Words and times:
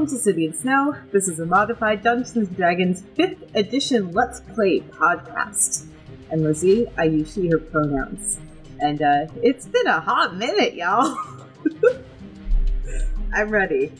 Welcome 0.00 0.16
to 0.16 0.22
City 0.22 0.46
in 0.46 0.54
Snow. 0.54 0.96
This 1.12 1.28
is 1.28 1.40
a 1.40 1.44
modified 1.44 2.02
Dungeons 2.02 2.34
and 2.34 2.56
Dragons 2.56 3.02
5th 3.18 3.54
edition 3.54 4.12
Let's 4.12 4.40
Play 4.40 4.80
podcast. 4.80 5.88
And 6.30 6.42
Lizzie, 6.42 6.86
I 6.96 7.04
use 7.04 7.34
she, 7.34 7.48
her 7.48 7.58
pronouns. 7.58 8.40
And 8.78 9.02
uh, 9.02 9.26
it's 9.42 9.66
been 9.66 9.86
a 9.86 10.00
hot 10.00 10.36
minute, 10.36 10.72
y'all. 10.72 11.14
I'm 13.34 13.50
ready. 13.50 13.92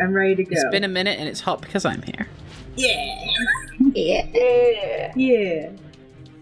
I'm 0.00 0.14
ready 0.14 0.36
to 0.36 0.44
go. 0.44 0.52
It's 0.52 0.70
been 0.70 0.84
a 0.84 0.88
minute 0.88 1.18
and 1.20 1.28
it's 1.28 1.42
hot 1.42 1.60
because 1.60 1.84
I'm 1.84 2.00
here. 2.00 2.26
yeah. 2.74 3.26
Yeah. 3.92 5.12
Yeah. 5.14 5.70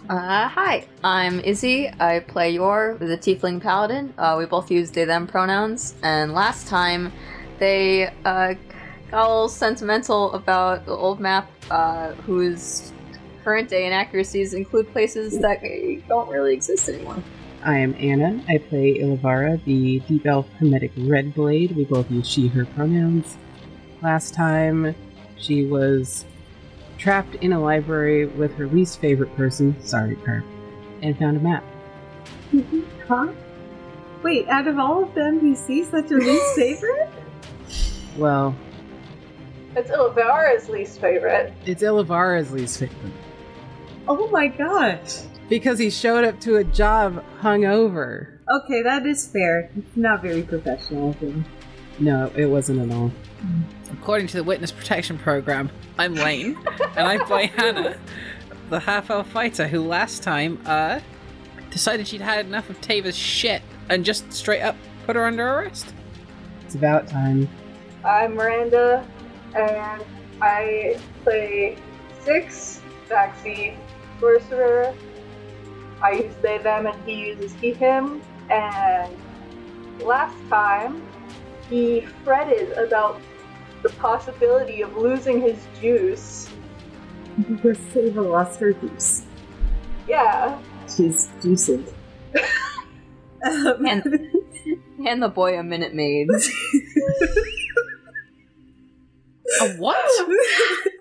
Uh, 0.08 0.47
hi, 0.47 0.86
I'm 1.02 1.41
Izzy. 1.41 1.91
I 1.98 2.20
play 2.20 2.52
Yor, 2.52 2.97
the 3.00 3.19
Tiefling 3.19 3.61
Paladin. 3.61 4.14
Uh, 4.16 4.36
we 4.38 4.47
both 4.47 4.70
use 4.70 4.92
they 4.92 5.05
them 5.05 5.27
pronouns, 5.27 5.97
and 6.05 6.33
last 6.33 6.69
time 6.69 7.12
they 7.58 8.08
uh, 8.24 8.55
got 9.10 9.27
a 9.27 9.28
little 9.28 9.48
sentimental 9.48 10.32
about 10.32 10.87
the 10.87 10.92
old 10.92 11.20
map, 11.20 11.50
uh, 11.70 12.12
whose 12.12 12.92
current 13.42 13.69
day 13.69 13.86
inaccuracies 13.86 14.55
include 14.55 14.91
places 14.92 15.38
that 15.41 15.60
don't 16.09 16.28
really 16.28 16.55
exist 16.55 16.88
anymore. 16.88 17.23
I 17.64 17.78
am 17.78 17.95
Anna. 17.98 18.42
I 18.48 18.59
play 18.59 18.98
Ilivara, 18.98 19.62
the 19.64 20.00
Deep 20.00 20.27
Elf 20.27 20.48
Hermetic 20.58 20.92
Red 20.97 21.34
Blade. 21.34 21.77
We 21.77 21.84
both 21.84 22.11
use 22.11 22.28
she, 22.28 22.48
her 22.48 22.64
pronouns. 22.64 23.36
Last 24.03 24.33
time, 24.33 24.94
she 25.36 25.66
was 25.66 26.25
trapped 26.97 27.34
in 27.36 27.53
a 27.53 27.61
library 27.61 28.27
with 28.27 28.55
her 28.55 28.66
least 28.66 29.00
favorite 29.00 29.34
person, 29.36 29.77
sorry, 29.83 30.14
her, 30.27 30.44
and 31.03 31.19
found 31.19 31.36
a 31.36 31.41
map. 31.41 31.64
Huh? 33.08 33.27
Wait, 34.22 34.47
out 34.47 34.69
of 34.69 34.78
all 34.78 35.03
of 35.03 35.12
them, 35.16 35.44
you 35.44 35.56
see 35.56 35.83
such 35.83 36.12
a 36.12 36.14
least 36.14 36.55
favorite? 36.55 37.08
Well, 38.16 38.55
It's 39.76 39.90
Ilavara's 39.90 40.68
least 40.68 41.00
favorite. 41.00 41.52
it's 41.64 41.82
Ilavara's 41.82 42.50
least 42.52 42.78
favorite. 42.80 43.12
Oh 44.08 44.28
my 44.28 44.48
gosh. 44.48 45.18
Because 45.48 45.78
he 45.78 45.90
showed 45.90 46.24
up 46.24 46.40
to 46.40 46.56
a 46.56 46.64
job 46.64 47.22
hungover. 47.40 48.38
Okay, 48.50 48.82
that 48.82 49.06
is 49.06 49.26
fair. 49.26 49.70
It's 49.76 49.96
not 49.96 50.22
very 50.22 50.42
professional 50.42 51.10
of 51.10 51.16
him. 51.16 51.44
No, 51.98 52.30
it 52.34 52.46
wasn't 52.46 52.80
at 52.80 52.96
all. 52.96 53.12
According 53.92 54.26
to 54.28 54.38
the 54.38 54.44
Witness 54.44 54.72
Protection 54.72 55.18
Program, 55.18 55.70
I'm 55.98 56.14
Lane, 56.14 56.56
and 56.96 57.06
I 57.06 57.18
play 57.24 57.46
Hannah, 57.56 57.96
the 58.70 58.80
half 58.80 59.10
elf 59.10 59.28
fighter 59.30 59.68
who 59.68 59.80
last 59.86 60.22
time 60.22 60.60
uh 60.66 61.00
decided 61.70 62.08
she'd 62.08 62.20
had 62.20 62.46
enough 62.46 62.68
of 62.70 62.80
Tava's 62.80 63.16
shit 63.16 63.62
and 63.88 64.04
just 64.04 64.32
straight 64.32 64.62
up 64.62 64.76
put 65.06 65.14
her 65.16 65.24
under 65.26 65.46
arrest. 65.46 65.92
It's 66.64 66.74
about 66.74 67.06
time. 67.08 67.48
I'm 68.04 68.34
Miranda, 68.34 69.06
and 69.55 70.05
I 70.41 70.98
play 71.25 71.77
six 72.20 72.81
backseat 73.09 73.77
sorcerer. 74.19 74.95
I 76.03 76.12
use 76.12 76.34
they, 76.43 76.59
them, 76.59 76.87
and 76.87 77.09
he 77.09 77.29
uses 77.29 77.53
he, 77.55 77.73
him. 77.73 78.23
And 78.51 79.15
last 80.01 80.37
time, 80.48 81.03
he 81.69 82.03
fretted 82.25 82.72
about 82.72 83.21
the 83.83 83.91
possibility 83.91 84.83
of 84.83 84.97
losing 84.97 85.41
his 85.41 85.59
juice. 85.81 86.49
Because 87.49 87.78
Tava 87.93 88.22
lost 88.22 88.60
her 88.60 88.72
juice. 88.72 89.25
Yeah, 90.09 90.59
She's 90.97 91.28
juicing. 91.41 91.84
Um, 93.43 93.87
And 93.87 94.05
and 95.06 95.22
the 95.22 95.31
boy 95.31 95.59
a 95.59 95.62
minute 95.62 95.94
maid. 95.94 96.28
A 99.60 99.69
what? 99.76 99.97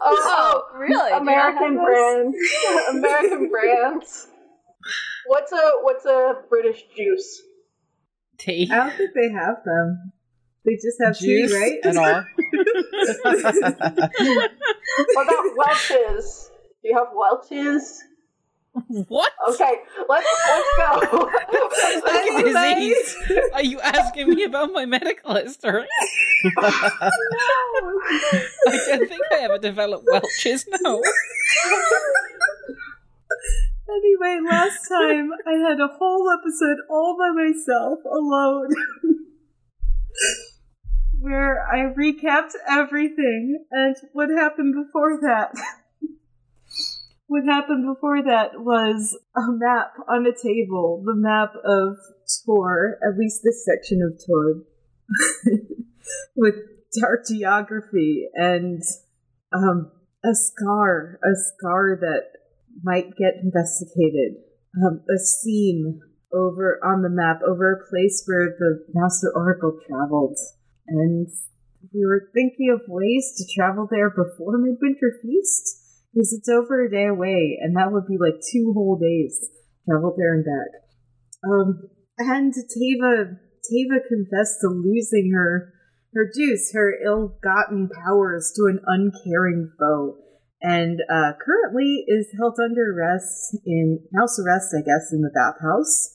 Oh, 0.02 0.64
really? 0.76 1.12
American 1.12 1.60
Do 1.60 1.72
you 1.72 1.76
not 1.76 1.80
have 1.80 1.86
brands. 1.86 2.38
American 2.90 3.50
brands. 3.50 4.28
What's 5.28 5.52
a 5.52 5.72
what's 5.82 6.06
a 6.06 6.36
British 6.50 6.84
juice? 6.96 7.42
Tea. 8.38 8.70
I 8.72 8.76
don't 8.76 8.94
think 8.96 9.14
they 9.14 9.30
have 9.30 9.62
them. 9.66 10.14
They 10.66 10.76
just 10.76 11.00
have 11.04 11.18
Juice 11.20 11.52
tea, 11.52 11.58
right? 11.58 11.80
and 11.84 11.98
all. 11.98 12.24
What 15.14 15.28
about 15.28 15.58
Welch's? 15.58 16.50
Do 16.82 16.88
you 16.90 16.96
have 16.98 17.10
Welch's? 17.14 18.04
What? 19.08 19.32
Okay, 19.50 19.76
let's 20.08 20.28
let's 20.48 20.70
go. 20.78 21.30
I'm 22.08 22.44
disease. 22.44 23.16
Are 23.54 23.64
you 23.64 23.80
asking 23.82 24.30
me 24.30 24.44
about 24.44 24.72
my 24.72 24.86
medical 24.86 25.36
history? 25.36 25.88
No. 26.44 26.62
I 26.62 27.12
don't 28.88 29.08
think 29.08 29.22
I 29.32 29.40
ever 29.42 29.58
developed 29.58 30.06
Welch's, 30.12 30.66
no. 30.82 31.02
Anyway, 33.90 34.40
last 34.50 34.88
time 34.88 35.32
I 35.48 35.54
had 35.68 35.80
a 35.80 35.88
whole 35.88 36.30
episode 36.30 36.78
all 36.90 37.18
by 37.18 37.32
myself, 37.32 38.00
alone, 38.06 38.70
where 41.20 41.66
I 41.68 41.92
recapped 41.94 42.54
everything 42.70 43.66
and 43.72 43.96
what 44.14 44.30
happened 44.30 44.76
before 44.76 45.20
that. 45.22 45.52
What 47.30 47.46
happened 47.46 47.86
before 47.86 48.24
that 48.24 48.60
was 48.60 49.18
a 49.38 49.52
map 49.52 49.94
on 50.10 50.26
a 50.26 50.34
table, 50.34 51.04
the 51.06 51.14
map 51.16 51.54
of 51.64 51.96
Tor, 52.44 52.98
at 53.08 53.18
least 53.20 53.42
this 53.44 53.64
section 53.64 54.02
of 54.02 54.20
Tor, 54.26 54.64
with 56.36 56.56
dark 57.00 57.28
geography 57.28 58.28
and 58.34 58.82
um, 59.54 59.92
a 60.26 60.34
scar, 60.34 61.20
a 61.24 61.36
scar 61.36 62.00
that 62.02 62.24
might 62.84 63.16
get 63.16 63.36
investigated. 63.44 64.38
Um, 64.84 65.02
a 65.10 65.20
seam 65.20 66.02
over 66.34 66.80
on 66.84 67.04
the 67.04 67.10
map, 67.10 67.42
over 67.46 67.74
a 67.74 67.90
place 67.90 68.24
where 68.26 68.56
the 68.58 68.86
Master 68.94 69.32
Oracle 69.36 69.80
traveled. 69.88 70.38
And 70.88 71.28
we 71.94 72.06
were 72.06 72.30
thinking 72.34 72.72
of 72.74 72.82
ways 72.88 73.34
to 73.38 73.54
travel 73.54 73.88
there 73.90 74.10
before 74.10 74.58
Midwinter 74.58 75.14
Feast, 75.22 75.79
because 76.14 76.34
it's 76.34 76.50
over 76.50 76.84
a 76.84 76.92
day 76.92 77.06
away, 77.06 77.60
and 77.62 77.76
that 77.76 77.92
would 77.92 78.08
be 78.08 78.18
like 78.20 78.42
two 78.52 78.74
whole 78.74 78.98
days 78.98 79.50
travel 79.88 80.14
there 80.18 80.34
and 80.34 80.46
back. 80.46 80.82
Um, 81.50 81.90
and 82.18 82.54
Tava, 82.54 83.40
Tava 83.64 84.00
confessed 84.08 84.60
to 84.62 84.68
losing 84.70 85.32
her, 85.34 85.74
her 86.14 86.30
deuce, 86.34 86.74
her 86.74 86.94
ill-gotten 87.06 87.90
powers 88.06 88.52
to 88.56 88.66
an 88.66 88.80
uncaring 88.86 89.72
foe 89.80 90.18
and 90.62 91.00
uh, 91.10 91.32
currently 91.40 92.04
is 92.08 92.28
held 92.38 92.60
under 92.60 92.94
arrest 92.94 93.58
in 93.66 94.00
house 94.18 94.40
arrest, 94.40 94.76
I 94.78 94.82
guess, 94.82 95.12
in 95.12 95.22
the 95.22 95.32
bathhouse, 95.34 96.12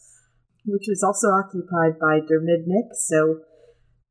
which 0.67 0.85
was 0.89 1.03
also 1.03 1.29
occupied 1.29 1.99
by 1.99 2.21
Dermidnik. 2.21 2.93
So 2.95 3.41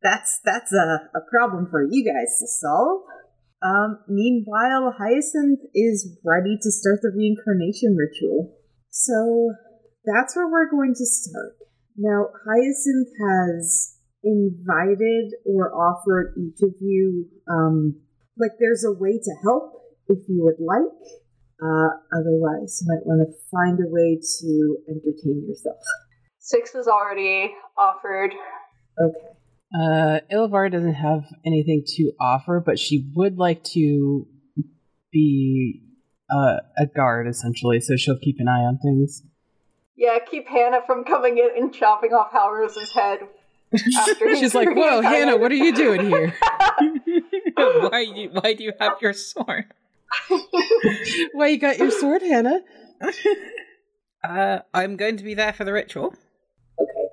that's 0.01 0.39
that's 0.44 0.73
a, 0.73 1.09
a 1.15 1.21
problem 1.29 1.67
for 1.69 1.83
you 1.83 2.03
guys 2.03 2.39
to 2.39 2.47
solve. 2.47 3.03
Um, 3.63 4.00
meanwhile, 4.09 4.94
Hyacinth 4.97 5.59
is 5.74 6.18
ready 6.25 6.57
to 6.62 6.72
start 6.72 7.00
the 7.01 7.13
reincarnation 7.16 7.96
ritual. 7.96 8.57
So 8.90 9.54
that's 10.06 10.36
where 10.36 10.48
we're 10.48 10.69
going 10.69 10.94
to 10.94 11.06
start. 11.06 11.56
Now, 11.95 12.27
Hyacinth 12.45 13.07
has 13.30 13.98
invited 14.24 15.33
or 15.45 15.74
offered 15.74 16.36
each 16.38 16.62
of 16.62 16.75
you, 16.81 17.27
um, 17.50 18.01
like, 18.38 18.51
there's 18.60 18.83
a 18.83 18.92
way 18.92 19.18
to 19.18 19.31
help 19.44 19.74
if 20.09 20.19
you 20.27 20.44
would 20.44 20.59
like. 20.59 20.92
Uh, 21.62 21.89
otherwise, 22.12 22.81
you 22.81 22.88
might 22.88 23.06
want 23.06 23.21
to 23.21 23.33
find 23.50 23.80
a 23.80 23.88
way 23.88 24.19
to 24.42 24.77
entertain 24.89 25.45
yourself. 25.48 25.77
Six 26.39 26.75
is 26.75 26.88
already 26.88 27.54
offered. 27.77 28.33
Okay. 29.00 29.27
Uh, 29.73 30.19
Ilvar 30.31 30.71
doesn't 30.71 30.93
have 30.93 31.25
anything 31.45 31.83
to 31.95 32.11
offer, 32.19 32.61
but 32.63 32.77
she 32.77 33.09
would 33.15 33.37
like 33.37 33.63
to 33.63 34.27
be 35.11 35.81
uh, 36.31 36.57
a 36.77 36.85
guard, 36.85 37.27
essentially, 37.27 37.79
so 37.79 37.95
she'll 37.95 38.19
keep 38.19 38.37
an 38.39 38.47
eye 38.47 38.61
on 38.61 38.77
things. 38.77 39.23
Yeah, 39.95 40.17
keep 40.19 40.47
Hannah 40.47 40.81
from 40.85 41.03
coming 41.03 41.37
in 41.37 41.49
and 41.55 41.73
chopping 41.73 42.11
off 42.13 42.31
Halros's 42.31 42.91
head. 42.91 43.19
After 43.97 44.35
She's 44.35 44.53
like, 44.53 44.69
"Whoa, 44.75 45.01
Hannah, 45.01 45.37
what 45.37 45.51
are 45.51 45.55
you 45.55 45.73
doing 45.75 46.07
here? 46.07 46.35
why, 47.55 48.05
you, 48.15 48.29
why 48.29 48.53
do 48.53 48.63
you 48.63 48.73
have 48.79 48.97
your 49.01 49.13
sword? 49.13 49.65
Why 51.33 51.47
you 51.47 51.57
got 51.57 51.79
your 51.79 51.91
sword, 51.91 52.21
Hannah?" 52.21 52.61
Uh, 54.23 54.59
I'm 54.73 54.95
going 54.95 55.17
to 55.17 55.23
be 55.23 55.33
there 55.33 55.53
for 55.53 55.65
the 55.65 55.73
ritual. 55.73 56.13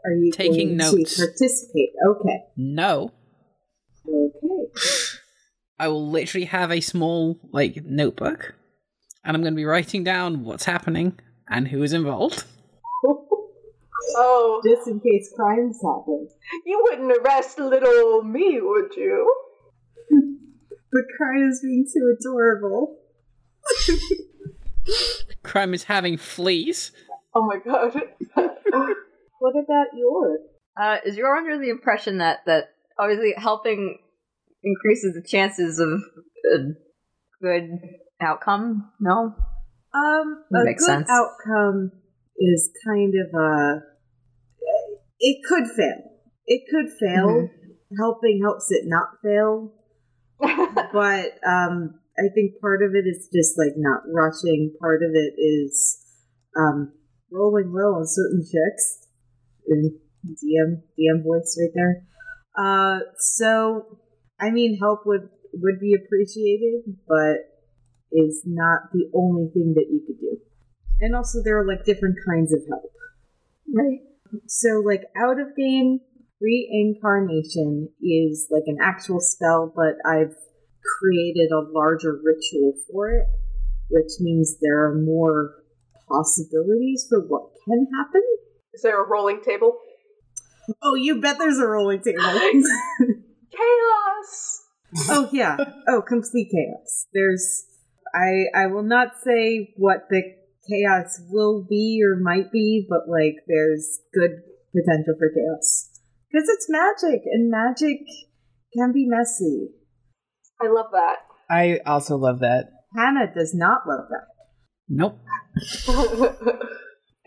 Okay. 0.05 0.12
Are 0.12 0.17
you 0.17 0.32
Taking 0.32 0.69
going 0.69 0.76
notes. 0.76 1.17
to 1.17 1.26
participate? 1.26 1.91
Okay. 2.06 2.44
No. 2.56 3.12
Okay. 4.08 4.73
I 5.79 5.88
will 5.88 6.11
literally 6.11 6.47
have 6.47 6.70
a 6.70 6.81
small, 6.81 7.38
like, 7.52 7.85
notebook, 7.85 8.55
and 9.25 9.37
I'm 9.37 9.43
going 9.43 9.55
to 9.55 9.56
be 9.56 9.64
writing 9.64 10.05
down 10.05 10.44
what's 10.44 10.64
happening 10.64 11.19
and 11.49 11.69
who 11.69 11.82
is 11.82 11.93
involved. 11.93 12.44
Oh, 14.17 14.61
Just 14.64 14.88
in 14.88 14.99
case 14.99 15.31
crimes 15.37 15.79
happen. 15.85 16.29
you 16.67 16.81
wouldn't 16.82 17.12
arrest 17.19 17.58
little 17.61 18.23
me, 18.25 18.58
would 18.61 18.96
you? 18.96 19.32
but 20.93 21.03
Crime 21.17 21.49
is 21.49 21.61
being 21.62 21.87
too 21.94 22.17
adorable. 22.19 22.96
Crime 25.44 25.75
is 25.75 25.85
having 25.85 26.17
fleas. 26.17 26.91
Oh 27.35 27.46
my 27.46 27.58
god. 27.58 28.00
What 29.40 29.54
about 29.56 29.87
yours? 29.96 30.40
Uh, 30.81 30.96
is 31.04 31.16
you're 31.16 31.34
under 31.34 31.58
the 31.58 31.70
impression 31.70 32.19
that 32.19 32.40
that 32.44 32.64
obviously 32.98 33.32
helping 33.37 33.98
increases 34.62 35.14
the 35.14 35.26
chances 35.26 35.78
of 35.81 35.88
a 36.54 36.58
good 37.42 37.70
outcome? 38.20 38.92
No. 39.00 39.34
Um, 39.94 40.44
That 40.50 40.69
a 40.69 40.75
good 40.75 40.81
sense. 40.81 41.08
outcome 41.10 41.90
is 42.37 42.70
kind 42.87 43.14
of 43.14 43.40
a. 43.40 43.81
It 45.19 45.38
could 45.48 45.66
fail. 45.69 46.02
It 46.46 46.62
could 46.70 46.90
fail. 47.00 47.28
Mm-hmm. 47.28 47.96
Helping 47.98 48.40
helps 48.44 48.66
it 48.70 48.84
not 48.84 49.08
fail. 49.22 49.72
but 50.38 51.32
um, 51.48 51.98
I 52.19 52.28
think 52.34 52.60
part 52.60 52.82
of 52.82 52.94
it 52.94 53.08
is 53.08 53.28
just 53.34 53.58
like 53.58 53.72
not 53.76 54.02
rushing. 54.06 54.75
Part 54.78 55.02
of 55.02 55.10
it 55.14 55.40
is 55.40 55.98
um, 56.56 56.93
rolling 57.32 57.72
well 57.72 57.94
on 57.94 58.04
certain 58.06 58.43
checks. 58.44 59.00
And 59.70 59.93
DM 60.26 60.82
DM 60.99 61.25
voice 61.25 61.58
right 61.61 61.70
there. 61.75 62.02
Uh, 62.58 63.00
so 63.19 63.99
I 64.40 64.50
mean, 64.50 64.78
help 64.78 65.06
would 65.06 65.28
would 65.55 65.81
be 65.81 65.94
appreciated, 65.94 66.96
but 67.08 67.50
is 68.12 68.43
not 68.44 68.90
the 68.93 69.11
only 69.14 69.50
thing 69.52 69.75
that 69.76 69.87
you 69.90 70.02
could 70.06 70.19
do. 70.20 70.38
And 71.00 71.14
also, 71.14 71.43
there 71.43 71.58
are 71.58 71.67
like 71.67 71.84
different 71.84 72.17
kinds 72.28 72.52
of 72.52 72.61
help. 72.69 72.93
Right. 73.72 74.00
So, 74.46 74.82
like 74.84 75.02
out 75.17 75.40
of 75.40 75.56
game 75.56 76.00
reincarnation 76.40 77.88
is 78.02 78.49
like 78.50 78.64
an 78.67 78.78
actual 78.82 79.20
spell, 79.20 79.72
but 79.75 79.94
I've 80.08 80.34
created 80.99 81.50
a 81.52 81.70
larger 81.72 82.19
ritual 82.22 82.75
for 82.90 83.11
it, 83.11 83.26
which 83.90 84.12
means 84.20 84.56
there 84.61 84.84
are 84.87 84.94
more 84.94 85.56
possibilities 86.08 87.06
for 87.08 87.20
what 87.20 87.50
can 87.64 87.87
happen. 87.94 88.22
Is 88.75 88.82
there 88.82 89.02
a 89.02 89.08
rolling 89.08 89.43
table? 89.43 89.78
Oh, 90.82 90.94
you 90.94 91.20
bet 91.20 91.38
there's 91.38 91.58
a 91.58 91.67
rolling 91.67 92.00
table. 92.02 92.22
Chaos! 93.50 94.62
oh 95.08 95.28
yeah. 95.32 95.56
Oh, 95.88 96.02
complete 96.02 96.50
chaos. 96.50 97.06
There's 97.12 97.64
I 98.14 98.44
I 98.55 98.67
will 98.67 98.82
not 98.82 99.08
say 99.22 99.72
what 99.76 100.08
the 100.08 100.22
chaos 100.69 101.20
will 101.31 101.64
be 101.69 102.00
or 102.05 102.20
might 102.20 102.52
be, 102.52 102.87
but 102.88 103.08
like 103.08 103.37
there's 103.46 104.00
good 104.14 104.31
potential 104.75 105.14
for 105.19 105.31
chaos. 105.31 105.90
Because 106.31 106.49
it's 106.49 106.67
magic 106.69 107.22
and 107.25 107.50
magic 107.50 108.00
can 108.76 108.93
be 108.93 109.06
messy. 109.06 109.70
I 110.61 110.69
love 110.69 110.93
that. 110.93 111.17
I 111.49 111.81
also 111.84 112.17
love 112.17 112.40
that. 112.40 112.70
Hannah 112.96 113.32
does 113.34 113.52
not 113.55 113.82
love 113.87 114.06
that. 114.11 114.26
Nope. 114.88 115.19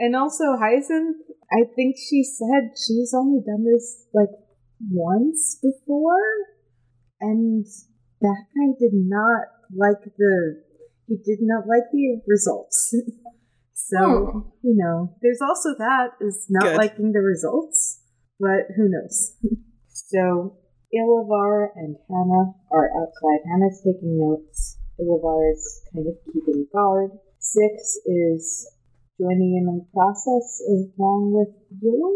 And 0.04 0.16
also 0.16 0.58
Hyacinth, 0.60 1.18
I 1.54 1.66
think 1.76 1.96
she 1.98 2.24
said 2.24 2.72
she's 2.76 3.14
only 3.14 3.42
done 3.46 3.64
this 3.64 4.08
like 4.14 4.30
once 4.90 5.60
before 5.62 6.20
and 7.22 7.66
that 8.22 8.44
guy 8.56 8.74
did 8.80 8.94
not 8.94 9.48
like 9.76 10.04
the 10.18 10.62
he 11.08 11.18
did 11.18 11.40
not 11.42 11.68
like 11.68 11.84
the 11.92 12.22
results. 12.28 12.96
so, 13.74 13.98
Hmm. 14.00 14.40
you 14.62 14.76
know, 14.76 15.16
there's 15.22 15.42
also 15.42 15.76
that 15.78 16.12
is 16.22 16.48
not 16.50 16.64
Good. 16.64 16.78
liking 16.78 17.12
the 17.12 17.20
results, 17.20 18.00
but 18.40 18.72
who 18.76 18.90
knows. 18.90 19.36
so, 19.90 20.58
Ilavar 20.96 21.70
and 21.76 21.98
Hannah 22.10 22.54
are 22.72 22.90
outside. 22.96 23.42
Hannah's 23.50 23.82
taking 23.84 24.18
notes. 24.18 24.78
Ilavar 25.00 25.52
is 25.52 25.82
kind 25.94 26.08
of 26.08 26.16
keeping 26.32 26.68
guard. 26.74 27.12
Six 27.40 27.98
is 28.06 28.70
joining 29.20 29.56
in 29.62 29.68
on 29.70 29.78
the 29.80 29.88
process 29.94 30.62
along 30.98 31.32
with 31.34 31.50
Yor. 31.82 32.12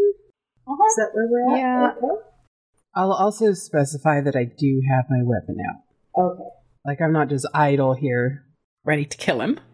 Uh-huh. 0.67 0.85
Is 0.87 0.95
that 0.97 1.09
where 1.13 1.27
we're 1.29 1.55
at? 1.55 1.59
Yeah. 1.59 1.91
Okay. 1.97 2.21
I'll 2.95 3.13
also 3.13 3.53
specify 3.53 4.21
that 4.21 4.35
I 4.35 4.45
do 4.45 4.81
have 4.89 5.05
my 5.09 5.19
weapon 5.23 5.57
out. 5.69 5.81
Okay. 6.21 6.49
Like 6.85 6.99
I'm 7.01 7.13
not 7.13 7.29
just 7.29 7.47
idle 7.53 7.93
here. 7.93 8.43
Ready 8.83 9.05
to 9.05 9.17
kill 9.17 9.41
him. 9.41 9.59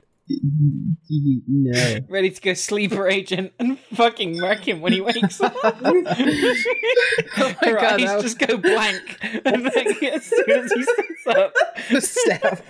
No. 1.09 1.97
Ready 2.09 2.29
to 2.31 2.41
go 2.41 2.53
sleeper 2.53 3.07
agent 3.09 3.51
and 3.59 3.77
fucking 3.77 4.37
murk 4.39 4.65
him 4.65 4.79
when 4.79 4.93
he 4.93 5.01
wakes 5.01 5.41
up. 5.41 5.53
oh 5.63 5.73
my 6.01 7.55
Her 7.61 7.75
God, 7.75 8.01
eyes 8.01 8.13
was- 8.15 8.23
just 8.23 8.39
go 8.39 8.55
blank. 8.57 9.01
And 9.45 9.65
then 9.65 9.87
as 10.13 10.23
soon 10.25 10.49
as 10.49 10.71
he 10.71 10.83
sits 10.83 11.27
up. 11.27 11.53
Staff. 12.01 12.61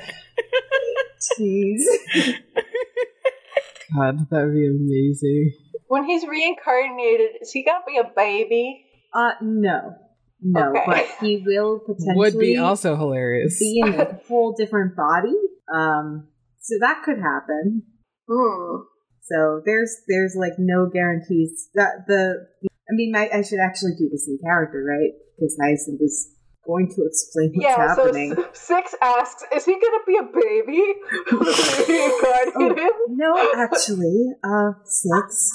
Jeez. 1.40 1.80
God, 3.98 4.18
that 4.30 4.44
would 4.46 4.54
be 4.54 4.68
amazing. 4.68 5.54
when 5.88 6.06
he's 6.06 6.26
reincarnated, 6.26 7.30
is 7.42 7.52
he 7.52 7.64
gonna 7.64 7.84
be 7.88 7.98
a 7.98 8.10
baby? 8.16 8.86
Uh, 9.14 9.32
no. 9.42 9.96
No, 10.42 10.70
Okay. 10.72 10.84
but 10.86 11.06
he 11.26 11.44
will 11.46 11.80
potentially 11.80 12.16
Would 12.18 12.40
be 12.40 12.58
also 12.58 12.96
hilarious. 12.96 13.58
be 13.60 13.82
in 13.86 13.94
a 14.00 14.20
whole 14.28 14.54
different 14.58 14.96
body. 14.96 15.36
Um, 15.74 16.28
so 16.60 16.76
that 16.82 17.04
could 17.04 17.18
happen. 17.20 17.84
Hmm. 18.30 18.84
So 19.22 19.62
there's 19.66 19.96
there's 20.08 20.36
like 20.38 20.54
no 20.58 20.90
guarantees 20.92 21.70
that 21.76 22.06
the. 22.08 22.46
I 22.64 22.92
mean, 22.92 23.16
I, 23.16 23.30
I 23.34 23.42
should 23.42 23.60
actually 23.60 23.94
do 23.98 24.10
this 24.12 24.28
in 24.28 24.38
character, 24.44 24.84
right? 24.84 25.12
Because 25.40 25.58
Hyacinth 25.62 26.02
is 26.02 26.30
going 26.66 26.88
to 26.96 27.04
explain 27.06 27.52
what's 27.54 27.64
Yeah, 27.66 27.88
happening. 27.96 28.34
so 28.36 28.46
Six 28.54 28.96
asks, 29.02 29.44
is 29.56 29.66
he 29.66 29.74
gonna 29.74 30.04
be 30.08 30.18
a 30.18 30.24
baby? 30.24 30.82
reincarnated? 31.88 32.92
No, 33.10 33.36
actually, 33.56 34.32
uh, 34.44 34.72
six. 34.86 35.52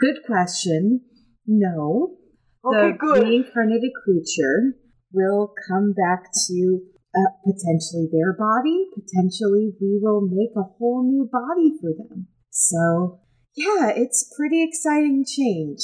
Good 0.00 0.16
question. 0.26 1.00
No, 1.46 2.16
Okay, 2.64 2.92
the 2.92 2.98
good. 2.98 3.22
reincarnated 3.26 3.90
creature 4.04 4.74
will 5.12 5.52
come 5.68 5.92
back 5.92 6.24
to 6.48 6.80
uh, 7.16 7.30
potentially 7.44 8.08
their 8.12 8.32
body. 8.34 8.86
Potentially, 8.94 9.72
we 9.80 9.98
will 10.02 10.20
make 10.22 10.50
a 10.56 10.62
whole 10.78 11.02
new 11.02 11.28
body 11.30 11.72
for 11.80 11.90
them. 11.96 12.28
So, 12.50 13.20
yeah, 13.56 13.90
it's 13.96 14.32
pretty 14.36 14.62
exciting 14.62 15.24
change. 15.26 15.80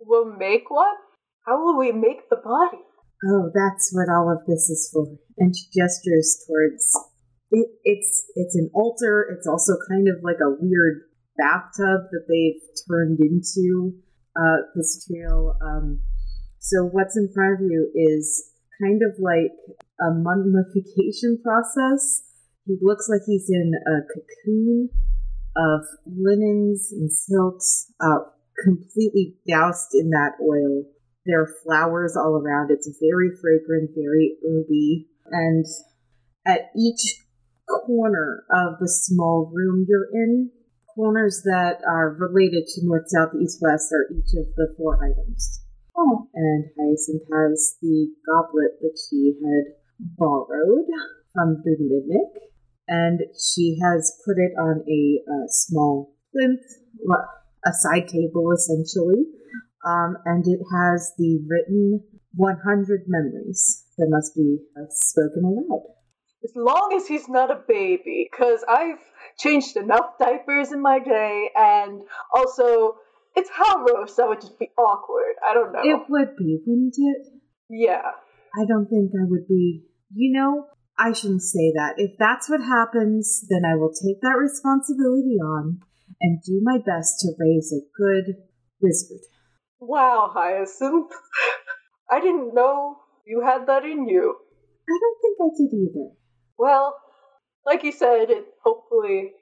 We'll 0.00 0.36
make 0.36 0.70
one? 0.70 0.96
How 1.46 1.64
will 1.64 1.78
we 1.78 1.92
make 1.92 2.28
the 2.28 2.36
body? 2.36 2.82
Oh, 3.24 3.50
that's 3.52 3.90
what 3.92 4.08
all 4.08 4.30
of 4.30 4.46
this 4.46 4.70
is 4.70 4.90
for. 4.92 5.06
And 5.38 5.54
she 5.54 5.66
gestures 5.74 6.44
towards 6.46 6.94
it. 7.50 7.68
It's 7.84 8.24
it's 8.36 8.54
an 8.54 8.70
altar. 8.74 9.26
It's 9.36 9.46
also 9.46 9.74
kind 9.88 10.06
of 10.08 10.22
like 10.22 10.38
a 10.40 10.54
weird 10.60 11.02
bathtub 11.36 12.10
that 12.10 12.26
they've 12.28 12.62
turned 12.88 13.18
into 13.20 13.94
uh, 14.36 14.58
this 14.74 15.06
trail. 15.06 15.56
Um, 15.62 16.00
so 16.58 16.84
what's 16.84 17.16
in 17.16 17.30
front 17.32 17.54
of 17.54 17.60
you 17.62 17.90
is 17.94 18.52
kind 18.82 19.00
of 19.02 19.18
like 19.18 19.52
a 20.00 20.14
mummification 20.14 21.38
process. 21.42 22.22
He 22.66 22.76
looks 22.82 23.08
like 23.08 23.22
he's 23.26 23.48
in 23.48 23.72
a 23.74 24.02
cocoon 24.12 24.90
of 25.56 25.80
linens 26.06 26.92
and 26.92 27.10
silks, 27.10 27.92
uh, 28.00 28.18
completely 28.62 29.36
doused 29.48 29.94
in 29.94 30.10
that 30.10 30.32
oil. 30.42 30.84
There 31.28 31.42
are 31.42 31.54
flowers 31.62 32.16
all 32.16 32.40
around. 32.40 32.70
It's 32.70 32.88
very 32.98 33.28
fragrant, 33.38 33.90
very 33.94 34.38
herby. 34.42 35.08
And 35.30 35.66
at 36.46 36.70
each 36.74 37.20
corner 37.68 38.44
of 38.50 38.78
the 38.80 38.88
small 38.88 39.52
room 39.52 39.84
you're 39.86 40.08
in, 40.10 40.50
corners 40.94 41.42
that 41.44 41.82
are 41.86 42.16
related 42.18 42.66
to 42.66 42.86
north, 42.86 43.04
south, 43.08 43.34
east, 43.40 43.58
west 43.60 43.92
are 43.92 44.08
each 44.10 44.32
of 44.40 44.46
the 44.56 44.74
four 44.78 44.96
items. 45.04 45.60
Oh. 45.94 46.28
And 46.32 46.64
Hyacinth 46.78 47.28
has 47.30 47.76
the 47.82 48.08
goblet 48.24 48.80
that 48.80 48.96
she 48.96 49.34
had 49.44 49.74
borrowed 50.16 50.88
from 51.34 51.62
Dermidnik, 51.62 52.40
and 52.88 53.20
she 53.36 53.78
has 53.82 54.16
put 54.24 54.38
it 54.38 54.52
on 54.58 54.82
a 54.88 55.20
uh, 55.30 55.46
small 55.48 56.14
plinth, 56.32 56.64
a 57.66 57.72
side 57.72 58.08
table 58.08 58.50
essentially, 58.52 59.26
um, 59.84 60.16
and 60.24 60.44
it 60.46 60.60
has 60.72 61.12
the 61.18 61.40
written 61.48 62.02
100 62.34 63.04
memories 63.06 63.84
that 63.96 64.06
must 64.08 64.34
be 64.34 64.58
uh, 64.76 64.86
spoken 64.90 65.44
aloud. 65.44 65.82
As 66.44 66.52
long 66.54 66.94
as 66.96 67.06
he's 67.06 67.28
not 67.28 67.50
a 67.50 67.60
baby, 67.66 68.28
because 68.30 68.64
I've 68.68 69.00
changed 69.38 69.76
enough 69.76 70.18
diapers 70.20 70.72
in 70.72 70.80
my 70.80 70.98
day, 71.00 71.50
and 71.56 72.02
also, 72.32 72.94
it's 73.34 73.50
Halros, 73.50 74.16
that 74.16 74.28
would 74.28 74.40
just 74.40 74.58
be 74.58 74.70
awkward. 74.78 75.34
I 75.48 75.54
don't 75.54 75.72
know. 75.72 75.82
It 75.82 76.02
would 76.08 76.36
be, 76.36 76.60
wouldn't 76.66 76.94
it? 76.96 77.32
yeah. 77.70 78.12
I 78.56 78.64
don't 78.66 78.86
think 78.86 79.10
I 79.12 79.24
would 79.28 79.46
be. 79.46 79.84
You 80.14 80.32
know, 80.32 80.66
I 80.98 81.12
shouldn't 81.12 81.42
say 81.42 81.72
that. 81.74 81.94
If 81.96 82.12
that's 82.18 82.48
what 82.48 82.60
happens, 82.60 83.44
then 83.48 83.62
I 83.64 83.76
will 83.76 83.92
take 83.92 84.20
that 84.22 84.38
responsibility 84.38 85.38
on 85.42 85.80
and 86.20 86.42
do 86.42 86.60
my 86.62 86.78
best 86.78 87.20
to 87.20 87.32
raise 87.38 87.72
a 87.72 87.86
good 87.96 88.36
wizard. 88.80 89.20
Wow, 89.80 90.30
Hyacinth. 90.32 91.12
I 92.10 92.20
didn't 92.20 92.54
know 92.54 92.96
you 93.26 93.42
had 93.44 93.66
that 93.66 93.84
in 93.84 94.08
you. 94.08 94.36
I 94.88 94.98
don't 95.00 95.18
think 95.20 95.36
I 95.40 95.48
did 95.56 95.74
either. 95.74 96.10
Well, 96.58 96.96
like 97.66 97.84
you 97.84 97.92
said, 97.92 98.30
it 98.30 98.46
hopefully 98.64 99.32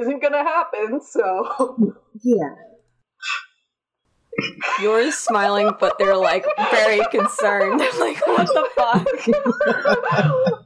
isn't 0.00 0.22
gonna 0.22 0.42
happen, 0.42 1.00
so. 1.02 1.94
Yeah. 2.22 2.54
Yor's 4.80 5.14
smiling, 5.14 5.72
but 5.78 5.98
they're 5.98 6.16
like 6.16 6.44
very 6.70 7.00
concerned. 7.10 7.78
like, 7.98 8.26
what 8.26 8.46
the 8.46 8.68
fuck? 8.74 9.06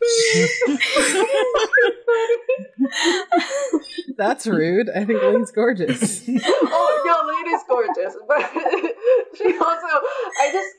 That's 4.16 4.46
rude. 4.46 4.88
I 4.90 5.04
think 5.04 5.20
Lane's 5.22 5.50
gorgeous. 5.50 6.22
oh, 6.28 7.02
yeah, 7.06 7.20
Lane 7.26 7.54
is 7.54 7.62
gorgeous, 7.68 8.14
but 8.26 8.50
she 9.36 9.56
also, 9.58 10.00
I 10.40 10.50
just, 10.52 10.74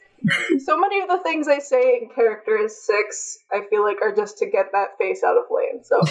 so 0.65 0.77
many 0.77 0.99
of 1.01 1.07
the 1.07 1.19
things 1.23 1.47
I 1.47 1.59
say 1.59 1.99
in 2.01 2.09
character 2.13 2.57
is 2.57 2.75
six, 2.85 3.37
I 3.51 3.61
feel 3.69 3.83
like 3.83 4.01
are 4.01 4.13
just 4.15 4.37
to 4.39 4.45
get 4.49 4.71
that 4.73 4.97
face 4.99 5.23
out 5.23 5.37
of 5.37 5.43
Lane. 5.49 5.83
So, 5.83 6.01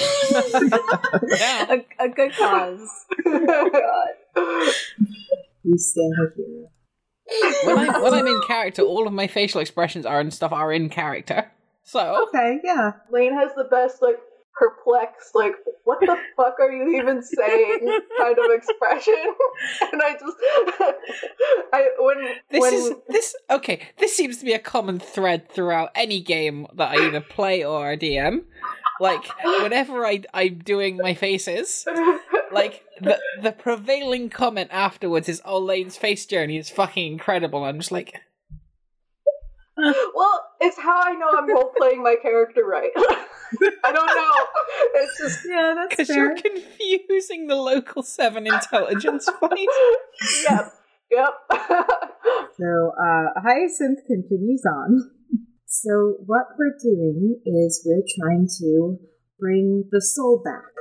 Yeah. 1.39 1.83
a, 1.99 2.05
a 2.05 2.09
good 2.09 2.33
cause. 2.33 2.89
God. 3.25 4.09
We 5.65 5.77
stand 5.77 6.15
with 6.19 6.33
you. 6.39 6.69
When, 7.65 7.79
I, 7.79 8.01
when 8.01 8.15
I'm 8.15 8.27
in 8.27 8.41
character, 8.47 8.81
all 8.83 9.07
of 9.07 9.13
my 9.13 9.27
facial 9.27 9.61
expressions 9.61 10.07
are 10.07 10.19
and 10.21 10.33
stuff 10.33 10.51
are 10.53 10.73
in 10.73 10.89
character. 10.89 11.51
So, 11.89 12.29
Okay, 12.29 12.61
yeah. 12.63 12.93
Lane 13.11 13.33
has 13.33 13.51
the 13.57 13.65
best, 13.65 14.03
like, 14.03 14.19
perplexed, 14.53 15.35
like, 15.35 15.55
what 15.85 16.01
the 16.01 16.19
fuck 16.37 16.61
are 16.61 16.71
you 16.71 16.99
even 16.99 17.23
saying 17.23 18.01
kind 18.19 18.39
of 18.39 18.51
expression. 18.51 19.15
And 19.91 20.03
I 20.03 20.13
just, 20.13 20.37
I, 21.73 21.89
when, 21.99 22.19
this 22.51 22.61
when, 22.61 22.75
is 22.75 22.93
this 23.09 23.37
okay. 23.51 23.81
This 23.99 24.15
seems 24.15 24.37
to 24.39 24.45
be 24.45 24.53
a 24.53 24.59
common 24.59 24.99
thread 24.99 25.49
throughout 25.49 25.91
any 25.95 26.21
game 26.21 26.67
that 26.75 26.91
I 26.91 27.07
either 27.07 27.21
play 27.21 27.65
or 27.65 27.97
DM. 27.97 28.45
Like 29.01 29.25
whenever 29.63 30.05
I 30.05 30.23
I'm 30.35 30.59
doing 30.59 30.97
my 30.97 31.15
faces, 31.15 31.87
like 32.53 32.85
the 33.01 33.19
the 33.41 33.53
prevailing 33.53 34.29
comment 34.29 34.71
afterwards 34.73 35.29
is, 35.29 35.41
"Oh, 35.45 35.59
Lane's 35.59 35.97
face 35.97 36.27
journey 36.27 36.59
is 36.59 36.69
fucking 36.69 37.13
incredible." 37.13 37.65
I'm 37.65 37.79
just 37.79 37.93
like, 37.93 38.21
well, 40.15 40.45
it's 40.61 40.79
how 40.79 41.01
I 41.03 41.13
know 41.15 41.29
I'm 41.37 41.49
role 41.49 41.73
playing 41.77 42.03
my 42.03 42.17
character 42.21 42.65
right. 42.65 42.91
I 42.97 43.93
don't 43.93 44.07
know. 44.07 44.47
It's 44.95 45.19
just, 45.19 45.41
Yeah, 45.49 45.75
that's 45.77 45.91
because 45.97 46.09
you're 46.09 46.35
confusing 46.37 47.47
the 47.47 47.57
local 47.57 48.03
seven 48.03 48.47
intelligence 48.47 49.29
fight. 49.41 49.69
yep, 50.49 50.73
yep. 51.11 51.35
So, 52.61 52.93
uh, 53.01 53.41
Hyacinth 53.41 54.01
continues 54.07 54.65
on. 54.67 55.11
So, 55.67 56.17
what 56.27 56.47
we're 56.59 56.77
doing 56.83 57.41
is 57.47 57.87
we're 57.87 58.03
trying 58.21 58.49
to 58.59 58.99
bring 59.39 59.85
the 59.93 60.01
soul 60.03 60.43
back. 60.45 60.73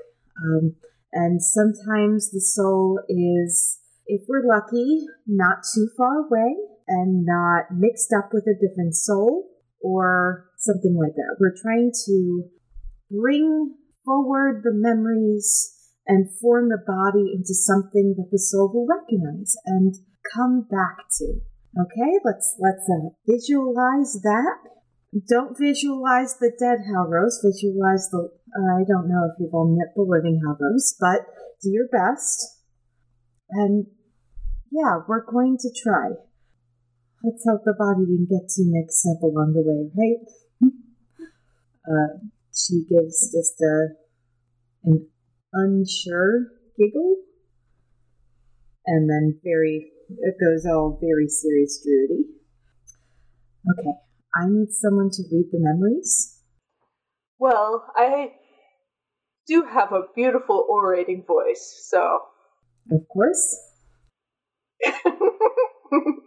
Um, 0.44 0.76
and 1.14 1.42
sometimes 1.42 2.32
the 2.32 2.42
soul 2.42 3.00
is, 3.08 3.80
if 4.08 4.22
we're 4.28 4.46
lucky, 4.48 5.06
not 5.28 5.60
too 5.74 5.88
far 5.96 6.26
away 6.26 6.56
and 6.88 7.26
not 7.26 7.72
mixed 7.72 8.14
up 8.14 8.30
with 8.34 8.46
a 8.48 8.56
different 8.60 8.96
soul 8.96 9.50
or 9.82 10.50
something 10.58 10.98
like 11.00 11.16
that. 11.16 11.38
We're 11.40 11.56
trying 11.62 11.92
to 12.06 12.44
bring 13.12 13.76
forward 14.04 14.62
the 14.64 14.74
memories 14.74 15.74
and 16.08 16.30
form 16.40 16.70
the 16.70 16.82
body 16.88 17.34
into 17.36 17.54
something 17.54 18.16
that 18.18 18.30
the 18.32 18.40
soul 18.40 18.72
will 18.74 18.88
recognize 18.88 19.56
and 19.66 19.96
come 20.34 20.68
back 20.70 21.08
to. 21.20 21.42
Okay, 21.78 22.20
let's 22.24 22.56
let's 22.60 22.90
uh, 22.90 23.10
visualize 23.28 24.20
that. 24.24 24.58
Don't 25.28 25.58
visualize 25.58 26.36
the 26.40 26.52
dead 26.58 26.80
Halros. 26.90 27.44
Visualize 27.44 28.10
the. 28.10 28.30
Uh, 28.56 28.82
I 28.82 28.84
don't 28.88 29.10
know 29.10 29.30
if 29.30 29.40
you've 29.40 29.54
all 29.54 29.76
met 29.78 29.94
the 29.96 30.02
living 30.02 30.42
Halros, 30.44 30.96
but 31.00 31.28
do 31.62 31.70
your 31.70 31.88
best. 31.92 32.64
And 33.52 33.86
yeah, 34.72 35.00
we're 35.08 35.26
going 35.26 35.58
to 35.60 35.70
try. 35.84 36.12
Let's 37.28 37.44
hope 37.46 37.66
the 37.66 37.74
body 37.74 38.06
didn't 38.06 38.30
get 38.30 38.48
too 38.48 38.64
mixed 38.72 39.06
up 39.06 39.22
along 39.22 39.52
the 39.52 39.60
way, 39.60 39.92
right? 40.00 40.24
uh, 41.92 42.24
she 42.56 42.86
gives 42.88 43.36
just 43.36 43.60
a 43.60 43.88
an 44.86 45.10
unsure 45.52 46.48
giggle, 46.80 47.18
and 48.86 49.10
then 49.10 49.42
very 49.44 49.92
it 50.08 50.36
goes 50.40 50.66
all 50.66 50.98
very 51.02 51.28
serious 51.28 51.86
druidy. 51.86 52.24
Okay, 53.74 53.92
I 54.34 54.48
need 54.48 54.72
someone 54.72 55.10
to 55.10 55.24
read 55.30 55.48
the 55.52 55.60
memories. 55.60 56.42
Well, 57.40 57.92
I 57.94 58.32
do 59.48 59.64
have 59.64 59.92
a 59.92 60.04
beautiful 60.16 60.66
orating 60.70 61.26
voice, 61.28 61.90
so. 61.90 62.20
Of 62.90 63.06
course. 63.10 63.60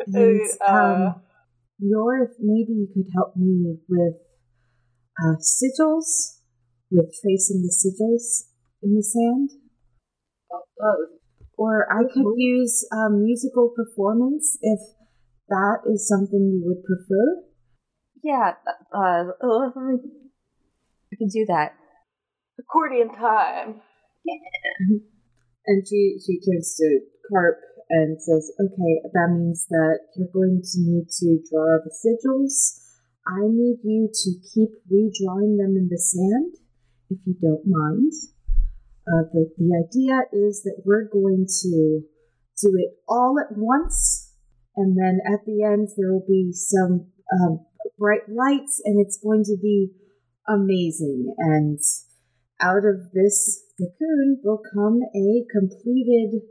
Uh, 0.00 0.18
And 0.18 0.40
uh, 0.60 0.72
um, 0.72 1.22
Yor 1.78 2.30
maybe 2.40 2.72
you 2.72 2.88
could 2.94 3.08
help 3.14 3.36
me 3.36 3.78
with 3.88 4.16
uh, 5.22 5.36
sigils, 5.40 6.38
with 6.90 7.10
tracing 7.20 7.62
the 7.62 7.72
sigils 7.72 8.48
in 8.82 8.94
the 8.94 9.02
sand, 9.02 9.50
or 11.56 11.86
I 11.92 12.02
could 12.12 12.32
use 12.36 12.86
um, 12.92 13.24
musical 13.24 13.72
performance 13.74 14.58
if 14.62 14.80
that 15.48 15.78
is 15.90 16.06
something 16.08 16.38
you 16.38 16.62
would 16.66 16.84
prefer. 16.84 17.42
Yeah, 18.22 18.54
uh, 18.92 19.32
uh. 19.42 19.70
I 21.10 21.16
can 21.16 21.28
do 21.28 21.46
that. 21.46 21.72
accordion 22.58 23.08
time. 23.08 23.80
Yeah. 24.24 24.98
And 25.66 25.86
she 25.88 26.18
she 26.24 26.40
turns 26.40 26.74
to 26.76 27.00
Carp 27.30 27.56
and 27.90 28.20
says, 28.20 28.52
"Okay, 28.60 29.02
that 29.12 29.28
means 29.32 29.66
that 29.70 29.98
you're 30.16 30.32
going 30.32 30.62
to 30.62 30.78
need 30.80 31.08
to 31.20 31.42
draw 31.50 31.78
the 31.82 31.90
sigils. 31.90 32.84
I 33.26 33.44
need 33.44 33.78
you 33.84 34.08
to 34.12 34.30
keep 34.54 34.70
redrawing 34.90 35.58
them 35.58 35.76
in 35.76 35.88
the 35.90 35.98
sand, 35.98 36.54
if 37.10 37.18
you 37.26 37.34
don't 37.40 37.66
mind. 37.66 38.12
Uh, 39.06 39.24
the 39.32 39.50
the 39.56 39.84
idea 39.84 40.20
is 40.32 40.62
that 40.64 40.82
we're 40.84 41.08
going 41.08 41.46
to 41.62 42.02
do 42.60 42.72
it 42.76 42.98
all 43.08 43.38
at 43.38 43.56
once, 43.56 44.34
and 44.76 44.96
then 44.96 45.20
at 45.26 45.44
the 45.46 45.62
end 45.62 45.88
there 45.96 46.12
will 46.12 46.26
be 46.26 46.52
some 46.52 47.06
um, 47.32 47.64
bright 47.98 48.28
lights, 48.28 48.80
and 48.84 49.00
it's 49.00 49.18
going 49.18 49.44
to 49.44 49.56
be 49.60 49.90
amazing. 50.46 51.34
And 51.38 51.78
out 52.60 52.84
of 52.84 53.12
this 53.12 53.62
cocoon 53.78 54.40
will 54.42 54.62
come 54.74 55.00
a 55.14 55.44
completed 55.52 56.42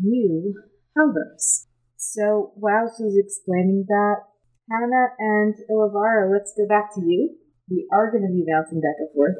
new 0.00 0.54
Halros. 0.98 1.66
So 1.96 2.52
while 2.56 2.90
she's 2.90 3.16
explaining 3.16 3.84
that, 3.88 4.16
Hannah 4.70 5.08
and 5.18 5.54
Ilavara, 5.70 6.30
let's 6.30 6.52
go 6.56 6.66
back 6.66 6.94
to 6.94 7.00
you. 7.00 7.36
We 7.70 7.86
are 7.92 8.10
going 8.10 8.26
to 8.26 8.32
be 8.32 8.44
bouncing 8.50 8.80
back 8.80 8.96
and 8.98 9.10
forth. 9.14 9.36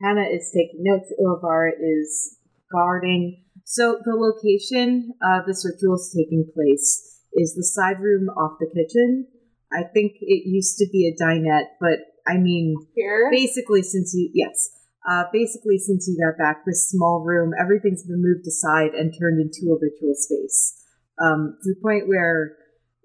Hannah 0.00 0.26
is 0.32 0.50
taking 0.54 0.82
notes. 0.82 1.12
Ilavara 1.20 1.70
is 1.80 2.38
guarding. 2.70 3.44
So 3.64 4.00
the 4.04 4.14
location 4.14 5.12
uh, 5.24 5.40
this 5.46 5.64
ritual 5.64 5.96
is 5.96 6.14
taking 6.16 6.50
place 6.54 7.20
is 7.34 7.54
the 7.54 7.64
side 7.64 8.00
room 8.00 8.28
off 8.30 8.58
the 8.58 8.66
kitchen. 8.66 9.28
I 9.72 9.84
think 9.84 10.12
it 10.20 10.46
used 10.46 10.78
to 10.78 10.86
be 10.92 11.08
a 11.08 11.22
dinette, 11.22 11.68
but 11.80 11.98
I 12.26 12.36
mean, 12.36 12.76
Here. 12.94 13.28
basically 13.30 13.82
since 13.82 14.14
you 14.14 14.30
yes 14.34 14.70
uh, 15.08 15.24
basically 15.32 15.78
since 15.78 16.06
you 16.06 16.18
got 16.22 16.38
back 16.38 16.64
this 16.64 16.88
small 16.90 17.24
room 17.24 17.52
everything's 17.60 18.04
been 18.04 18.22
moved 18.22 18.46
aside 18.46 18.94
and 18.94 19.12
turned 19.18 19.40
into 19.40 19.72
a 19.72 19.78
ritual 19.80 20.14
space 20.14 20.81
um, 21.22 21.56
to 21.62 21.74
the 21.74 21.80
point 21.80 22.08
where 22.08 22.56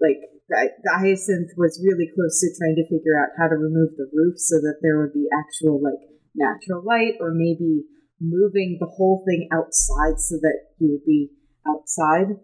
like 0.02 0.18
the, 0.50 0.70
the 0.84 0.94
hyacinth 0.98 1.52
was 1.58 1.80
really 1.86 2.10
close 2.16 2.42
to 2.42 2.50
trying 2.58 2.76
to 2.76 2.90
figure 2.90 3.16
out 3.20 3.38
how 3.38 3.48
to 3.48 3.56
remove 3.56 3.94
the 3.98 4.10
roof 4.14 4.36
so 4.38 4.58
that 4.58 4.82
there 4.82 4.98
would 4.98 5.14
be 5.14 5.28
actual 5.30 5.82
like 5.82 6.02
natural 6.36 6.84
light 6.84 7.16
or 7.20 7.32
maybe 7.34 7.84
moving 8.20 8.78
the 8.80 8.88
whole 8.88 9.24
thing 9.28 9.48
outside 9.54 10.20
so 10.20 10.36
that 10.42 10.74
you 10.80 10.90
would 10.92 11.06
be 11.06 11.30
outside 11.68 12.36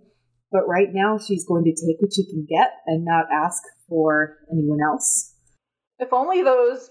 but 0.52 0.68
right 0.68 0.94
now 0.94 1.18
she's 1.18 1.46
going 1.46 1.64
to 1.64 1.74
take 1.74 1.98
what 2.00 2.14
she 2.14 2.26
can 2.30 2.46
get 2.48 2.74
and 2.86 3.06
not 3.06 3.26
ask 3.32 3.62
for 3.90 4.38
anyone 4.52 4.80
else 4.86 5.34
If 6.00 6.14
only 6.14 6.44
those 6.44 6.90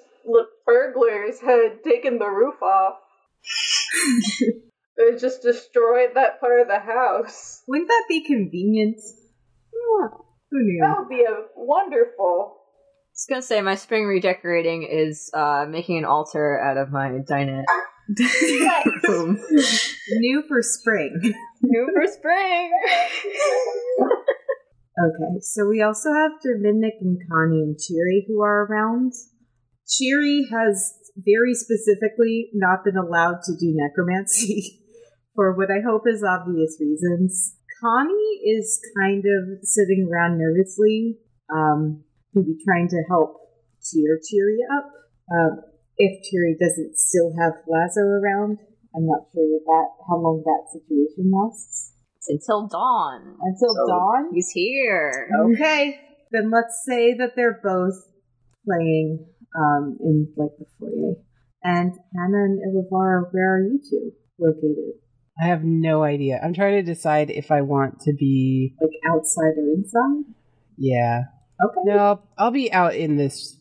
burglars 0.67 1.41
had 1.41 1.83
taken 1.85 2.19
the 2.19 2.29
roof 2.29 2.61
off. 2.63 2.95
they 4.97 5.17
just 5.17 5.43
destroyed 5.43 6.11
that 6.15 6.41
part 6.41 6.61
of 6.61 6.69
the 6.69 6.79
house. 6.79 7.63
Wouldn't 7.67 7.89
that 7.89 8.05
be 8.09 8.25
convenient? 8.25 8.99
Who 10.51 10.63
knew? 10.63 10.81
That 10.83 10.99
would 10.99 11.09
be 11.09 11.25
a 11.25 11.47
wonderful. 11.57 12.57
I 12.57 13.15
was 13.15 13.27
gonna 13.29 13.43
say 13.43 13.61
my 13.63 13.75
spring 13.75 14.05
redecorating 14.07 14.83
is 14.91 15.31
uh, 15.35 15.67
making 15.69 15.99
an 15.99 16.05
altar 16.05 16.61
out 16.61 16.77
of 16.77 16.91
my 16.91 17.09
dinette. 17.09 17.65
Boom. 19.03 19.39
New 20.11 20.43
for 20.49 20.61
spring. 20.63 21.35
New 21.63 21.89
for 21.95 22.07
spring. 22.13 22.71
Okay, 24.93 25.41
so 25.41 25.67
we 25.67 25.81
also 25.81 26.13
have 26.13 26.33
Dermidnik 26.45 27.01
and 27.01 27.19
Connie 27.31 27.63
and 27.63 27.79
Cheery 27.79 28.27
who 28.29 28.43
are 28.43 28.67
around. 28.67 29.13
Cheery 29.89 30.47
has 30.53 30.93
very 31.17 31.55
specifically 31.55 32.51
not 32.53 32.85
been 32.85 32.99
allowed 32.99 33.41
to 33.45 33.53
do 33.59 33.73
necromancy 33.75 34.81
for 35.35 35.57
what 35.57 35.71
I 35.71 35.81
hope 35.85 36.03
is 36.07 36.23
obvious 36.23 36.77
reasons. 36.81 37.57
Connie 37.81 38.41
is 38.47 38.81
kind 39.01 39.25
of 39.25 39.59
sitting 39.63 40.09
around 40.11 40.39
nervously, 40.39 41.19
um, 41.53 42.05
maybe 42.35 42.57
trying 42.65 42.89
to 42.89 43.03
help 43.09 43.43
cheer 43.83 44.21
Cheery 44.23 44.59
up. 44.79 44.87
Uh, 45.31 45.57
if 45.97 46.23
Cheery 46.23 46.57
doesn't 46.61 46.97
still 46.97 47.35
have 47.41 47.55
Lazo 47.67 48.01
around, 48.03 48.59
I'm 48.95 49.07
not 49.07 49.27
sure 49.33 49.45
what 49.49 49.65
that 49.67 49.89
how 50.09 50.17
long 50.17 50.43
that 50.45 50.71
situation 50.71 51.33
lasts. 51.33 51.93
It's 52.19 52.29
until 52.29 52.69
dawn. 52.69 53.37
Until 53.41 53.75
So 53.75 53.87
dawn. 53.89 54.31
He's 54.33 54.51
here. 54.51 55.29
Okay, 55.51 55.99
then 56.31 56.51
let's 56.51 56.83
say 56.87 57.15
that 57.15 57.35
they're 57.35 57.61
both 57.63 57.99
playing 58.65 59.27
um, 59.59 59.99
in 60.01 60.33
like 60.37 60.53
the 60.59 60.67
foyer. 60.79 61.15
And 61.65 61.93
Hannah 62.15 62.45
and 62.45 62.61
Ilivara, 62.61 63.33
where 63.33 63.57
are 63.57 63.63
you 63.63 63.81
two 63.89 64.13
located? 64.39 65.02
I 65.43 65.47
have 65.47 65.65
no 65.65 66.05
idea. 66.05 66.41
I'm 66.43 66.55
trying 66.55 66.75
to 66.75 66.83
decide 66.83 67.31
if 67.31 67.51
I 67.51 67.63
want 67.63 68.01
to 68.03 68.13
be. 68.13 68.75
Like 68.81 68.91
outside 69.11 69.59
or 69.59 69.75
inside? 69.75 70.35
Yeah. 70.79 71.23
Okay. 71.65 71.81
No, 71.85 71.99
I'll, 71.99 72.29
I'll 72.39 72.51
be 72.53 72.73
out 72.73 72.95
in 72.95 73.17
this. 73.17 73.59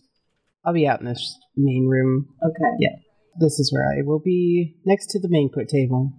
I'll 0.64 0.74
be 0.74 0.88
out 0.88 1.00
in 1.00 1.08
this 1.08 1.40
main 1.58 1.88
room. 1.88 2.28
Okay. 2.44 2.76
Yeah. 2.80 2.98
This 3.40 3.60
is 3.60 3.74
where 3.74 3.88
I 3.88 4.04
will 4.04 4.20
be 4.20 4.76
next 4.86 5.08
to 5.12 5.20
the 5.20 5.28
banquet 5.28 5.70
table. 5.70 6.14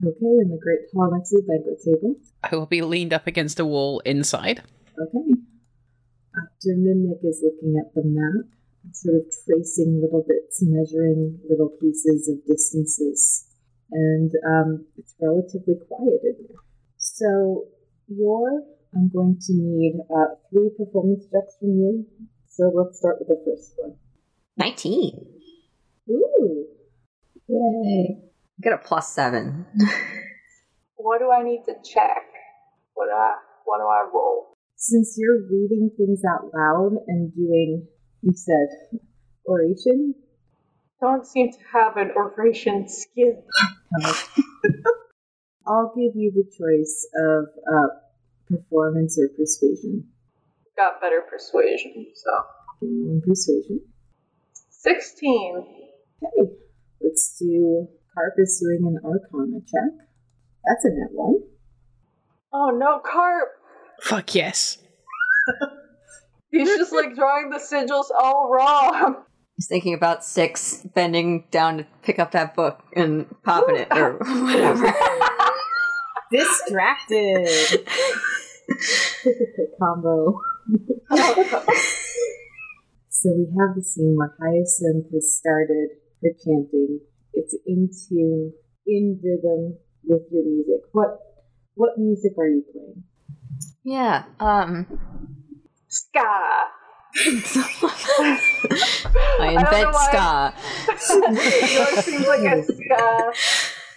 Okay, 0.00 0.14
in 0.22 0.48
the 0.48 0.58
great 0.62 0.86
hall 0.94 1.10
next 1.12 1.30
to 1.30 1.42
the 1.42 1.48
banquet 1.48 1.82
table. 1.84 2.14
I 2.44 2.54
will 2.54 2.66
be 2.66 2.82
leaned 2.82 3.12
up 3.12 3.26
against 3.26 3.58
a 3.58 3.66
wall 3.66 4.00
inside. 4.06 4.62
Okay. 4.96 5.34
Dermidnik 6.64 7.18
is 7.24 7.42
looking 7.42 7.76
at 7.78 7.92
the 7.94 8.02
map, 8.04 8.46
sort 8.92 9.16
of 9.16 9.22
tracing 9.44 10.00
little 10.00 10.24
bits, 10.26 10.62
measuring 10.62 11.40
little 11.50 11.70
pieces 11.80 12.28
of 12.28 12.46
distances, 12.46 13.47
and 13.90 14.30
um, 14.46 14.86
it's 14.96 15.14
relatively 15.20 15.74
quiet 15.88 16.20
in 16.24 16.36
there. 16.48 16.56
So, 16.96 17.64
you're, 18.08 18.62
I'm 18.94 19.10
going 19.10 19.38
to 19.40 19.52
need 19.52 20.00
uh, 20.10 20.34
three 20.50 20.70
performance 20.76 21.24
checks 21.24 21.56
from 21.58 21.70
you. 21.70 22.06
So, 22.48 22.72
let's 22.74 22.98
start 22.98 23.16
with 23.18 23.28
the 23.28 23.42
first 23.44 23.72
one. 23.76 23.96
19. 24.56 25.26
Ooh. 26.10 26.66
Yay. 27.48 28.18
Get 28.60 28.72
a 28.72 28.78
plus 28.78 29.12
seven. 29.14 29.66
What 30.98 31.20
do 31.20 31.30
I 31.30 31.44
need 31.44 31.62
to 31.66 31.74
check? 31.88 32.26
What 32.94 33.06
do 33.06 33.12
I 33.12 33.36
what 33.64 33.78
do 33.78 33.86
I 33.86 34.10
roll? 34.12 34.52
Since 34.76 35.14
you're 35.16 35.40
reading 35.48 35.90
things 35.96 36.22
out 36.28 36.50
loud 36.52 36.98
and 37.06 37.32
doing, 37.34 37.86
you 38.20 38.32
said, 38.34 39.00
oration, 39.46 40.14
Don't 41.00 41.26
seem 41.26 41.52
to 41.52 41.58
have 41.72 41.96
an 41.96 42.10
oration 42.16 42.88
skill. 42.88 43.44
I'll 45.66 45.92
give 45.94 46.16
you 46.16 46.32
the 46.34 46.44
choice 46.44 47.06
of 47.28 47.44
uh, 47.72 47.88
performance 48.48 49.18
or 49.18 49.28
persuasion. 49.36 50.08
Got 50.76 51.00
better 51.00 51.22
persuasion, 51.30 52.06
so 52.14 52.30
Mm, 52.84 53.20
Persuasion. 53.26 53.80
sixteen. 54.70 55.66
Okay, 56.22 56.52
let's 57.02 57.36
do. 57.40 57.88
Carp 58.14 58.34
is 58.38 58.60
doing 58.62 58.86
an 58.86 58.98
Arcana 59.04 59.58
check. 59.66 60.06
That's 60.64 60.84
a 60.84 60.90
nat 60.90 61.10
one. 61.10 61.40
Oh 62.52 62.70
no, 62.70 63.00
carp! 63.00 63.48
Fuck 64.00 64.34
yes. 64.36 64.78
He's 66.52 66.68
just 66.76 66.92
like 66.92 67.14
drawing 67.16 67.50
the 67.50 67.58
sigils 67.58 68.10
all 68.16 68.48
wrong. 68.52 69.24
He's 69.58 69.66
thinking 69.66 69.92
about 69.92 70.24
six, 70.24 70.86
bending 70.94 71.42
down 71.50 71.78
to 71.78 71.86
pick 72.04 72.20
up 72.20 72.30
that 72.30 72.54
book 72.54 72.80
and 72.94 73.26
popping 73.42 73.74
it 73.74 73.88
or 73.90 74.12
whatever. 74.18 74.94
Distracted. 76.30 77.84
combo. 79.80 80.40
So 83.20 83.30
we 83.34 83.46
have 83.58 83.74
the 83.74 83.82
scene 83.82 84.14
where 84.16 84.32
Hyacinth 84.38 85.10
has 85.12 85.36
started 85.36 85.88
her 86.22 86.30
chanting. 86.38 87.00
It's 87.32 87.52
in 87.66 87.90
tune, 87.90 88.52
in 88.86 89.18
rhythm 89.20 89.76
with 90.04 90.22
your 90.30 90.44
music. 90.44 90.86
What 90.92 91.18
what 91.74 91.98
music 91.98 92.38
are 92.38 92.46
you 92.46 92.62
playing? 92.70 93.02
yeah, 93.82 94.22
um. 94.38 94.86
Ska. 95.88 96.20
I 99.40 99.48
invent 99.50 99.94
ska. 99.94 100.52
Yours 101.74 102.04
seems 102.04 102.26
like 102.26 102.40
a 102.40 102.62
ska 102.62 103.32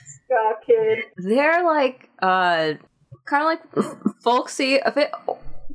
ska 0.06 0.54
kid. 0.65 1.00
They're 1.17 1.63
like, 1.63 2.10
uh, 2.21 2.74
kind 3.26 3.43
of 3.43 3.45
like 3.45 3.62
folksy. 4.24 4.78
A 4.78 4.91
bit. 4.91 5.12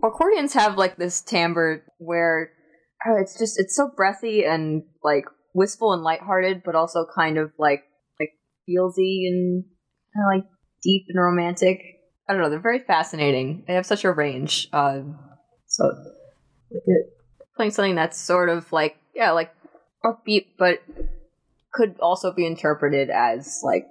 Accordions 0.03 0.53
have 0.55 0.77
like 0.77 0.97
this 0.97 1.21
timbre 1.23 1.83
where 1.99 2.51
oh, 3.07 3.17
it's 3.21 3.39
just 3.39 3.59
it's 3.59 3.75
so 3.75 3.91
breathy 3.97 4.45
and 4.45 4.83
like 5.03 5.25
wistful 5.55 5.93
and 5.93 6.03
lighthearted, 6.03 6.63
but 6.65 6.75
also 6.75 7.07
kind 7.15 7.39
of 7.39 7.53
like 7.59 7.85
like 8.21 8.31
feelsy 8.69 9.27
and 9.29 9.65
kind 10.15 10.25
of 10.25 10.37
like 10.37 10.45
deep 10.83 11.05
and 11.09 11.23
romantic. 11.23 11.81
I 12.29 12.33
don't 12.33 12.43
know. 12.43 12.51
They're 12.51 12.61
very 12.61 12.81
fascinating. 12.81 13.65
They 13.67 13.75
have 13.75 13.87
such 13.87 14.05
a 14.05 14.11
range. 14.13 14.69
Uh, 14.73 15.03
so 15.67 15.85
Like 16.71 16.83
a 16.89 17.16
playing 17.57 17.71
something 17.73 17.95
that's 17.95 18.19
sort 18.19 18.49
of 18.49 18.71
like 18.73 18.97
yeah, 19.15 19.33
like 19.33 19.55
upbeat, 20.05 20.47
but 20.59 20.83
could 21.73 21.99
also 22.01 22.33
be 22.33 22.47
interpreted 22.47 23.11
as 23.11 23.61
like 23.65 23.87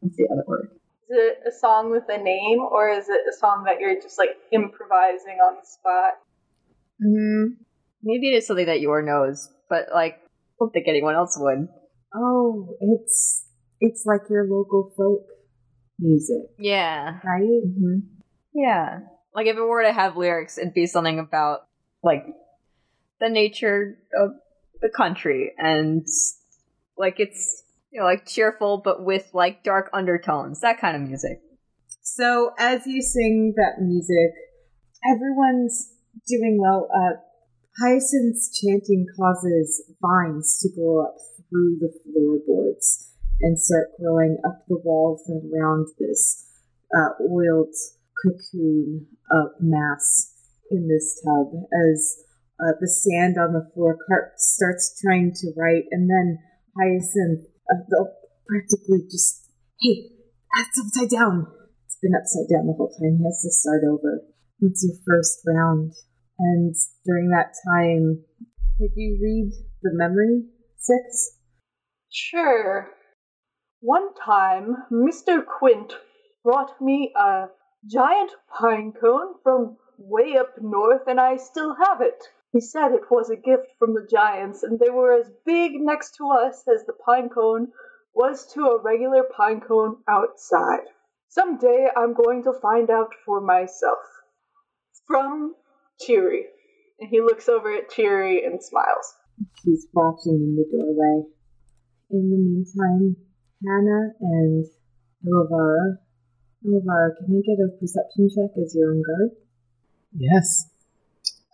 what's 0.00 0.16
the 0.16 0.28
other 0.32 0.44
word? 0.46 0.70
Is 1.10 1.18
it 1.18 1.38
a 1.48 1.52
song 1.52 1.90
with 1.90 2.04
a 2.08 2.16
name, 2.22 2.60
or 2.60 2.88
is 2.88 3.08
it 3.08 3.20
a 3.28 3.36
song 3.38 3.64
that 3.66 3.78
you're 3.80 4.00
just 4.00 4.18
like 4.18 4.30
improvising 4.52 5.38
on 5.44 5.56
the 5.56 5.66
spot? 5.66 6.14
Mm, 7.04 7.56
maybe 8.02 8.28
it 8.30 8.36
is 8.38 8.46
something 8.46 8.66
that 8.66 8.80
Yor 8.80 9.02
knows, 9.02 9.50
but 9.68 9.86
like, 9.92 10.14
I 10.14 10.18
don't 10.58 10.70
think 10.72 10.86
anyone 10.88 11.14
else 11.14 11.36
would. 11.38 11.68
oh, 12.14 12.76
it's 12.80 13.46
it's 13.80 14.04
like 14.06 14.22
your 14.30 14.46
local 14.48 14.92
folk 14.96 15.26
music, 15.98 16.50
Yeah. 16.58 17.18
right? 17.24 17.42
hmm 17.64 17.98
Yeah. 18.54 19.00
Like 19.34 19.46
if 19.46 19.56
it 19.56 19.60
were 19.62 19.82
to 19.82 19.92
have 19.92 20.16
lyrics, 20.16 20.56
it'd 20.58 20.74
be 20.74 20.86
something 20.86 21.18
about 21.18 21.60
like 22.02 22.24
the 23.20 23.28
nature 23.28 23.98
of 24.20 24.30
the 24.80 24.90
country 24.94 25.52
and 25.56 26.06
like 26.98 27.18
it's 27.18 27.62
you 27.90 28.00
know 28.00 28.06
like 28.06 28.26
cheerful 28.26 28.82
but 28.84 29.04
with 29.04 29.30
like 29.32 29.62
dark 29.64 29.90
undertones, 29.92 30.60
that 30.60 30.80
kind 30.80 30.96
of 30.96 31.02
music. 31.02 31.40
So 32.02 32.52
as 32.58 32.86
you 32.86 33.00
sing 33.00 33.54
that 33.56 33.82
music, 33.82 34.32
everyone's 35.10 35.92
doing 36.28 36.58
well. 36.60 36.88
Uh, 36.94 37.16
Hyacinth's 37.80 38.60
chanting 38.60 39.06
causes 39.16 39.82
vines 40.00 40.58
to 40.60 40.68
grow 40.76 41.06
up 41.06 41.16
through 41.50 41.78
the 41.80 41.92
floorboards 42.04 43.10
and 43.40 43.58
start 43.58 43.88
growing 44.00 44.38
up 44.46 44.64
the 44.68 44.78
walls 44.84 45.22
and 45.26 45.50
around 45.52 45.88
this 45.98 46.46
uh, 46.96 47.10
oiled 47.22 47.74
cocoon 48.22 49.06
of 49.30 49.48
mass 49.60 50.32
in 50.70 50.88
this 50.88 51.20
tub 51.24 51.52
as 51.90 52.24
uh, 52.60 52.72
the 52.80 52.88
sand 52.88 53.36
on 53.38 53.52
the 53.52 53.68
floor 53.74 53.96
Carp 54.08 54.32
starts 54.36 55.00
trying 55.00 55.32
to 55.34 55.52
write 55.56 55.84
and 55.90 56.08
then 56.08 56.38
Hyacinth 56.78 57.46
uh, 57.70 58.04
practically 58.46 59.06
just 59.10 59.48
hey 59.80 60.10
that's 60.54 60.80
upside 60.80 61.10
down 61.10 61.46
it's 61.94 62.00
been 62.02 62.14
upside 62.18 62.48
down 62.50 62.66
the 62.66 62.72
whole 62.72 62.90
time. 62.90 63.18
He 63.18 63.24
has 63.24 63.40
to 63.42 63.50
start 63.50 63.82
over. 63.84 64.22
It's 64.60 64.82
your 64.82 64.96
first 65.06 65.40
round. 65.46 65.92
And 66.38 66.74
during 67.04 67.30
that 67.30 67.54
time, 67.70 68.24
could 68.78 68.90
you 68.96 69.18
read 69.22 69.52
the 69.82 69.90
memory 69.92 70.42
six? 70.78 71.38
Sure. 72.10 72.88
One 73.80 74.14
time, 74.14 74.76
Mr. 74.90 75.44
Quint 75.46 75.94
brought 76.42 76.80
me 76.80 77.12
a 77.16 77.46
giant 77.86 78.32
pine 78.58 78.92
cone 79.00 79.34
from 79.44 79.76
way 79.98 80.36
up 80.36 80.54
north, 80.60 81.02
and 81.06 81.20
I 81.20 81.36
still 81.36 81.76
have 81.76 82.00
it. 82.00 82.24
He 82.54 82.60
said 82.60 82.92
it 82.92 83.10
was 83.10 83.30
a 83.30 83.36
gift 83.36 83.66
from 83.80 83.94
the 83.94 84.06
giants, 84.08 84.62
and 84.62 84.78
they 84.78 84.88
were 84.88 85.12
as 85.12 85.28
big 85.44 85.72
next 85.74 86.14
to 86.18 86.30
us 86.30 86.62
as 86.72 86.86
the 86.86 86.92
pine 86.92 87.28
cone 87.28 87.72
was 88.14 88.46
to 88.54 88.60
a 88.68 88.80
regular 88.80 89.24
pine 89.24 89.60
cone 89.60 89.96
outside. 90.08 90.86
Someday 91.28 91.88
I'm 91.96 92.14
going 92.14 92.44
to 92.44 92.52
find 92.62 92.90
out 92.90 93.10
for 93.26 93.40
myself. 93.40 93.98
From 95.04 95.56
Cheery. 96.00 96.44
And 97.00 97.10
he 97.10 97.20
looks 97.20 97.48
over 97.48 97.74
at 97.74 97.90
Cheery 97.90 98.44
and 98.44 98.62
smiles. 98.62 99.16
She's 99.64 99.88
watching 99.92 100.34
in 100.34 100.54
the 100.54 100.64
doorway. 100.70 101.26
In 102.12 102.30
the 102.30 102.36
meantime, 102.36 103.16
Hannah 103.66 104.14
and 104.20 104.64
Ilivara. 105.26 105.98
Ilivara, 106.64 107.16
can 107.16 107.36
I 107.36 107.42
get 107.44 107.58
a 107.58 107.76
perception 107.80 108.28
check 108.32 108.50
as 108.62 108.76
you're 108.76 108.92
on 108.92 109.02
guard? 109.02 109.30
Yes. 110.16 110.70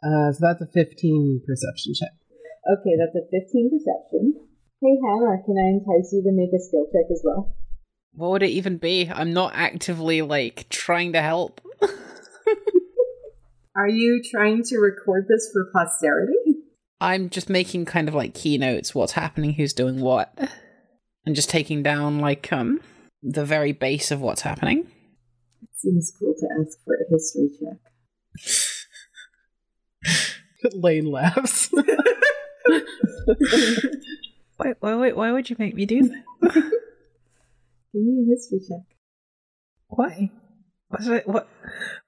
Uh, 0.02 0.32
so 0.32 0.38
that's 0.40 0.62
a 0.62 0.66
15 0.66 1.42
perception 1.46 1.92
check. 1.94 2.12
Okay, 2.72 2.96
that's 2.98 3.16
a 3.16 3.24
15 3.30 3.70
perception. 3.70 4.34
Hey, 4.80 4.96
Hannah, 5.04 5.42
can 5.44 5.56
I 5.58 5.68
entice 5.76 6.12
you 6.12 6.22
to 6.22 6.32
make 6.32 6.52
a 6.54 6.62
skill 6.62 6.86
check 6.92 7.10
as 7.10 7.20
well? 7.22 7.54
What 8.12 8.30
would 8.30 8.42
it 8.42 8.50
even 8.50 8.78
be? 8.78 9.10
I'm 9.12 9.32
not 9.32 9.52
actively 9.54 10.22
like 10.22 10.68
trying 10.68 11.12
to 11.12 11.22
help. 11.22 11.60
Are 13.76 13.88
you 13.88 14.22
trying 14.30 14.62
to 14.64 14.78
record 14.78 15.26
this 15.28 15.50
for 15.52 15.70
posterity? 15.72 16.56
I'm 17.00 17.30
just 17.30 17.48
making 17.48 17.84
kind 17.84 18.08
of 18.08 18.14
like 18.14 18.34
keynotes, 18.34 18.94
what's 18.94 19.12
happening, 19.12 19.54
who's 19.54 19.72
doing 19.72 20.00
what, 20.00 20.36
and 21.24 21.36
just 21.36 21.48
taking 21.48 21.82
down 21.82 22.18
like 22.18 22.52
um 22.52 22.80
the 23.22 23.44
very 23.44 23.72
base 23.72 24.10
of 24.10 24.20
what's 24.20 24.42
happening. 24.42 24.80
It 25.62 25.68
Seems 25.76 26.12
cool 26.18 26.34
to 26.38 26.48
ask 26.60 26.78
for 26.84 26.94
a 26.94 27.10
history 27.10 27.50
check. 27.58 27.78
Lane 30.74 31.10
laughs. 31.10 31.70
Wait, 34.58 34.76
wait, 34.82 34.94
wait, 34.94 35.16
why 35.16 35.32
would 35.32 35.48
you 35.48 35.56
make 35.58 35.74
me 35.74 35.86
do 35.86 36.02
that? 36.08 36.24
Give 37.92 38.02
me 38.02 38.26
a 38.26 38.30
history 38.30 38.60
check. 38.68 38.96
Why? 39.88 40.30
What's 40.88 41.06
it, 41.06 41.26
what? 41.26 41.48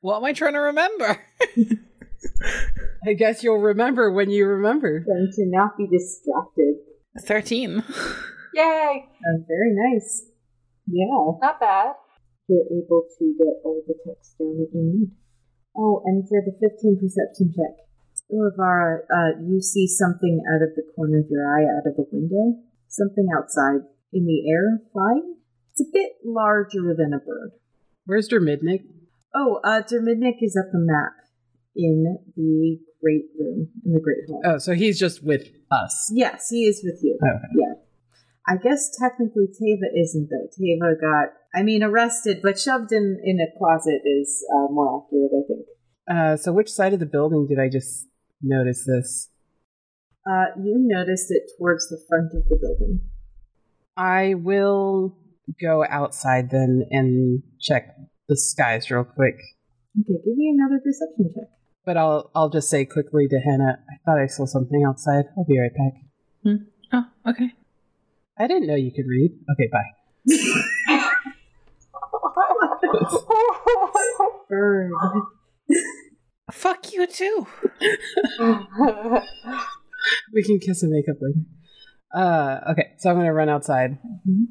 What 0.00 0.16
am 0.18 0.24
I 0.24 0.32
trying 0.32 0.52
to 0.52 0.58
remember? 0.60 1.18
I 3.06 3.14
guess 3.14 3.42
you'll 3.42 3.58
remember 3.58 4.12
when 4.12 4.30
you 4.30 4.46
remember. 4.46 5.00
Trying 5.04 5.30
to 5.34 5.46
not 5.46 5.76
be 5.78 5.86
distracted. 5.86 6.74
Thirteen. 7.20 7.82
Yay! 8.54 9.04
Uh, 9.08 9.38
very 9.48 9.72
nice. 9.74 10.24
Yeah, 10.86 11.06
Not 11.40 11.58
bad. 11.60 11.94
you're 12.48 12.64
able 12.66 13.04
to 13.18 13.34
get 13.38 13.54
all 13.64 13.82
the 13.86 13.94
text 14.06 14.36
down 14.38 14.58
that 14.58 14.68
you 14.74 14.82
need. 14.82 15.10
Oh, 15.76 16.02
and 16.04 16.28
for 16.28 16.42
the 16.44 16.52
15 16.52 17.00
perception 17.00 17.54
check, 17.56 17.82
Ilivara, 18.30 19.00
uh, 19.12 19.40
you 19.42 19.60
see 19.60 19.86
something 19.86 20.42
out 20.54 20.62
of 20.62 20.74
the 20.76 20.82
corner 20.94 21.20
of 21.20 21.26
your 21.30 21.46
eye, 21.46 21.64
out 21.64 21.86
of 21.86 21.98
a 21.98 22.08
window. 22.10 22.60
Something 22.88 23.28
outside 23.36 23.80
in 24.12 24.26
the 24.26 24.50
air, 24.50 24.80
flying. 24.92 25.36
It's 25.72 25.80
a 25.80 25.90
bit 25.92 26.12
larger 26.24 26.94
than 26.96 27.14
a 27.14 27.18
bird. 27.18 27.52
Where's 28.04 28.28
Dermidnik? 28.28 28.84
Oh, 29.34 29.60
uh, 29.64 29.82
Dermidnik 29.82 30.42
is 30.42 30.56
at 30.56 30.72
the 30.72 30.78
map 30.78 31.12
in 31.74 32.18
the 32.36 32.78
great 33.02 33.24
room, 33.38 33.68
in 33.84 33.92
the 33.92 34.00
great 34.00 34.28
hall. 34.28 34.42
Oh, 34.44 34.58
so 34.58 34.74
he's 34.74 34.98
just 34.98 35.22
with 35.22 35.48
us. 35.70 36.10
Yes, 36.12 36.48
he 36.50 36.64
is 36.64 36.82
with 36.84 37.00
you. 37.02 37.18
Okay. 37.22 37.48
Yeah. 37.56 37.74
I 38.46 38.56
guess 38.56 38.94
technically 38.98 39.46
Tava 39.46 39.88
isn't 39.98 40.28
though. 40.28 40.48
Tava 40.52 40.94
got, 41.00 41.28
I 41.54 41.62
mean, 41.62 41.82
arrested, 41.82 42.40
but 42.42 42.58
shoved 42.58 42.92
in 42.92 43.20
in 43.22 43.38
a 43.40 43.58
closet 43.58 44.00
is 44.04 44.44
uh, 44.54 44.72
more 44.72 45.04
accurate, 45.04 45.30
I 45.32 45.42
think. 45.46 45.66
Uh, 46.10 46.36
so 46.36 46.52
which 46.52 46.70
side 46.70 46.92
of 46.92 47.00
the 47.00 47.06
building 47.06 47.46
did 47.48 47.58
I 47.58 47.68
just 47.68 48.08
notice 48.42 48.84
this? 48.86 49.28
Uh, 50.26 50.46
you 50.62 50.76
noticed 50.78 51.26
it 51.30 51.50
towards 51.56 51.88
the 51.88 52.00
front 52.08 52.32
of 52.34 52.48
the 52.48 52.56
building. 52.56 53.00
I 53.96 54.34
will 54.34 55.18
go 55.60 55.84
outside 55.88 56.50
then 56.50 56.86
and 56.90 57.42
check 57.60 57.96
the 58.28 58.36
skies 58.36 58.90
real 58.90 59.04
quick. 59.04 59.36
Okay, 60.00 60.14
give 60.24 60.36
me 60.36 60.54
another 60.56 60.80
perception 60.82 61.32
check. 61.34 61.50
But 61.84 61.96
I'll 61.96 62.30
I'll 62.34 62.48
just 62.48 62.70
say 62.70 62.86
quickly 62.86 63.28
to 63.28 63.40
Hannah, 63.40 63.78
I 63.90 63.96
thought 64.04 64.20
I 64.20 64.26
saw 64.26 64.46
something 64.46 64.84
outside. 64.88 65.24
I'll 65.36 65.44
be 65.44 65.58
right 65.58 65.72
back. 65.74 66.62
Oh, 66.92 67.30
okay. 67.30 67.52
I 68.38 68.46
didn't 68.46 68.66
know 68.66 68.74
you 68.74 68.92
could 68.92 69.06
read. 69.06 69.32
Okay, 69.52 69.68
bye. 69.70 70.62
Bird. 74.48 74.90
Fuck 76.50 76.92
you 76.92 77.06
too. 77.06 77.46
We 80.32 80.42
can 80.42 80.58
kiss 80.58 80.82
and 80.82 80.90
make 80.92 81.06
up 81.08 81.16
later. 81.20 81.40
Uh, 82.14 82.72
okay, 82.72 82.92
so 82.98 83.10
I'm 83.10 83.16
gonna 83.16 83.32
run 83.32 83.48
outside 83.48 83.98
Mhm. 84.28 84.46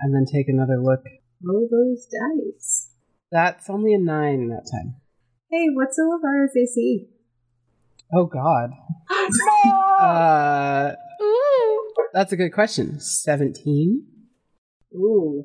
and 0.00 0.14
then 0.14 0.24
take 0.32 0.48
another 0.48 0.80
look. 0.80 1.04
Roll 1.42 1.68
those 1.70 2.06
dice. 2.06 2.90
That's 3.30 3.68
only 3.70 3.92
a 3.94 3.98
nine 3.98 4.48
that 4.48 4.66
time. 4.70 4.96
Hey, 5.50 5.66
what's 5.72 5.98
Olivara's 5.98 6.56
AC? 6.56 7.08
Oh 8.12 8.26
God. 8.26 8.70
no! 9.10 9.70
Uh, 10.00 10.94
Ooh. 11.22 11.92
that's 12.12 12.32
a 12.32 12.36
good 12.36 12.52
question. 12.52 12.98
Seventeen. 12.98 14.06
Ooh. 14.94 15.44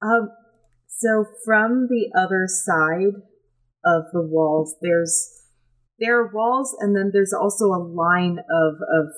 Um, 0.00 0.28
so 1.02 1.24
from 1.44 1.88
the 1.88 2.10
other 2.16 2.46
side 2.46 3.20
of 3.84 4.04
the 4.12 4.22
walls, 4.22 4.76
there's 4.80 5.28
there 5.98 6.20
are 6.20 6.30
walls, 6.32 6.76
and 6.80 6.96
then 6.96 7.10
there's 7.12 7.32
also 7.32 7.66
a 7.66 7.82
line 7.82 8.38
of 8.38 8.74
of 8.74 9.08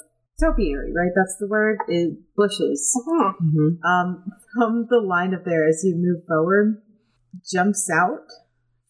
topiary, 0.41 0.93
right? 0.95 1.13
That's 1.15 1.37
the 1.39 1.47
word. 1.47 1.79
Is 1.89 2.15
bushes. 2.37 2.93
Hmm. 3.07 3.21
Mm-hmm. 3.21 3.85
Um, 3.85 4.25
from 4.55 4.87
the 4.89 5.01
line 5.01 5.35
of 5.35 5.45
there, 5.45 5.69
as 5.69 5.83
you 5.85 5.95
move 5.97 6.25
forward, 6.27 6.83
jumps 7.53 7.91
out 7.91 8.27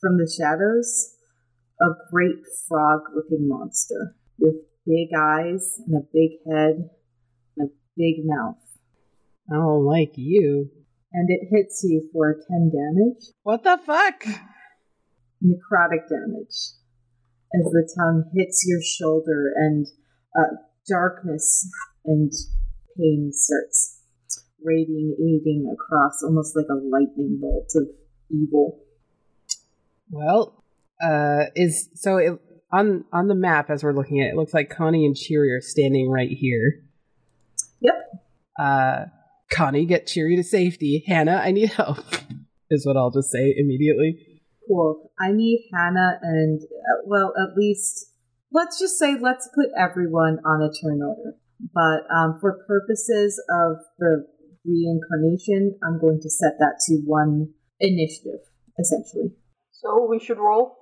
from 0.01 0.19
the 0.19 0.31
shadows 0.31 1.15
a 1.81 1.87
great 2.13 2.37
frog-looking 2.69 3.49
monster 3.49 4.15
with 4.39 4.55
big 4.87 5.09
eyes 5.19 5.81
and 5.87 5.97
a 5.97 6.07
big 6.13 6.31
head 6.47 6.91
and 7.57 7.69
a 7.69 7.73
big 7.97 8.25
mouth. 8.25 8.57
I 9.51 9.57
don't 9.57 9.85
like 9.85 10.13
you. 10.15 10.71
And 11.15 11.31
it 11.31 11.49
hits 11.51 11.83
you 11.85 12.09
for 12.13 12.35
10 12.35 12.71
damage, 12.75 13.33
What 13.45 13.63
the 13.63 13.79
fuck? 13.87 14.25
necrotic 15.43 16.09
damage, 16.09 16.57
as 17.55 17.65
the 17.73 17.89
tongue 17.97 18.31
hits 18.35 18.65
your 18.67 18.81
shoulder 18.83 19.53
and 19.57 19.87
uh, 20.39 20.57
darkness 20.89 21.69
and 22.05 22.33
pain 22.97 23.31
starts 23.33 24.01
radiating 24.63 25.71
across 25.73 26.23
almost 26.25 26.57
like 26.57 26.67
a 26.71 26.75
lightning 26.75 27.39
bolt 27.41 27.71
of 27.77 27.89
evil. 28.31 28.81
Well, 30.11 30.65
uh, 31.03 31.45
is 31.55 31.91
so 31.95 32.17
it, 32.17 32.41
on 32.73 33.05
on 33.13 33.29
the 33.29 33.35
map 33.35 33.71
as 33.71 33.85
we're 33.85 33.93
looking 33.93 34.21
at 34.21 34.29
it, 34.29 34.31
it 34.31 34.37
looks 34.37 34.55
like 34.55 34.71
Connie 34.71 35.05
and 35.05 35.17
Cheery 35.17 35.53
are 35.53 35.61
standing 35.61 36.11
right 36.11 36.31
here. 36.31 36.83
Yep. 37.81 37.95
Uh, 38.59 39.05
Connie, 39.51 39.87
get 39.87 40.07
Cheery 40.07 40.37
to 40.37 40.43
safety. 40.43 41.05
Hannah, 41.07 41.41
I 41.45 41.53
need 41.53 41.71
help. 41.71 41.99
Is 42.71 42.87
what 42.87 42.97
I'll 42.97 43.11
just 43.11 43.31
say 43.31 43.55
immediately. 43.57 44.41
Cool. 44.69 45.11
I 45.21 45.33
need 45.33 45.69
Hannah 45.73 46.19
and, 46.23 46.61
uh, 46.63 47.03
well, 47.07 47.33
at 47.39 47.57
least, 47.57 48.07
let's 48.51 48.81
just 48.81 48.99
say 48.99 49.17
let's 49.21 49.49
put 49.55 49.67
everyone 49.79 50.39
on 50.45 50.63
a 50.63 50.73
turn 50.73 51.01
order. 51.03 51.37
But 51.73 52.11
um, 52.15 52.39
for 52.41 52.65
purposes 52.67 53.41
of 53.51 53.77
the 53.99 54.27
reincarnation, 54.65 55.79
I'm 55.85 56.01
going 56.01 56.21
to 56.21 56.31
set 56.31 56.55
that 56.59 56.81
to 56.87 57.03
one 57.05 57.53
initiative, 57.81 58.41
essentially. 58.79 59.35
So 59.73 60.07
we 60.11 60.19
should 60.19 60.39
roll. 60.39 60.77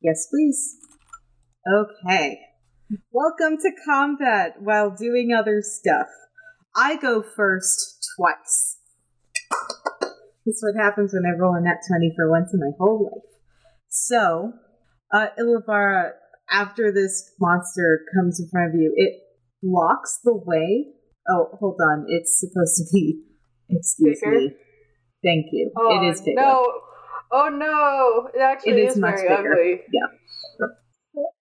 Yes, 0.00 0.28
please. 0.30 0.76
Okay. 1.72 2.38
Welcome 3.10 3.58
to 3.58 3.70
combat 3.84 4.56
while 4.60 4.94
doing 4.94 5.32
other 5.36 5.62
stuff. 5.62 6.06
I 6.76 6.96
go 6.96 7.22
first 7.22 7.93
twice. 8.16 8.78
That's 10.46 10.62
what 10.62 10.76
happens 10.82 11.12
when 11.14 11.24
I 11.24 11.38
roll 11.38 11.54
a 11.54 11.60
nat 11.60 11.78
20 11.88 12.12
for 12.16 12.30
once 12.30 12.52
in 12.52 12.60
my 12.60 12.72
whole 12.78 13.04
life. 13.04 13.30
So, 13.88 14.52
uh, 15.12 15.26
Ilivara, 15.38 16.10
after 16.50 16.92
this 16.92 17.32
monster 17.40 18.00
comes 18.14 18.40
in 18.40 18.48
front 18.50 18.74
of 18.74 18.80
you, 18.80 18.92
it 18.94 19.20
blocks 19.62 20.20
the 20.22 20.34
way. 20.34 20.88
Oh, 21.28 21.48
hold 21.58 21.80
on. 21.80 22.04
It's 22.08 22.38
supposed 22.40 22.76
to 22.76 22.84
be. 22.92 23.22
Excuse 23.70 24.20
Bigger? 24.22 24.36
me. 24.36 24.50
Thank 25.24 25.46
you. 25.52 25.70
Oh, 25.76 26.02
it 26.04 26.10
is 26.10 26.20
bigger. 26.20 26.40
No. 26.40 26.80
Oh 27.32 27.48
no! 27.48 28.28
It 28.34 28.40
actually 28.42 28.72
It 28.72 28.88
is 28.88 28.92
is, 28.94 29.00
much 29.00 29.16
very 29.16 29.36
bigger. 29.36 29.52
ugly. 29.52 29.80
Yeah. 29.92 30.66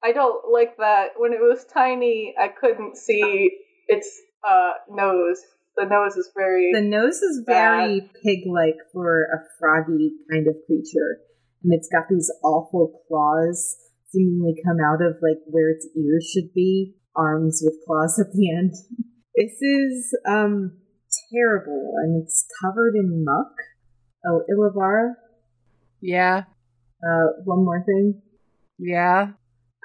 I 0.04 0.12
don't 0.12 0.50
like 0.50 0.76
that. 0.78 1.10
When 1.16 1.32
it 1.32 1.40
was 1.40 1.64
tiny, 1.64 2.34
I 2.40 2.48
couldn't 2.48 2.96
see 2.96 3.50
its 3.88 4.08
uh, 4.48 4.70
nose. 4.88 5.40
The 5.76 5.86
nose 5.86 6.16
is 6.16 6.30
very. 6.36 6.70
The 6.74 6.82
nose 6.82 7.16
is 7.22 7.42
very 7.46 8.00
pig-like 8.24 8.76
for 8.92 9.24
a 9.24 9.38
froggy 9.58 10.12
kind 10.30 10.46
of 10.46 10.54
creature, 10.66 11.20
and 11.64 11.72
it's 11.72 11.88
got 11.90 12.04
these 12.10 12.30
awful 12.44 13.02
claws 13.08 13.76
seemingly 14.10 14.54
come 14.66 14.76
out 14.84 15.00
of 15.00 15.16
like 15.22 15.40
where 15.46 15.70
its 15.70 15.88
ears 15.96 16.30
should 16.32 16.52
be, 16.54 16.94
arms 17.16 17.62
with 17.64 17.74
claws 17.86 18.18
at 18.20 18.32
the 18.32 18.50
end. 18.56 18.72
This 19.34 19.56
is 19.62 20.14
um 20.28 20.76
terrible, 21.32 21.94
and 22.04 22.22
it's 22.22 22.44
covered 22.62 22.94
in 22.94 23.24
muck. 23.24 23.54
Oh, 24.26 24.42
Ilivara. 24.50 25.14
Yeah, 26.02 26.42
Uh, 27.02 27.28
one 27.44 27.64
more 27.64 27.82
thing. 27.84 28.20
yeah. 28.78 29.28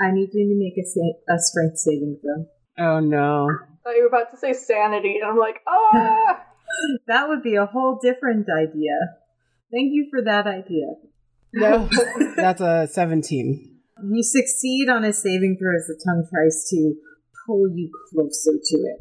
I 0.02 0.12
need 0.12 0.30
you 0.34 0.50
to 0.50 0.56
make 0.60 0.78
a, 0.78 0.86
sa- 0.86 1.34
a 1.34 1.40
strength 1.40 1.78
saving 1.78 2.20
throw. 2.22 2.46
Oh 2.86 3.00
no. 3.00 3.48
I 3.88 3.92
thought 3.92 3.96
you 3.96 4.04
were 4.04 4.10
about 4.10 4.30
to 4.32 4.38
say 4.38 4.52
sanity, 4.54 5.20
and 5.22 5.30
I'm 5.30 5.38
like, 5.38 5.62
ah! 5.68 6.44
That 7.08 7.30
would 7.30 7.42
be 7.42 7.56
a 7.56 7.66
whole 7.66 7.98
different 8.04 8.48
idea. 8.50 8.92
Thank 9.72 9.94
you 9.94 10.08
for 10.12 10.22
that 10.22 10.46
idea. 10.46 10.96
No, 11.54 11.90
that's 12.36 12.60
a 12.60 12.90
seventeen. 12.92 13.80
You 14.04 14.22
succeed 14.22 14.90
on 14.90 15.06
a 15.06 15.14
saving 15.14 15.58
throw 15.58 15.74
as 15.76 15.88
the 15.88 15.98
tongue 16.06 16.28
tries 16.30 16.68
to 16.70 16.96
pull 17.46 17.70
you 17.74 17.90
closer 18.12 18.52
to 18.62 18.78
it. 18.78 19.00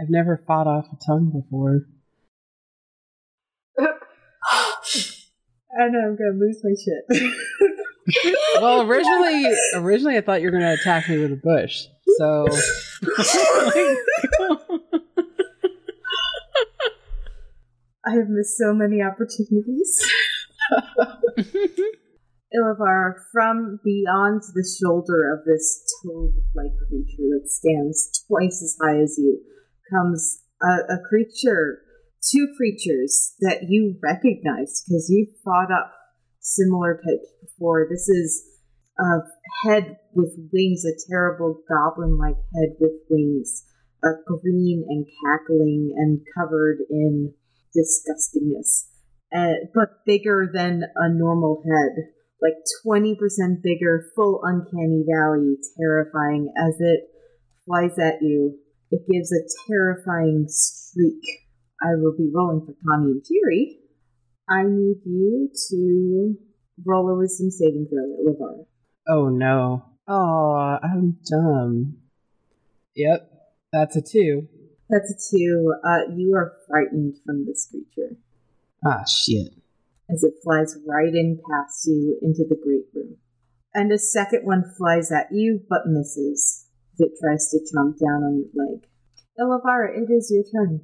I've 0.00 0.10
never 0.10 0.36
fought 0.46 0.68
off 0.68 0.86
a 0.92 0.96
tongue 1.04 1.32
before. 1.34 1.88
I 3.78 3.88
know 5.88 6.06
I'm 6.06 6.16
gonna 6.16 6.38
lose 6.38 6.62
my 6.62 6.74
shit. 6.82 7.04
Well, 8.60 8.82
originally, 8.88 9.52
originally 9.74 10.16
I 10.16 10.20
thought 10.20 10.40
you 10.40 10.46
were 10.46 10.58
going 10.58 10.62
to 10.62 10.80
attack 10.80 11.08
me 11.08 11.18
with 11.18 11.32
a 11.32 11.36
bush. 11.36 11.88
So 12.18 12.46
I 18.06 18.10
have 18.12 18.28
missed 18.28 18.56
so 18.58 18.72
many 18.74 19.02
opportunities. 19.02 20.06
Ilavar, 22.54 23.14
from 23.32 23.80
beyond 23.84 24.42
the 24.54 24.64
shoulder 24.80 25.34
of 25.34 25.44
this 25.44 25.82
toad-like 26.02 26.76
creature 26.88 27.28
that 27.32 27.48
stands 27.48 28.24
twice 28.28 28.62
as 28.62 28.76
high 28.80 29.00
as 29.00 29.16
you, 29.18 29.40
comes 29.90 30.42
a, 30.62 30.94
a 30.94 30.98
creature, 31.08 31.80
two 32.22 32.46
creatures 32.56 33.34
that 33.40 33.64
you 33.68 33.96
recognize 34.02 34.84
because 34.86 35.10
you've 35.10 35.34
fought 35.44 35.72
up 35.72 35.92
similar 36.40 36.94
types 36.94 37.32
before. 37.42 37.88
This 37.90 38.08
is 38.08 38.53
a 38.98 39.18
head 39.64 39.96
with 40.12 40.32
wings, 40.52 40.84
a 40.84 40.94
terrible 41.10 41.60
goblin-like 41.68 42.36
head 42.54 42.76
with 42.80 42.92
wings, 43.10 43.64
a 44.04 44.10
green 44.26 44.84
and 44.88 45.06
cackling 45.24 45.94
and 45.96 46.20
covered 46.38 46.78
in 46.90 47.32
disgustingness, 47.76 48.86
uh, 49.34 49.66
but 49.74 50.04
bigger 50.06 50.50
than 50.52 50.84
a 50.96 51.08
normal 51.08 51.62
head, 51.66 52.06
like 52.40 52.54
20% 52.86 53.16
bigger, 53.62 54.10
full 54.14 54.40
uncanny 54.44 55.04
valley, 55.08 55.56
terrifying 55.78 56.52
as 56.56 56.74
it 56.78 57.00
flies 57.66 57.98
at 57.98 58.22
you. 58.22 58.58
It 58.90 59.02
gives 59.10 59.32
a 59.32 59.42
terrifying 59.66 60.46
shriek. 60.46 61.22
I 61.82 61.96
will 61.96 62.16
be 62.16 62.30
rolling 62.32 62.64
for 62.64 62.74
Tommy 62.86 63.12
and 63.12 63.22
Tiri. 63.22 63.78
I 64.48 64.62
need 64.62 65.00
you 65.04 65.50
to 65.70 66.36
roll 66.84 67.10
a 67.10 67.18
wisdom 67.18 67.50
saving 67.50 67.88
throw, 67.90 68.32
Lavar. 68.32 68.66
Oh 69.08 69.28
no. 69.28 69.84
Oh, 70.08 70.78
I'm 70.82 71.18
dumb. 71.30 71.96
Yep, 72.96 73.30
that's 73.72 73.96
a 73.96 74.02
two. 74.02 74.48
That's 74.88 75.10
a 75.10 75.36
two. 75.36 75.74
Uh, 75.84 76.12
you 76.14 76.34
are 76.36 76.52
frightened 76.68 77.16
from 77.24 77.46
this 77.46 77.68
creature 77.70 78.16
Ah, 78.86 79.04
shit. 79.04 79.48
as 80.10 80.22
it 80.22 80.34
flies 80.42 80.76
right 80.86 81.12
in 81.14 81.40
past 81.50 81.86
you 81.86 82.18
into 82.22 82.44
the 82.48 82.56
great 82.62 82.84
room. 82.94 83.16
And 83.74 83.90
a 83.92 83.98
second 83.98 84.44
one 84.44 84.64
flies 84.78 85.10
at 85.10 85.28
you 85.32 85.60
but 85.68 85.86
misses 85.86 86.66
as 86.94 87.00
it 87.00 87.12
tries 87.20 87.48
to 87.50 87.58
chomp 87.58 87.98
down 87.98 88.22
on 88.22 88.44
your 88.54 88.66
leg. 88.66 88.86
Ilavara, 89.40 89.96
it 89.98 90.12
is 90.12 90.30
your 90.32 90.44
turn. 90.44 90.80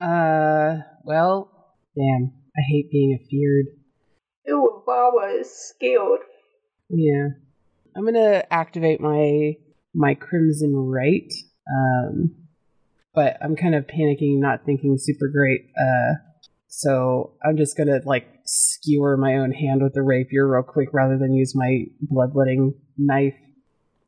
Uh, 0.00 0.82
well, 1.04 1.74
damn. 1.96 2.32
I 2.56 2.60
hate 2.70 2.90
being 2.90 3.18
afeared. 3.22 3.66
Ew, 4.46 4.82
Wawa 4.86 5.34
is 5.40 5.50
scared. 5.50 6.20
Yeah. 6.88 7.28
I'm 7.96 8.04
gonna 8.04 8.44
activate 8.50 9.00
my 9.00 9.54
my 9.94 10.14
crimson 10.14 10.74
rite. 10.74 11.32
Um 11.68 12.36
but 13.14 13.36
I'm 13.42 13.56
kind 13.56 13.74
of 13.74 13.86
panicking, 13.86 14.40
not 14.40 14.64
thinking 14.64 14.96
super 14.98 15.28
great. 15.28 15.66
Uh 15.80 16.14
so 16.68 17.34
I'm 17.44 17.56
just 17.56 17.76
gonna 17.76 18.00
like 18.04 18.26
skewer 18.44 19.16
my 19.16 19.34
own 19.34 19.52
hand 19.52 19.82
with 19.82 19.94
the 19.94 20.02
rapier 20.02 20.48
real 20.48 20.62
quick 20.62 20.88
rather 20.92 21.18
than 21.18 21.34
use 21.34 21.54
my 21.54 21.84
bloodletting 22.00 22.74
knife. 22.96 23.38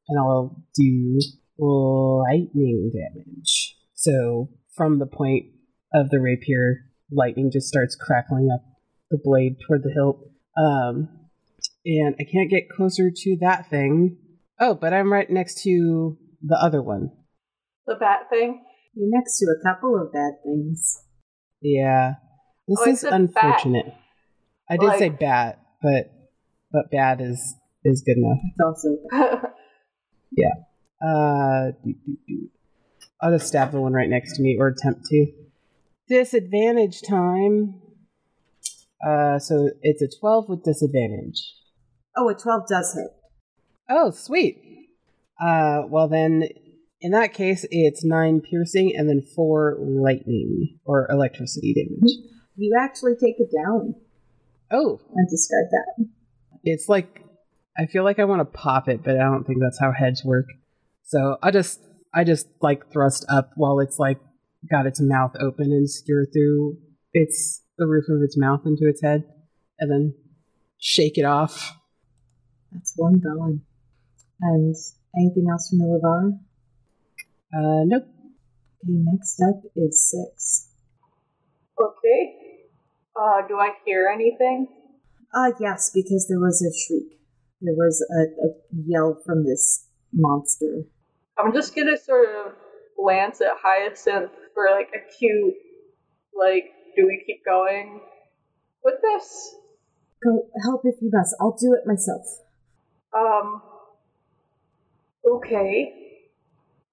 And 0.08 0.18
I'll 0.18 0.62
do 0.74 1.20
lightning 1.58 2.92
damage. 2.92 3.76
So 3.94 4.50
from 4.74 4.98
the 4.98 5.06
point 5.06 5.46
of 5.94 6.10
the 6.10 6.20
rapier, 6.20 6.90
lightning 7.10 7.50
just 7.52 7.68
starts 7.68 7.96
crackling 7.96 8.50
up 8.52 8.62
the 9.10 9.18
blade 9.22 9.56
toward 9.66 9.82
the 9.82 9.92
hilt. 9.92 10.20
Um, 10.56 11.08
and 11.84 12.14
I 12.18 12.24
can't 12.24 12.50
get 12.50 12.68
closer 12.68 13.10
to 13.14 13.36
that 13.40 13.68
thing. 13.70 14.16
Oh, 14.60 14.74
but 14.74 14.92
I'm 14.94 15.12
right 15.12 15.28
next 15.28 15.62
to 15.64 16.16
the 16.42 16.56
other 16.62 16.82
one. 16.82 17.10
The 17.86 17.96
bat 17.96 18.28
thing. 18.30 18.62
You're 18.94 19.10
next 19.10 19.38
to 19.40 19.46
a 19.46 19.62
couple 19.68 20.00
of 20.00 20.12
bad 20.12 20.34
things. 20.44 21.02
Yeah, 21.60 22.14
this 22.68 22.78
Oh, 22.80 22.90
is 22.90 23.00
said 23.00 23.10
bat. 23.10 23.20
unfortunate. 23.20 23.86
I 24.70 24.76
did 24.76 24.86
Like- 24.86 24.98
say 24.98 25.08
bat, 25.10 25.58
but 25.82 26.10
but 26.72 26.90
bad 26.90 27.20
is 27.20 27.54
is 27.84 28.02
good 28.06 28.16
enough. 28.16 28.38
It's 28.44 28.60
also 28.64 28.98
Yeah. 30.36 30.54
Uh, 31.06 31.72
doo, 31.84 31.94
doo, 32.06 32.16
doo. 32.26 32.48
I'll 33.20 33.32
just 33.32 33.46
stab 33.48 33.72
the 33.72 33.80
one 33.80 33.92
right 33.92 34.08
next 34.08 34.36
to 34.36 34.42
me, 34.42 34.56
or 34.58 34.68
attempt 34.68 35.04
to. 35.06 35.26
Disadvantage 36.08 37.02
time. 37.02 37.80
Uh, 39.04 39.38
so 39.38 39.70
it's 39.82 40.02
a 40.02 40.08
twelve 40.20 40.48
with 40.48 40.62
disadvantage. 40.64 41.54
Oh, 42.16 42.28
a 42.28 42.34
12 42.34 42.68
does 42.68 42.94
hit. 42.94 43.08
Oh, 43.88 44.10
sweet. 44.10 44.60
Uh, 45.40 45.82
well 45.88 46.08
then, 46.08 46.44
in 47.00 47.10
that 47.10 47.34
case, 47.34 47.66
it's 47.70 48.04
nine 48.04 48.40
piercing 48.40 48.94
and 48.96 49.08
then 49.08 49.20
four 49.20 49.76
lightning 49.80 50.78
or 50.84 51.06
electricity 51.10 51.74
damage. 51.74 52.12
You 52.56 52.76
actually 52.80 53.14
take 53.14 53.34
it 53.38 53.48
down 53.54 53.96
Oh, 54.70 55.00
and 55.14 55.28
discard 55.28 55.66
that. 55.70 56.06
it's 56.62 56.88
like 56.88 57.20
I 57.76 57.86
feel 57.86 58.04
like 58.04 58.20
I 58.20 58.24
want 58.24 58.40
to 58.40 58.44
pop 58.58 58.88
it, 58.88 59.02
but 59.02 59.16
I 59.16 59.24
don't 59.24 59.44
think 59.44 59.58
that's 59.60 59.80
how 59.80 59.92
heads 59.92 60.24
work. 60.24 60.46
So 61.02 61.36
I 61.42 61.50
just 61.50 61.80
I 62.14 62.22
just 62.24 62.46
like 62.62 62.90
thrust 62.92 63.26
up 63.28 63.50
while 63.56 63.80
it's 63.80 63.98
like 63.98 64.18
got 64.70 64.86
its 64.86 65.00
mouth 65.00 65.32
open 65.40 65.72
and 65.72 65.90
skewer 65.90 66.26
through 66.32 66.78
its 67.12 67.60
the 67.76 67.86
roof 67.86 68.04
of 68.08 68.22
its 68.22 68.38
mouth 68.38 68.60
into 68.64 68.88
its 68.88 69.02
head, 69.02 69.24
and 69.80 69.90
then 69.90 70.14
shake 70.78 71.18
it 71.18 71.24
off. 71.24 71.76
That's 72.74 72.92
one 72.96 73.20
gone. 73.20 73.62
And 74.40 74.74
anything 75.16 75.46
else 75.50 75.70
from 75.70 75.78
Ilavara? 75.78 76.38
Uh, 77.54 77.84
nope. 77.86 78.02
Okay, 78.84 78.92
next 78.92 79.40
up 79.40 79.62
is 79.76 80.10
six. 80.10 80.68
okay. 81.80 82.34
Uh, 83.16 83.46
do 83.46 83.56
I 83.58 83.70
hear 83.86 84.10
anything? 84.12 84.66
Uh, 85.32 85.52
yes, 85.60 85.92
because 85.94 86.26
there 86.28 86.40
was 86.40 86.60
a 86.62 86.70
shriek. 86.76 87.18
There 87.60 87.74
was 87.74 88.04
a, 88.10 88.22
a 88.44 88.50
yell 88.86 89.22
from 89.24 89.44
this 89.44 89.86
monster. 90.12 90.82
I'm 91.38 91.52
just 91.52 91.74
gonna 91.74 91.96
sort 91.96 92.28
of 92.28 92.52
glance 93.00 93.40
at 93.40 93.52
Hyacinth 93.62 94.32
for 94.52 94.68
like 94.70 94.88
a 94.94 95.16
cue, 95.16 95.54
like, 96.36 96.64
do 96.96 97.06
we 97.06 97.22
keep 97.24 97.44
going 97.44 98.00
with 98.84 98.94
this? 99.00 99.54
Go 100.22 100.48
help 100.64 100.82
if 100.84 100.96
you 101.00 101.10
must. 101.12 101.36
I'll 101.40 101.56
do 101.56 101.72
it 101.74 101.86
myself. 101.86 102.22
Um. 103.14 103.62
Okay. 105.26 105.92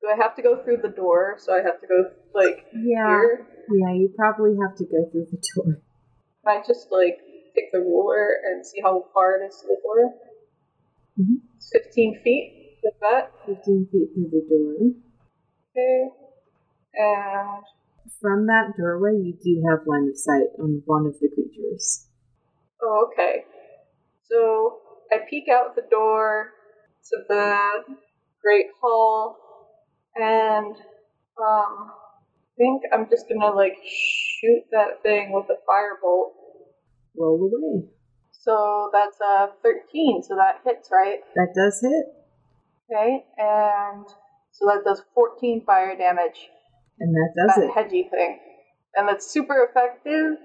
Do 0.02 0.08
I 0.08 0.16
have 0.22 0.36
to 0.36 0.42
go 0.42 0.64
through 0.64 0.78
the 0.82 0.90
door? 0.90 1.36
So 1.38 1.54
I 1.54 1.58
have 1.62 1.80
to 1.82 1.88
go 1.88 2.10
like 2.34 2.66
Yeah, 2.74 3.08
here. 3.08 3.48
yeah, 3.70 3.94
you 3.94 4.14
probably 4.18 4.58
have 4.62 4.76
to 4.78 4.86
go 4.86 5.06
through 5.12 5.28
the 5.32 5.42
door. 5.56 5.82
Can 6.46 6.58
I 6.58 6.64
just 6.66 6.88
like 6.92 7.18
take 7.56 7.72
the 7.72 7.80
ruler 7.80 8.38
and 8.46 8.66
see 8.66 8.82
how 8.82 9.06
far 9.14 9.36
it 9.42 9.46
is 9.46 9.58
to 9.62 9.68
the 9.68 9.78
door? 9.84 10.14
Mhm. 11.20 11.42
It's 11.58 11.70
Fifteen 11.72 12.20
feet. 12.24 12.80
Like 12.84 13.00
that. 13.02 13.32
15 13.46 13.88
feet 13.92 14.10
through 14.16 14.30
the 14.32 14.42
door. 14.50 14.90
Okay. 15.70 16.10
And 16.96 17.64
From 18.20 18.48
that 18.48 18.74
doorway, 18.78 19.14
you 19.22 19.34
do 19.34 19.64
have 19.70 19.86
line 19.86 20.10
of 20.10 20.18
sight 20.18 20.50
on 20.60 20.82
one 20.86 21.06
of 21.06 21.20
the 21.20 21.30
creatures. 21.30 22.08
oh, 22.82 23.08
okay. 23.12 23.46
So 24.24 24.81
I 25.12 25.18
peek 25.30 25.46
out 25.50 25.76
the 25.76 25.84
door 25.90 26.52
to 27.10 27.18
the 27.28 27.96
great 28.42 28.68
hall, 28.82 29.38
and 30.16 30.76
um, 30.76 31.92
I 31.92 32.54
think 32.58 32.84
I'm 32.94 33.10
just 33.10 33.26
gonna 33.28 33.54
like 33.54 33.78
shoot 33.86 34.64
that 34.72 35.02
thing 35.04 35.32
with 35.34 35.46
a 35.50 35.58
firebolt. 35.70 36.32
Roll 37.18 37.42
away. 37.42 37.88
So 38.32 38.90
that's 38.94 39.18
a 39.22 39.50
13, 39.62 40.24
so 40.24 40.36
that 40.36 40.62
hits, 40.66 40.90
right? 40.92 41.20
That 41.36 41.50
does 41.56 41.80
hit, 41.82 42.06
Okay, 42.90 43.24
and 43.38 44.06
so 44.52 44.66
that 44.66 44.84
does 44.84 45.04
14 45.14 45.64
fire 45.66 45.96
damage. 45.96 46.50
and 47.00 47.14
that 47.14 47.30
does 47.38 47.56
that 47.58 47.66
it. 47.66 47.72
hedgy 47.72 48.08
thing. 48.10 48.40
And 48.96 49.08
that's 49.08 49.30
super 49.32 49.68
effective. 49.70 50.38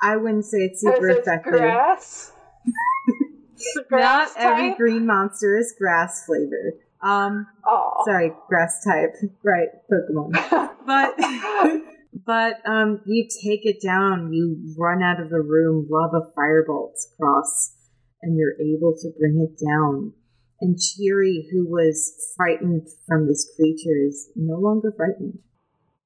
I 0.00 0.16
wouldn't 0.16 0.44
say 0.44 0.58
it's 0.58 0.80
super 0.80 1.08
effective. 1.10 1.52
grass. 1.52 2.32
It's 3.58 3.76
Not 3.76 3.88
grass 3.88 4.34
every 4.36 4.68
type. 4.70 4.78
green 4.78 5.06
monster 5.06 5.58
is 5.58 5.74
grass 5.78 6.24
flavored. 6.26 6.74
Um, 7.02 7.46
Aw. 7.66 8.04
sorry, 8.04 8.32
grass 8.48 8.84
type. 8.84 9.14
Right, 9.42 9.68
Pokemon. 9.90 10.74
But 10.86 11.16
but 12.24 12.54
um, 12.66 13.02
you 13.04 13.24
take 13.44 13.66
it 13.66 13.82
down. 13.82 14.32
You 14.32 14.74
run 14.78 15.02
out 15.02 15.20
of 15.20 15.28
the 15.28 15.40
room. 15.42 15.86
Lob 15.90 16.14
of 16.14 16.32
firebolts 16.34 17.12
across, 17.12 17.74
and 18.22 18.38
you're 18.38 18.54
able 18.54 18.94
to 19.02 19.10
bring 19.18 19.46
it 19.46 19.62
down. 19.62 20.14
And 20.60 20.78
Cheery, 20.78 21.46
who 21.52 21.66
was 21.68 22.32
frightened 22.36 22.88
from 23.06 23.26
this 23.28 23.52
creature, 23.54 23.98
is 24.08 24.30
no 24.34 24.56
longer 24.56 24.92
frightened. 24.96 25.38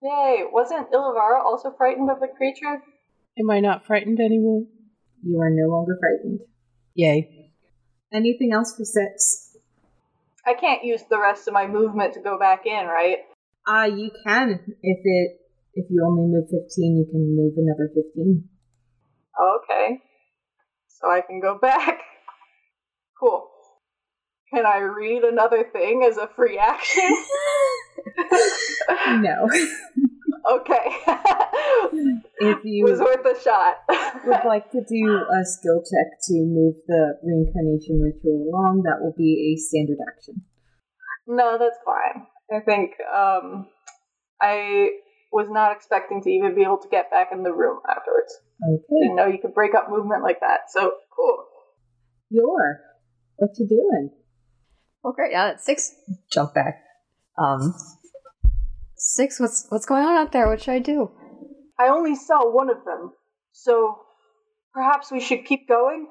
Yay! 0.02 0.42
Wasn't 0.52 0.90
Ilivara 0.90 1.42
also 1.44 1.72
frightened 1.76 2.10
of 2.10 2.18
the 2.20 2.28
creature? 2.36 2.82
Am 3.38 3.48
I 3.48 3.60
not 3.60 3.86
frightened 3.86 4.18
anymore? 4.20 4.64
You 5.24 5.40
are 5.40 5.48
no 5.50 5.68
longer 5.68 5.96
frightened. 6.00 6.40
Yay. 6.94 7.50
Anything 8.12 8.52
else 8.52 8.76
for 8.76 8.84
six? 8.84 9.56
I 10.46 10.54
can't 10.54 10.84
use 10.84 11.02
the 11.08 11.18
rest 11.20 11.48
of 11.48 11.54
my 11.54 11.66
movement 11.66 12.14
to 12.14 12.20
go 12.20 12.38
back 12.38 12.66
in, 12.66 12.86
right? 12.86 13.18
Ah, 13.66 13.84
you 13.84 14.10
can. 14.26 14.60
If 14.82 14.98
it 15.04 15.38
if 15.74 15.86
you 15.88 16.04
only 16.04 16.26
move 16.30 16.44
fifteen, 16.50 16.96
you 16.96 17.06
can 17.10 17.36
move 17.36 17.54
another 17.56 17.88
fifteen. 17.94 18.48
Okay. 19.40 20.00
So 20.88 21.08
I 21.10 21.20
can 21.20 21.40
go 21.40 21.58
back. 21.62 22.00
Cool. 23.18 23.48
Can 24.52 24.66
I 24.66 24.78
read 24.78 25.22
another 25.22 25.64
thing 25.72 26.04
as 26.08 26.18
a 26.18 26.28
free 26.28 26.58
action? 26.58 27.16
No. 29.08 29.48
okay. 30.50 31.38
If 32.38 32.58
you 32.64 32.84
was 32.84 33.00
worth 33.00 33.24
a 33.24 33.40
shot. 33.40 33.76
would 34.26 34.44
like 34.46 34.70
to 34.72 34.82
do 34.88 35.04
a 35.06 35.44
skill 35.44 35.80
check 35.80 36.18
to 36.28 36.34
move 36.34 36.76
the 36.86 37.18
reincarnation 37.22 38.00
ritual 38.00 38.48
along, 38.50 38.82
that 38.84 39.02
will 39.02 39.14
be 39.16 39.54
a 39.54 39.60
standard 39.60 39.98
action. 40.14 40.42
no, 41.26 41.58
that's 41.58 41.78
fine. 41.84 42.26
I 42.54 42.60
think 42.60 42.92
um, 43.14 43.68
I 44.40 44.90
was 45.32 45.48
not 45.50 45.74
expecting 45.74 46.22
to 46.22 46.30
even 46.30 46.54
be 46.54 46.62
able 46.62 46.78
to 46.78 46.88
get 46.88 47.10
back 47.10 47.28
in 47.32 47.42
the 47.42 47.52
room 47.52 47.80
afterwards. 47.88 48.38
Okay. 48.62 49.00
Didn't 49.02 49.16
know 49.16 49.26
you 49.26 49.38
could 49.40 49.54
break 49.54 49.74
up 49.74 49.88
movement 49.88 50.22
like 50.22 50.40
that. 50.40 50.70
So 50.70 50.92
cool. 51.16 51.44
Yor. 52.30 52.80
What 53.36 53.50
you 53.58 53.66
doing? 53.66 54.10
Well, 55.02 55.14
great. 55.14 55.32
Yeah, 55.32 55.46
that's 55.46 55.64
six. 55.64 55.94
Jump 56.30 56.54
back. 56.54 56.82
Um, 57.38 57.74
six. 58.96 59.40
What's 59.40 59.66
what's 59.70 59.86
going 59.86 60.04
on 60.04 60.16
out 60.16 60.32
there? 60.32 60.46
What 60.46 60.62
should 60.62 60.74
I 60.74 60.78
do? 60.78 61.10
I 61.82 61.88
only 61.88 62.14
saw 62.14 62.48
one 62.48 62.70
of 62.70 62.84
them, 62.84 63.12
so 63.50 63.98
perhaps 64.72 65.10
we 65.10 65.18
should 65.18 65.44
keep 65.44 65.66
going. 65.68 66.06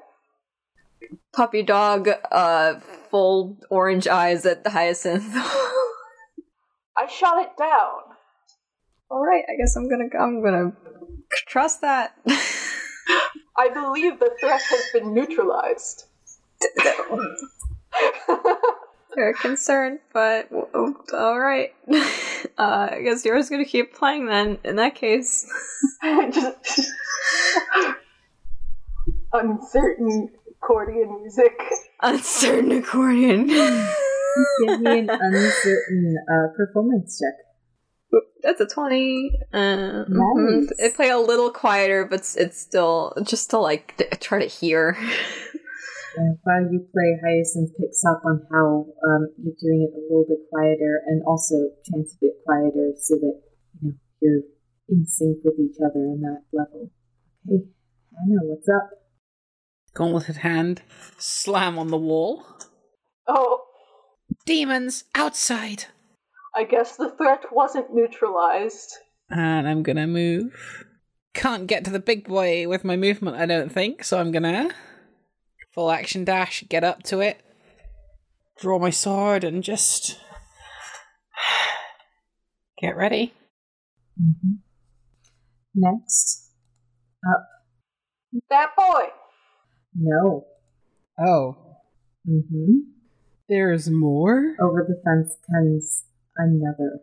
Puppy 1.32 1.62
dog. 1.62 2.10
Uh, 2.30 2.78
full 3.10 3.56
orange 3.70 4.06
eyes 4.06 4.44
at 4.44 4.64
the 4.64 4.70
hyacinth. 4.70 5.24
I 5.34 7.06
shot 7.08 7.42
it 7.42 7.56
down. 7.58 8.02
All 9.10 9.24
right. 9.24 9.44
I 9.48 9.56
guess 9.56 9.74
I'm 9.76 9.88
gonna. 9.88 10.08
I'm 10.20 10.42
gonna 10.42 10.72
trust 11.48 11.80
that. 11.80 12.18
I 13.56 13.70
believe 13.72 14.18
the 14.18 14.36
threat 14.38 14.60
has 14.60 14.84
been 14.92 15.14
neutralized. 15.14 16.04
Very 19.14 19.34
concerned, 19.34 20.00
but 20.12 20.48
oh, 20.52 20.94
all 21.14 21.40
right. 21.40 21.74
Uh, 22.58 22.88
I 22.92 23.02
guess 23.02 23.24
Yor's 23.24 23.48
gonna 23.50 23.64
keep 23.64 23.94
playing 23.94 24.26
then. 24.26 24.58
In 24.64 24.76
that 24.76 24.94
case, 24.94 25.46
Just 26.32 26.80
uncertain 29.32 30.30
accordion 30.62 31.20
music. 31.20 31.58
uncertain 32.00 32.72
accordion. 32.72 33.46
Give 34.66 34.80
me 34.80 34.98
an 35.00 35.10
uncertain 35.10 36.16
uh, 36.30 36.56
performance 36.56 37.20
check. 37.20 38.20
That's 38.42 38.60
a 38.60 38.66
twenty. 38.66 39.30
Uh, 39.52 40.04
Nice. 40.08 40.70
It 40.78 40.94
play 40.94 41.10
a 41.10 41.18
little 41.18 41.50
quieter, 41.50 42.04
but 42.04 42.16
it's- 42.20 42.36
it's 42.36 42.58
still 42.58 43.14
just 43.22 43.50
to 43.50 43.58
like 43.58 43.96
t- 43.96 44.04
try 44.20 44.38
to 44.40 44.46
hear. 44.46 44.96
Uh, 46.18 46.36
while 46.44 46.62
you 46.70 46.86
play, 46.92 47.18
Hyacinth 47.24 47.70
picks 47.78 48.04
up 48.04 48.22
on 48.24 48.46
how 48.52 48.86
um, 49.08 49.28
you're 49.42 49.56
doing 49.60 49.88
it 49.88 49.96
a 49.96 50.02
little 50.08 50.26
bit 50.28 50.38
quieter 50.50 51.00
and 51.06 51.22
also 51.26 51.54
chants 51.84 52.14
a 52.14 52.18
bit 52.20 52.34
quieter 52.44 52.92
so 53.00 53.14
that 53.16 53.40
you 53.80 53.88
know 53.88 53.94
you're 54.20 54.42
in 54.88 55.06
sync 55.06 55.38
with 55.44 55.58
each 55.58 55.76
other 55.80 56.00
on 56.00 56.20
that 56.20 56.42
level. 56.52 56.90
Okay, 57.48 57.64
Hannah, 58.12 58.44
what's 58.44 58.68
up? 58.68 58.90
Gauntleted 59.94 60.38
hand, 60.38 60.82
slam 61.18 61.78
on 61.78 61.88
the 61.88 61.98
wall. 61.98 62.44
Oh, 63.26 63.62
Demons 64.44 65.04
outside! 65.14 65.84
I 66.54 66.64
guess 66.64 66.96
the 66.96 67.10
threat 67.10 67.44
wasn't 67.52 67.94
neutralized. 67.94 68.92
And 69.30 69.68
I'm 69.68 69.82
gonna 69.82 70.06
move. 70.06 70.84
Can't 71.32 71.66
get 71.66 71.84
to 71.84 71.90
the 71.90 72.00
big 72.00 72.26
boy 72.26 72.68
with 72.68 72.84
my 72.84 72.96
movement, 72.96 73.36
I 73.36 73.46
don't 73.46 73.70
think, 73.70 74.04
so 74.04 74.18
I'm 74.18 74.32
gonna 74.32 74.70
full 75.74 75.90
action 75.90 76.24
dash, 76.24 76.64
get 76.68 76.84
up 76.84 77.02
to 77.04 77.20
it, 77.20 77.40
draw 78.60 78.78
my 78.78 78.90
sword, 78.90 79.44
and 79.44 79.62
just 79.62 80.18
get 82.80 82.96
ready. 82.96 83.32
Mm-hmm. 84.20 84.52
Next, 85.74 86.50
up. 87.26 87.46
That 88.50 88.70
boy. 88.76 89.04
No. 89.94 90.46
Oh, 91.18 91.56
Mm-hmm. 92.28 92.76
there's 93.48 93.90
more? 93.90 94.54
Over 94.60 94.86
the 94.88 94.94
fence 95.04 95.34
comes 95.52 96.04
another, 96.36 97.00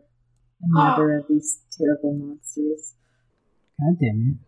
another 0.62 1.18
of 1.18 1.26
these 1.28 1.58
terrible 1.76 2.14
monsters. 2.14 2.94
God 3.78 3.98
damn 4.00 4.38
it. 4.40 4.46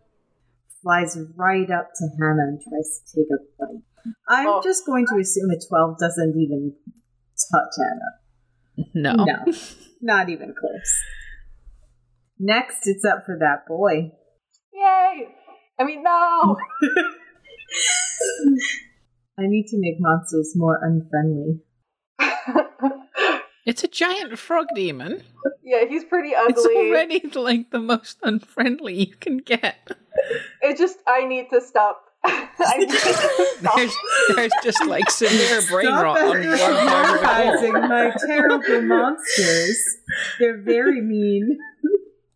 Flies 0.81 1.15
right 1.35 1.69
up 1.69 1.89
to 1.95 2.07
Hannah 2.19 2.47
and 2.47 2.59
tries 2.59 3.01
to 3.05 3.15
take 3.21 3.27
a 3.31 3.37
bite. 3.59 3.83
I'm 4.27 4.47
Oh. 4.47 4.61
just 4.63 4.85
going 4.85 5.05
to 5.07 5.19
assume 5.19 5.49
a 5.51 5.57
12 5.67 5.97
doesn't 5.99 6.35
even 6.37 6.73
touch 7.51 7.73
Hannah. 7.77 8.19
No. 8.93 9.23
No, 9.25 9.53
not 10.01 10.29
even 10.29 10.53
close. 10.59 11.01
Next, 12.39 12.87
it's 12.87 13.05
up 13.05 13.25
for 13.25 13.37
that 13.39 13.65
boy. 13.67 14.11
Yay! 14.73 15.27
I 15.79 15.83
mean, 15.85 16.03
no! 16.03 16.57
I 19.39 19.43
need 19.47 19.67
to 19.67 19.77
make 19.79 19.95
monsters 19.99 20.53
more 20.55 20.79
unfriendly. 20.81 21.61
It's 23.65 23.81
a 23.81 23.87
giant 23.87 24.37
frog 24.37 24.67
demon. 24.75 25.23
yeah, 25.63 25.85
he's 25.87 26.03
pretty 26.03 26.35
ugly. 26.35 26.51
It's 26.51 26.65
ugly. 26.65 26.75
already 26.89 27.21
like 27.33 27.71
the 27.71 27.79
most 27.79 28.17
unfriendly 28.21 28.93
you 29.05 29.15
can 29.15 29.37
get. 29.37 29.89
It 30.61 30.77
just, 30.77 30.97
I 31.07 31.23
need 31.25 31.47
to 31.51 31.61
stop. 31.61 32.03
I 32.25 32.77
need 32.77 32.89
to 32.89 32.97
stop. 32.97 33.75
There's, 33.75 33.95
there's 34.35 34.51
just 34.63 34.85
like 34.85 35.09
severe 35.09 35.61
brain 35.69 35.87
rot 35.87 36.17
on 36.19 36.27
one 36.29 36.31
part 36.31 36.39
of 36.39 36.45
the 36.45 36.57
anthropomorphizing 36.57 37.73
wall. 37.73 37.87
my 37.89 38.11
terrible 38.25 38.81
monsters. 38.83 39.83
They're 40.39 40.61
very 40.61 41.01
mean. 41.01 41.57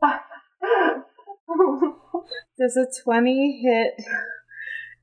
Does 2.60 2.76
a 2.76 2.88
20 3.04 3.62
hit? 3.63 4.06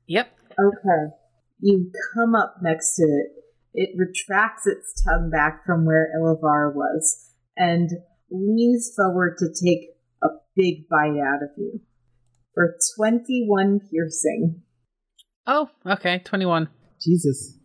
Yep. 0.07 0.37
Okay. 0.51 1.15
You 1.59 1.91
come 2.13 2.35
up 2.35 2.57
next 2.61 2.95
to 2.97 3.03
it. 3.03 3.31
It 3.73 3.89
retracts 3.97 4.67
its 4.67 5.01
tongue 5.03 5.29
back 5.31 5.65
from 5.65 5.85
where 5.85 6.09
Ilavar 6.17 6.73
was 6.75 7.31
and 7.57 7.89
leans 8.29 8.91
forward 8.95 9.37
to 9.39 9.47
take 9.47 9.89
a 10.23 10.27
big 10.55 10.87
bite 10.87 11.19
out 11.19 11.43
of 11.43 11.49
you. 11.57 11.81
For 12.53 12.77
21 12.97 13.81
piercing. 13.91 14.61
Oh, 15.47 15.69
okay. 15.85 16.19
21. 16.19 16.69
Jesus. 17.01 17.57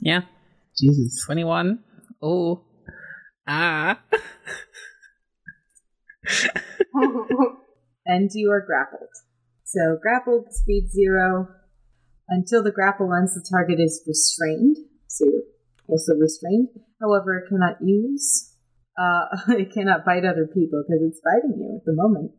Yeah. 0.00 0.22
Jesus. 0.78 1.22
21. 1.26 1.80
Oh. 2.22 2.62
Ah. 3.46 4.00
and 8.06 8.30
you 8.34 8.50
are 8.50 8.64
grappled. 8.64 9.08
So 9.64 9.98
grappled, 10.00 10.52
speed 10.52 10.90
zero. 10.90 11.48
Until 12.28 12.62
the 12.62 12.70
grapple 12.70 13.12
ends, 13.12 13.34
the 13.34 13.44
target 13.50 13.80
is 13.80 14.02
restrained. 14.06 14.76
So 15.08 15.24
you're 15.24 15.42
also 15.88 16.14
restrained. 16.14 16.68
However, 17.00 17.38
it 17.38 17.48
cannot 17.48 17.76
use. 17.82 18.54
Uh, 18.98 19.24
it 19.58 19.72
cannot 19.72 20.04
bite 20.04 20.24
other 20.24 20.46
people 20.46 20.84
because 20.86 21.02
it's 21.02 21.20
biting 21.24 21.58
you 21.58 21.76
at 21.76 21.84
the 21.84 21.94
moment. 21.94 22.32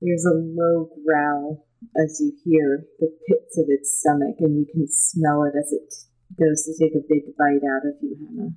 There's 0.00 0.24
a 0.24 0.34
low 0.34 0.90
growl 1.04 1.67
as 2.02 2.20
you 2.20 2.32
hear 2.44 2.84
the 2.98 3.08
pits 3.28 3.58
of 3.58 3.66
its 3.68 4.00
stomach, 4.00 4.36
and 4.40 4.56
you 4.58 4.66
can 4.72 4.86
smell 4.88 5.44
it 5.44 5.54
as 5.58 5.72
it 5.72 5.94
goes 6.38 6.64
to 6.64 6.72
take 6.78 6.94
a 6.94 7.06
big 7.08 7.36
bite 7.38 7.64
out 7.66 7.86
of 7.86 7.94
you, 8.02 8.16
Hannah. 8.20 8.52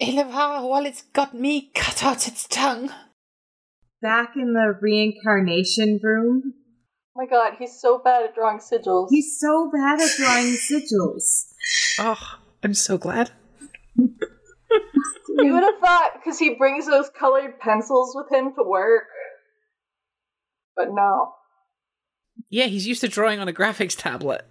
Ilivara, 0.00 0.68
while 0.68 0.86
it's 0.86 1.02
got 1.12 1.34
me, 1.34 1.70
cut 1.74 2.02
out 2.02 2.26
its 2.26 2.46
tongue. 2.48 2.90
Back 4.00 4.32
in 4.36 4.52
the 4.54 4.76
reincarnation 4.80 6.00
room, 6.02 6.54
Oh 7.14 7.20
my 7.20 7.26
god, 7.26 7.54
he's 7.58 7.78
so 7.78 7.98
bad 8.02 8.24
at 8.24 8.34
drawing 8.34 8.58
sigils. 8.58 9.08
he's 9.10 9.38
so 9.38 9.70
bad 9.70 10.00
at 10.00 10.08
drawing 10.16 10.46
sigils. 10.70 11.44
Oh, 12.00 12.38
I'm 12.64 12.72
so 12.74 12.96
glad. 12.96 13.30
You 13.98 15.52
would 15.54 15.62
have 15.62 15.78
thought, 15.80 16.12
because 16.14 16.38
he 16.38 16.54
brings 16.54 16.86
those 16.86 17.10
colored 17.10 17.58
pencils 17.60 18.14
with 18.16 18.32
him 18.32 18.54
to 18.54 18.62
work. 18.64 19.04
But 20.74 20.88
no. 20.92 21.34
Yeah, 22.52 22.66
he's 22.66 22.86
used 22.86 23.00
to 23.00 23.08
drawing 23.08 23.40
on 23.40 23.48
a 23.48 23.52
graphics 23.52 23.96
tablet. 23.96 24.46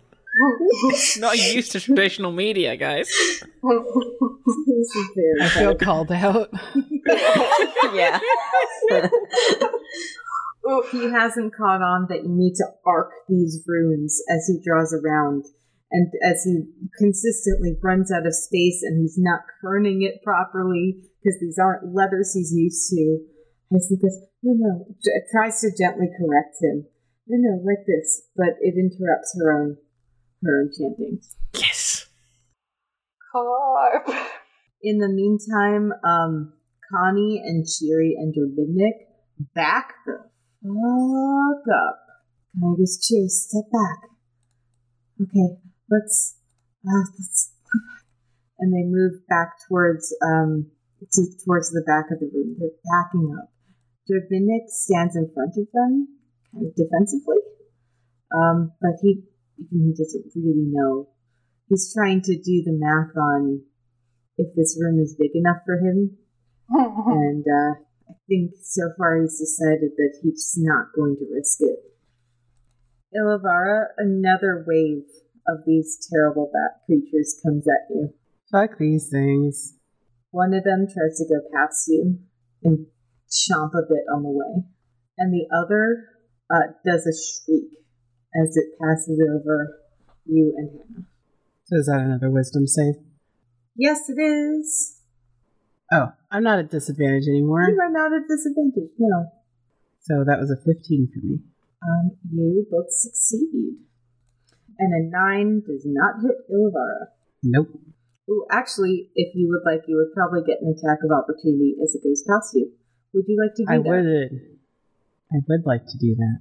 Not 1.17 1.37
used 1.37 1.71
to 1.73 1.79
traditional 1.79 2.31
media, 2.31 2.75
guys. 2.75 3.07
this 3.07 4.95
is 4.95 5.09
very 5.15 5.41
I 5.43 5.49
feel 5.49 5.75
called 5.75 6.11
out. 6.11 6.49
yeah. 7.93 8.19
Oof. 8.91 9.11
Oh, 10.65 10.83
he 10.91 11.11
hasn't 11.11 11.55
caught 11.55 11.83
on 11.83 12.07
that 12.09 12.23
you 12.23 12.29
need 12.29 12.55
to 12.55 12.65
arc 12.87 13.11
these 13.29 13.63
runes 13.67 14.19
as 14.29 14.47
he 14.47 14.59
draws 14.65 14.93
around. 14.93 15.45
And 15.91 16.11
as 16.23 16.43
he 16.43 16.63
consistently 16.97 17.77
runs 17.83 18.11
out 18.11 18.25
of 18.25 18.33
space 18.33 18.81
and 18.81 18.99
he's 19.01 19.17
not 19.19 19.41
kerning 19.63 20.01
it 20.01 20.23
properly 20.23 21.03
because 21.21 21.39
these 21.39 21.59
aren't 21.61 21.93
letters 21.93 22.33
he's 22.33 22.51
used 22.51 22.89
to, 22.89 23.19
Hyacinth 23.71 24.01
goes, 24.01 24.17
no, 24.41 24.53
no, 24.57 24.85
j- 25.03 25.11
tries 25.31 25.61
to 25.61 25.69
gently 25.77 26.07
correct 26.17 26.55
him. 26.61 26.85
No, 27.31 27.37
no, 27.39 27.63
like 27.63 27.85
this, 27.87 28.23
but 28.35 28.59
it 28.59 28.75
interrupts 28.75 29.37
her 29.39 29.53
own, 29.53 29.77
her 30.43 30.59
own 30.59 30.71
chanting. 30.77 31.21
Yes. 31.53 32.07
Carp. 33.31 34.09
In 34.83 34.97
the 34.97 35.07
meantime, 35.07 35.93
um, 36.03 36.51
Connie 36.91 37.41
and 37.45 37.63
Shiri 37.63 38.15
and 38.17 38.35
Dermidnik 38.35 39.07
back 39.55 39.93
the 40.03 40.17
fuck 40.61 41.73
up. 41.73 41.99
Connie 42.59 42.77
goes, 42.79 42.99
cheers, 43.07 43.47
step 43.47 43.71
back. 43.71 44.09
Okay, 45.21 45.55
let's, 45.89 46.35
uh, 46.85 47.05
let's, 47.17 47.53
and 48.59 48.73
they 48.73 48.83
move 48.83 49.25
back 49.29 49.53
towards, 49.69 50.13
um, 50.21 50.69
to, 51.13 51.27
towards 51.45 51.71
the 51.71 51.83
back 51.87 52.11
of 52.11 52.19
the 52.19 52.29
room. 52.33 52.57
They're 52.59 52.69
backing 52.91 53.37
up. 53.39 53.53
Dermidnik 54.09 54.67
stands 54.67 55.15
in 55.15 55.31
front 55.33 55.53
of 55.55 55.67
them, 55.71 56.09
kind 56.53 56.67
of 56.67 56.75
defensively, 56.75 57.37
um, 58.35 58.71
but 58.81 58.99
he, 59.01 59.23
he 59.57 59.93
doesn't 59.97 60.31
really 60.35 60.67
know. 60.71 61.09
He's 61.69 61.93
trying 61.93 62.21
to 62.23 62.35
do 62.35 62.63
the 62.63 62.73
math 62.73 63.15
on 63.15 63.61
if 64.37 64.55
this 64.55 64.77
room 64.79 64.99
is 64.99 65.15
big 65.15 65.31
enough 65.35 65.57
for 65.65 65.77
him. 65.77 66.17
and 66.69 67.45
uh, 67.45 67.79
I 68.09 68.13
think 68.27 68.51
so 68.63 68.89
far 68.97 69.21
he's 69.21 69.39
decided 69.39 69.91
that 69.97 70.19
he's 70.21 70.55
not 70.57 70.87
going 70.95 71.15
to 71.17 71.25
risk 71.33 71.59
it. 71.61 71.79
Ilavara, 73.15 73.87
another 73.97 74.63
wave 74.65 75.03
of 75.47 75.59
these 75.65 76.07
terrible 76.11 76.49
bat 76.53 76.85
creatures 76.85 77.39
comes 77.43 77.67
at 77.67 77.93
you. 77.93 78.13
Fuck 78.51 78.77
these 78.77 79.09
things. 79.09 79.75
One 80.31 80.53
of 80.53 80.63
them 80.63 80.87
tries 80.87 81.17
to 81.17 81.25
go 81.25 81.41
past 81.53 81.87
you 81.87 82.19
and 82.63 82.87
chomp 83.29 83.73
a 83.73 83.87
bit 83.87 84.05
on 84.13 84.23
the 84.23 84.29
way, 84.29 84.63
and 85.17 85.33
the 85.33 85.47
other 85.53 86.07
uh, 86.53 86.73
does 86.85 87.05
a 87.07 87.13
shriek 87.15 87.71
as 88.41 88.55
it 88.57 88.77
passes 88.79 89.19
over 89.19 89.81
you 90.25 90.53
and 90.57 90.69
Hannah. 90.69 91.05
So 91.65 91.77
is 91.77 91.85
that 91.87 92.01
another 92.01 92.29
wisdom 92.29 92.67
save? 92.67 92.95
Yes, 93.75 94.09
it 94.09 94.19
is. 94.19 94.99
Oh, 95.91 96.11
I'm 96.29 96.43
not 96.43 96.59
at 96.59 96.69
disadvantage 96.69 97.27
anymore. 97.27 97.63
You 97.69 97.79
are 97.79 97.91
not 97.91 98.13
at 98.13 98.27
disadvantage. 98.27 98.91
No. 98.97 99.25
So 100.01 100.23
that 100.25 100.39
was 100.39 100.51
a 100.51 100.57
15 100.57 101.09
for 101.13 101.25
me. 101.25 101.39
Um, 101.83 102.11
you 102.31 102.65
both 102.69 102.91
succeed. 102.91 103.75
And 104.79 104.93
a 104.93 105.09
nine 105.11 105.61
does 105.65 105.83
not 105.85 106.15
hit 106.21 106.37
Ilavara. 106.49 107.11
Nope. 107.43 107.69
Ooh, 108.29 108.45
actually, 108.51 109.09
if 109.15 109.35
you 109.35 109.49
would 109.49 109.69
like, 109.69 109.83
you 109.87 109.97
would 109.97 110.13
probably 110.13 110.41
get 110.45 110.61
an 110.61 110.73
attack 110.73 110.99
of 111.03 111.11
opportunity 111.11 111.75
as 111.83 111.93
it 111.95 112.03
goes 112.03 112.23
past 112.27 112.55
you. 112.55 112.71
Would 113.13 113.25
you 113.27 113.37
like 113.41 113.55
to 113.55 113.65
do 113.65 113.71
I 113.71 113.77
that? 113.77 113.89
would. 113.89 114.60
I 115.33 115.37
would 115.47 115.65
like 115.65 115.85
to 115.87 115.97
do 115.97 116.15
that. 116.15 116.39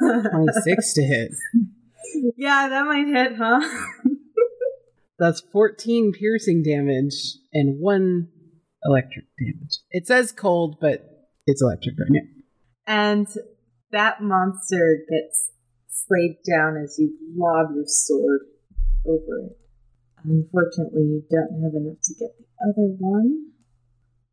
26 0.32 0.94
to 0.94 1.02
hit. 1.02 1.30
yeah, 2.36 2.68
that 2.68 2.86
might 2.86 3.06
hit, 3.06 3.36
huh? 3.36 3.60
That's 5.18 5.40
14 5.52 6.12
piercing 6.12 6.62
damage 6.64 7.14
and 7.52 7.78
one 7.80 8.28
electric 8.84 9.26
damage. 9.38 9.78
It 9.90 10.06
says 10.06 10.32
cold, 10.32 10.78
but 10.80 11.28
it's 11.46 11.62
electric 11.62 11.94
right 11.98 12.08
now. 12.10 12.20
and 12.86 13.28
that 13.92 14.22
monster 14.22 14.98
gets 15.08 15.50
slayed 15.88 16.38
down 16.48 16.76
as 16.82 16.96
you 16.98 17.16
lob 17.36 17.68
your 17.74 17.84
sword 17.86 18.40
over 19.06 19.46
it. 19.46 19.56
Unfortunately, 20.24 21.02
you 21.02 21.22
don't 21.30 21.62
have 21.62 21.74
enough 21.74 21.98
to 22.02 22.14
get 22.18 22.30
the 22.38 22.44
other 22.68 22.88
one. 22.98 23.50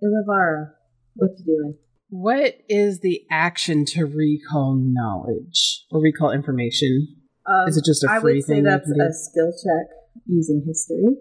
Ilavara, 0.04 0.72
what 1.16 1.32
you 1.40 1.46
doing? 1.46 1.78
What 2.10 2.56
is 2.68 3.02
the 3.02 3.22
action 3.30 3.86
to 3.90 4.06
recall 4.06 4.76
knowledge 4.76 5.86
or 5.92 6.02
recall 6.02 6.32
information? 6.32 7.08
Um, 7.46 7.68
Is 7.68 7.78
it 7.78 7.86
just 7.86 8.04
a 8.04 8.20
free 8.20 8.42
thing? 8.42 8.68
I 8.68 8.76
would 8.76 8.84
say 8.86 8.94
that's 8.98 9.20
a 9.28 9.30
skill 9.32 9.52
check 9.52 9.88
using 10.26 10.64
history 10.66 11.16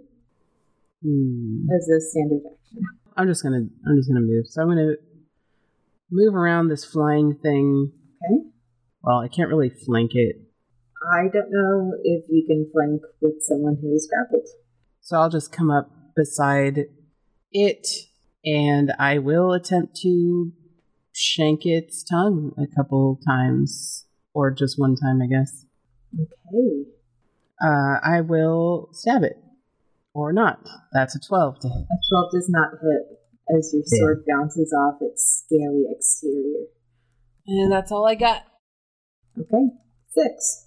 Hmm. 1.03 1.67
as 1.71 1.89
a 1.89 2.01
standard 2.01 2.41
action. 2.51 2.83
I'm 3.17 3.29
just 3.29 3.43
gonna 3.43 3.67
I'm 3.87 3.97
just 3.97 4.09
gonna 4.09 4.21
move. 4.25 4.47
So 4.49 4.63
I'm 4.63 4.69
gonna 4.69 4.95
move 6.11 6.35
around 6.35 6.69
this 6.69 6.85
flying 6.85 7.35
thing. 7.43 7.93
Okay. 8.25 8.49
Well, 9.03 9.19
I 9.19 9.29
can't 9.29 9.49
really 9.49 9.71
flank 9.71 10.13
it, 10.15 10.37
I 11.15 11.29
don't 11.33 11.51
know 11.51 11.93
if 12.03 12.25
you 12.29 12.45
can 12.47 12.69
flank 12.73 13.03
with 13.21 13.41
someone 13.43 13.77
who 13.81 13.93
is 13.95 14.09
grappled. 14.11 14.49
so 15.01 15.19
I'll 15.19 15.31
just 15.31 15.53
come 15.53 15.71
up 15.71 15.89
beside 16.17 16.87
it, 17.53 17.87
and 18.45 18.93
I 18.99 19.19
will 19.19 19.53
attempt 19.53 19.97
to 20.03 20.53
shank 21.19 21.67
its 21.67 22.03
tongue 22.05 22.53
a 22.59 22.67
couple 22.77 23.19
times, 23.27 24.07
or 24.35 24.51
just 24.51 24.79
one 24.79 24.95
time, 24.97 25.21
I 25.23 25.27
guess. 25.27 25.65
Okay. 26.15 26.91
Uh, 27.63 27.99
I 28.03 28.21
will 28.21 28.89
stab 28.93 29.23
it, 29.25 29.37
or 30.15 30.33
not. 30.33 30.61
That's 30.93 31.17
a 31.17 31.21
twelve 31.21 31.59
to 31.61 31.69
hit. 31.69 31.83
A 31.83 31.99
12 32.11 32.33
does 32.33 32.49
not 32.49 32.71
hit 32.81 33.19
as 33.57 33.73
your 33.73 33.83
Yeah. 33.85 33.99
sword 33.99 34.25
bounces 34.29 34.73
off 34.73 34.99
its 35.03 35.45
scaly 35.45 35.85
exterior. 35.91 36.67
And 37.47 37.73
that's 37.73 37.91
all 37.91 38.07
I 38.07 38.15
got. 38.15 38.43
Okay. 39.39 39.71
Six. 40.09 40.67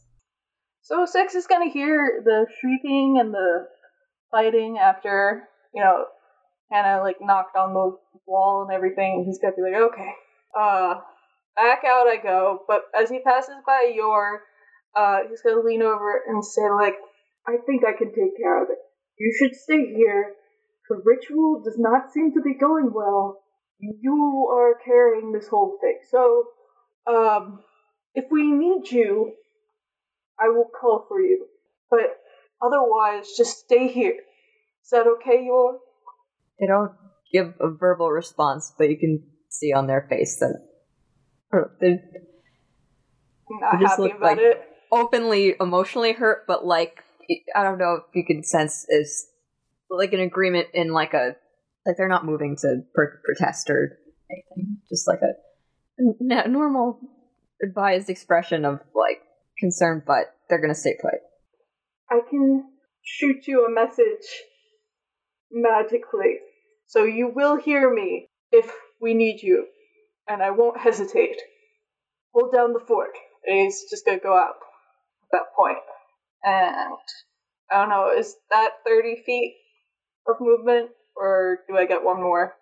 So 0.82 1.06
Six 1.06 1.36
is 1.36 1.48
gonna 1.48 1.70
hear 1.70 2.22
the 2.26 2.48
shrieking 2.60 3.18
and 3.20 3.34
the 3.34 3.68
fighting 4.32 4.78
after, 4.78 5.48
you 5.74 5.82
know, 5.84 6.06
Hannah 6.72 7.02
like 7.02 7.18
knocked 7.22 7.56
on 7.56 7.74
the 7.74 7.98
wall 8.28 8.64
and 8.68 8.76
everything. 8.76 9.24
He's 9.26 9.40
gonna 9.40 9.56
be 9.56 9.62
like, 9.62 9.82
okay, 9.92 10.12
uh, 10.58 10.96
back 11.56 11.84
out 11.86 12.08
I 12.08 12.18
go. 12.22 12.60
But 12.68 12.82
as 13.00 13.10
he 13.10 13.20
passes 13.20 13.56
by 13.66 13.92
Yor, 13.96 14.42
uh, 14.96 15.20
he's 15.30 15.42
gonna 15.42 15.62
lean 15.62 15.82
over 15.82 16.22
and 16.28 16.44
say 16.44 16.70
like, 16.70 16.96
I 17.48 17.58
think 17.66 17.84
I 17.84 17.98
can 17.98 18.10
take 18.10 18.38
care 18.38 18.64
of 18.64 18.70
it. 18.70 18.78
You 19.18 19.34
should 19.38 19.56
stay 19.56 19.94
here. 19.94 20.34
The 20.90 21.02
ritual 21.06 21.62
does 21.64 21.78
not 21.78 22.12
seem 22.12 22.34
to 22.34 22.42
be 22.42 22.54
going 22.54 22.92
well. 22.94 23.42
You 23.80 24.50
are 24.52 24.76
carrying 24.84 25.32
this 25.32 25.48
whole 25.48 25.78
thing. 25.82 26.00
So, 26.10 26.46
um, 27.08 27.64
if 28.14 28.26
we 28.30 28.52
need 28.52 28.92
you, 28.92 29.34
I 30.40 30.50
will 30.50 30.70
call 30.80 31.06
for 31.08 31.22
you. 31.22 31.48
But 31.90 32.18
otherwise, 32.62 33.28
just 33.38 33.60
stay 33.60 33.88
here. 33.88 34.18
Is 34.84 34.90
that 34.92 35.08
okay, 35.08 35.46
Yor? 35.46 35.80
They 36.60 36.68
don't 36.68 36.92
give 37.32 37.54
a 37.60 37.70
verbal 37.70 38.10
response, 38.12 38.74
but 38.78 38.90
you 38.90 38.98
can 38.98 39.24
see 39.52 39.72
on 39.74 39.86
their 39.88 40.08
face 40.10 40.38
that 40.40 40.56
they're 41.52 42.00
Not 43.50 43.74
They 43.80 43.80
just 43.86 43.98
happy 44.00 44.12
about 44.12 44.22
like- 44.22 44.40
it. 44.40 44.62
openly 44.92 45.56
emotionally 45.60 46.14
hurt, 46.14 46.46
but 46.48 46.66
like 46.66 47.04
I 47.56 47.64
don't 47.64 47.78
know 47.78 47.96
if 47.96 48.16
you 48.16 48.26
can 48.26 48.44
sense 48.44 48.86
is 48.90 49.28
like 49.90 50.14
an 50.14 50.20
agreement 50.22 50.68
in 50.74 50.92
like 50.94 51.14
a 51.14 51.36
like 51.86 51.98
they're 51.98 52.08
not 52.08 52.26
moving 52.26 52.56
to 52.62 52.82
pr- 52.96 53.20
protest 53.26 53.70
or 53.70 53.98
anything, 54.32 54.78
just 54.90 55.08
like 55.08 55.20
a 55.22 55.34
n- 56.00 56.52
normal 56.52 57.00
advised 57.64 58.10
expression 58.10 58.64
of 58.66 58.80
like 58.96 59.22
concern, 59.60 60.02
but 60.06 60.34
they're 60.50 60.62
gonna 60.62 60.74
stay 60.76 60.96
put. 61.02 61.16
I 62.10 62.22
can 62.30 62.66
shoot 63.04 63.48
you 63.48 63.66
a 63.66 63.70
message 63.72 64.26
magically. 65.52 66.40
So 66.88 67.04
you 67.04 67.32
will 67.34 67.58
hear 67.58 67.94
me 67.94 68.28
if 68.52 68.72
we 69.02 69.14
need 69.14 69.42
you. 69.42 69.68
And 70.28 70.42
I 70.42 70.52
won't 70.52 70.80
hesitate. 70.80 71.42
Hold 72.34 72.54
down 72.54 72.74
the 72.74 72.80
fort. 72.80 73.12
And 73.46 73.60
he's 73.60 73.90
just 73.90 74.06
gonna 74.06 74.20
go 74.20 74.38
up 74.38 74.60
at 75.24 75.40
that 75.40 75.54
point. 75.58 75.80
And 76.44 76.94
I 77.72 77.80
don't 77.80 77.90
know, 77.90 78.12
is 78.18 78.36
that 78.52 78.72
30 78.86 79.24
feet 79.26 79.56
of 80.28 80.36
movement? 80.40 80.92
Or 81.16 81.60
do 81.68 81.78
I 81.78 81.86
get 81.86 82.04
one 82.04 82.22
more? 82.22 82.56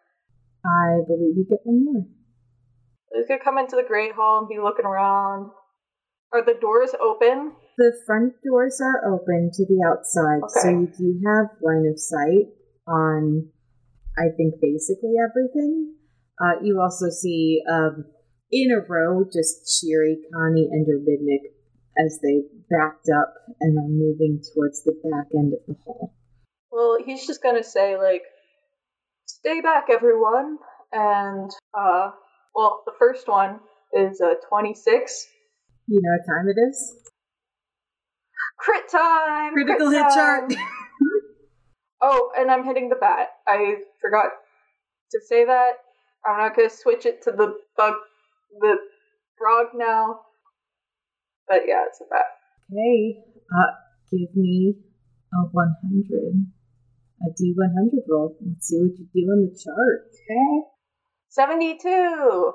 I 0.66 1.02
believe 1.08 1.38
you 1.38 1.46
get 1.50 1.60
one 1.64 1.86
more. 1.86 2.04
He's 3.14 3.28
gonna 3.28 3.44
come 3.44 3.58
into 3.58 3.76
the 3.76 3.88
Great 3.88 4.14
Hall 4.14 4.40
and 4.40 4.50
be 4.50 4.60
looking 4.60 4.86
around. 4.86 5.52
Are 6.32 6.44
the 6.44 6.56
doors 6.60 6.94
open? 7.02 7.54
The 7.78 7.94
front 8.06 8.34
doors 8.46 8.82
are 8.82 9.14
open 9.14 9.52
to 9.54 9.66
the 9.66 9.82
outside, 9.88 10.42
so 10.48 10.70
you 10.70 10.88
do 10.88 11.22
have 11.26 11.58
line 11.62 11.88
of 11.90 11.98
sight 11.98 12.54
on, 12.88 13.50
I 14.18 14.30
think, 14.36 14.60
basically 14.62 15.14
everything. 15.18 15.96
Uh, 16.42 16.62
you 16.64 16.80
also 16.80 17.10
see 17.10 17.62
um, 17.70 18.06
in 18.52 18.72
a 18.72 18.80
row 18.88 19.24
just 19.26 19.84
Shiri, 19.84 20.16
Connie, 20.34 20.70
and 20.72 20.88
Dermidnik 20.88 21.52
as 22.04 22.20
they 22.24 22.44
backed 22.70 23.10
up 23.10 23.34
and 23.60 23.78
are 23.78 23.90
moving 23.90 24.42
towards 24.54 24.84
the 24.84 24.94
back 25.04 25.28
end 25.36 25.54
of 25.54 25.60
the 25.68 25.76
hall. 25.84 26.14
Well, 26.72 26.98
he's 27.04 27.28
just 27.28 27.44
gonna 27.44 27.64
say, 27.64 27.98
like, 27.98 28.24
Stay 29.30 29.62
back, 29.62 29.86
everyone. 29.92 30.58
And, 30.92 31.52
uh, 31.78 32.10
well, 32.56 32.82
the 32.86 32.94
first 32.98 33.28
one 33.28 33.60
is 33.94 34.20
uh, 34.20 34.34
26. 34.50 35.28
You 35.88 36.02
know 36.02 36.18
what 36.18 36.36
time 36.36 36.48
it 36.50 36.60
is? 36.68 36.96
Crit 38.58 38.90
time! 38.90 39.54
crit 39.54 39.68
Critical 39.68 39.92
hit 39.92 40.02
chart. 40.14 40.52
oh, 42.02 42.32
and 42.36 42.50
I'm 42.50 42.66
hitting 42.66 42.90
the 42.90 42.96
bat. 42.96 43.28
I 43.48 43.76
forgot 44.02 44.32
to 45.12 45.20
say 45.28 45.46
that. 45.46 45.74
I'm 46.26 46.38
not 46.38 46.56
gonna 46.56 46.70
switch 46.70 47.06
it 47.06 47.22
to 47.24 47.32
the 47.32 47.54
bug, 47.78 47.94
the 48.60 48.78
frog 49.38 49.68
now. 49.76 50.22
But 51.48 51.62
yeah, 51.68 51.84
it's 51.88 52.02
a 52.02 52.06
bat. 52.10 52.26
Okay, 52.72 53.24
uh, 53.52 53.72
give 54.12 54.36
me 54.36 54.76
a 55.34 55.48
100. 55.52 56.46
A 57.22 57.30
D100 57.32 58.08
roll. 58.10 58.38
Let's 58.40 58.68
see 58.68 58.78
what 58.80 58.98
you 58.98 59.08
do 59.14 59.20
on 59.28 59.50
the 59.50 59.60
chart. 59.62 60.08
Okay. 60.08 60.70
72! 61.28 62.54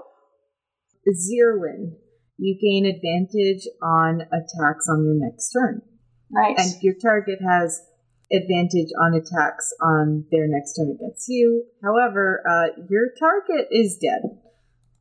Zerwin, 1.06 1.92
you 2.38 2.56
gain 2.60 2.86
advantage 2.86 3.68
on 3.82 4.22
attacks 4.32 4.88
on 4.88 5.04
your 5.04 5.14
next 5.16 5.52
turn. 5.52 5.82
Nice. 6.30 6.74
And 6.74 6.82
your 6.82 6.94
target 6.94 7.40
has 7.46 7.80
advantage 8.34 8.90
on 9.00 9.14
attacks 9.14 9.72
on 9.80 10.26
their 10.30 10.46
next 10.48 10.74
turn 10.76 10.90
against 10.90 11.26
you. 11.28 11.64
However, 11.82 12.42
uh, 12.48 12.82
your 12.90 13.10
target 13.18 13.68
is 13.70 13.98
dead. 14.00 14.22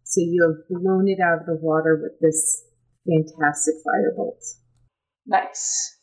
So 0.03 0.21
you 0.21 0.43
have 0.43 0.67
blown 0.69 1.07
it 1.07 1.19
out 1.19 1.39
of 1.39 1.45
the 1.45 1.55
water 1.55 1.99
with 2.01 2.19
this 2.21 2.63
fantastic 3.05 3.75
firebolt. 3.85 4.41
nice. 5.25 5.97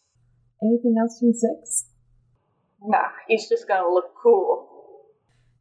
Anything 0.62 0.96
else 1.00 1.18
from 1.18 1.32
six? 1.32 1.86
Nah, 2.82 3.08
he's 3.28 3.48
just 3.48 3.66
gonna 3.68 3.88
look 3.88 4.12
cool. 4.22 4.68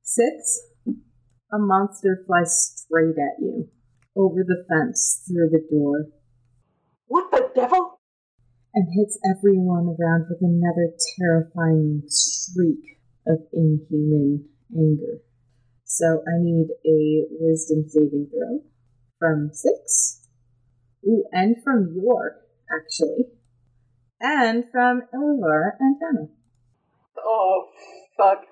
Six, 0.04 0.60
a 0.88 1.58
monster 1.58 2.24
flies 2.26 2.84
straight 2.86 3.16
at 3.18 3.42
you 3.42 3.70
over 4.18 4.44
the 4.46 4.66
fence 4.68 5.24
through 5.28 5.50
the 5.52 5.66
door 5.72 6.08
What 7.08 7.32
the 7.32 7.50
devil? 7.56 7.99
And 8.74 8.88
hits 8.94 9.18
everyone 9.30 9.96
around 10.00 10.28
with 10.30 10.42
another 10.42 10.94
terrifying 11.18 12.04
shriek 12.08 13.00
of 13.28 13.40
inhuman 13.52 14.48
anger. 14.78 15.22
So 15.86 16.24
I 16.28 16.38
need 16.38 16.68
a 16.86 17.26
wisdom 17.40 17.86
saving 17.90 18.30
throw 18.30 18.62
from 19.18 19.50
six. 19.54 20.28
Ooh, 21.08 21.24
and 21.32 21.56
from 21.64 21.96
Yor, 21.96 22.42
actually. 22.72 23.26
And 24.22 24.66
from 24.72 25.02
Ilvar 25.14 25.72
and 25.80 25.96
Hannah. 26.02 26.30
Oh, 27.18 27.70
fuck. 28.18 28.46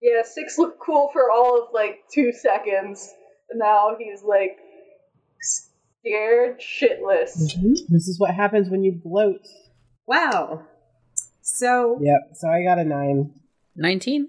Yeah, 0.00 0.22
six 0.24 0.58
looked 0.58 0.80
cool 0.80 1.10
for 1.12 1.30
all 1.30 1.62
of 1.62 1.68
like 1.72 2.00
two 2.12 2.32
seconds. 2.32 3.08
Now 3.54 3.96
he's 3.98 4.22
like 4.24 4.58
scared 6.04 6.60
shitless. 6.60 7.34
This 7.88 8.08
is 8.08 8.18
what 8.18 8.34
happens 8.34 8.68
when 8.68 8.82
you 8.82 9.00
gloat. 9.02 9.46
Wow. 10.06 10.62
So 11.42 11.98
Yep. 12.00 12.20
So 12.34 12.48
I 12.48 12.62
got 12.62 12.78
a 12.78 12.84
nine. 12.84 13.34
19? 13.76 14.28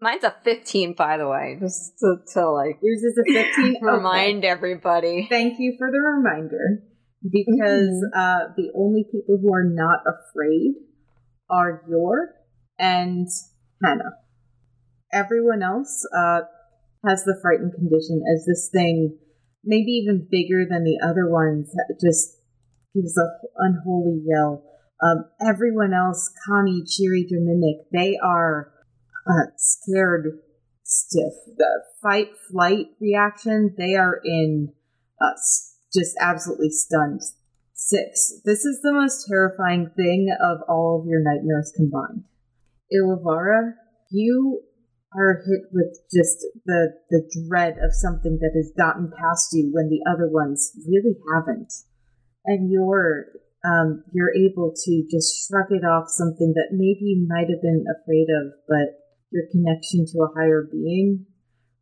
Mine's 0.00 0.24
a 0.24 0.34
15, 0.44 0.94
by 0.94 1.16
the 1.16 1.26
way, 1.26 1.56
just 1.60 1.98
to, 2.00 2.16
to 2.34 2.50
like 2.50 2.78
yours 2.82 3.02
is 3.02 3.18
a 3.18 3.32
15. 3.32 3.76
Okay. 3.76 3.96
remind 3.96 4.44
everybody. 4.44 5.26
Thank 5.28 5.58
you 5.58 5.74
for 5.78 5.90
the 5.90 5.98
reminder. 5.98 6.82
Because 7.22 8.06
uh, 8.14 8.52
the 8.56 8.70
only 8.76 9.04
people 9.04 9.38
who 9.40 9.52
are 9.52 9.64
not 9.64 10.00
afraid 10.06 10.74
are 11.50 11.82
Yor 11.88 12.34
and 12.78 13.26
Hannah. 13.82 14.12
Everyone 15.12 15.62
else 15.62 16.06
uh, 16.16 16.40
has 17.06 17.24
the 17.24 17.38
frightened 17.42 17.72
condition 17.72 18.22
as 18.32 18.44
this 18.44 18.68
thing, 18.72 19.18
maybe 19.66 19.90
even 19.90 20.26
bigger 20.30 20.64
than 20.68 20.84
the 20.84 20.98
other 21.02 21.28
ones, 21.28 21.74
just 22.00 22.38
gives 22.94 23.18
a 23.18 23.26
unholy 23.56 24.22
yell. 24.24 24.62
Um, 25.02 25.26
everyone 25.46 25.92
else, 25.92 26.32
Connie, 26.46 26.84
Cheery, 26.86 27.26
Dominic, 27.28 27.86
they 27.92 28.16
are 28.22 28.72
uh, 29.28 29.50
scared 29.58 30.38
stiff. 30.84 31.34
The 31.56 31.82
fight 32.02 32.30
flight 32.50 32.86
reaction, 33.00 33.74
they 33.76 33.94
are 33.94 34.20
in 34.24 34.72
uh, 35.20 35.32
just 35.92 36.16
absolutely 36.20 36.70
stunned. 36.70 37.20
Six. 37.74 38.40
This 38.44 38.64
is 38.64 38.80
the 38.82 38.92
most 38.92 39.26
terrifying 39.28 39.90
thing 39.96 40.34
of 40.42 40.58
all 40.66 41.00
of 41.00 41.06
your 41.06 41.20
nightmares 41.22 41.72
combined. 41.76 42.24
Ilivara, 42.90 43.74
you 44.10 44.62
are 45.16 45.42
hit 45.48 45.72
with 45.72 45.96
just 46.12 46.44
the 46.66 46.92
the 47.10 47.24
dread 47.48 47.76
of 47.82 47.90
something 47.92 48.38
that 48.40 48.52
has 48.54 48.72
gotten 48.76 49.10
past 49.16 49.48
you 49.52 49.70
when 49.72 49.88
the 49.88 50.04
other 50.04 50.28
ones 50.28 50.72
really 50.86 51.16
haven't, 51.32 51.72
and 52.44 52.70
you're 52.70 53.26
um, 53.64 54.04
you're 54.12 54.34
able 54.34 54.72
to 54.76 55.06
just 55.10 55.48
shrug 55.48 55.66
it 55.70 55.84
off 55.84 56.08
something 56.08 56.52
that 56.54 56.68
maybe 56.72 57.16
you 57.16 57.26
might 57.28 57.48
have 57.50 57.62
been 57.62 57.84
afraid 57.98 58.28
of, 58.30 58.52
but 58.68 59.00
your 59.32 59.44
connection 59.50 60.06
to 60.06 60.22
a 60.22 60.32
higher 60.36 60.68
being 60.70 61.26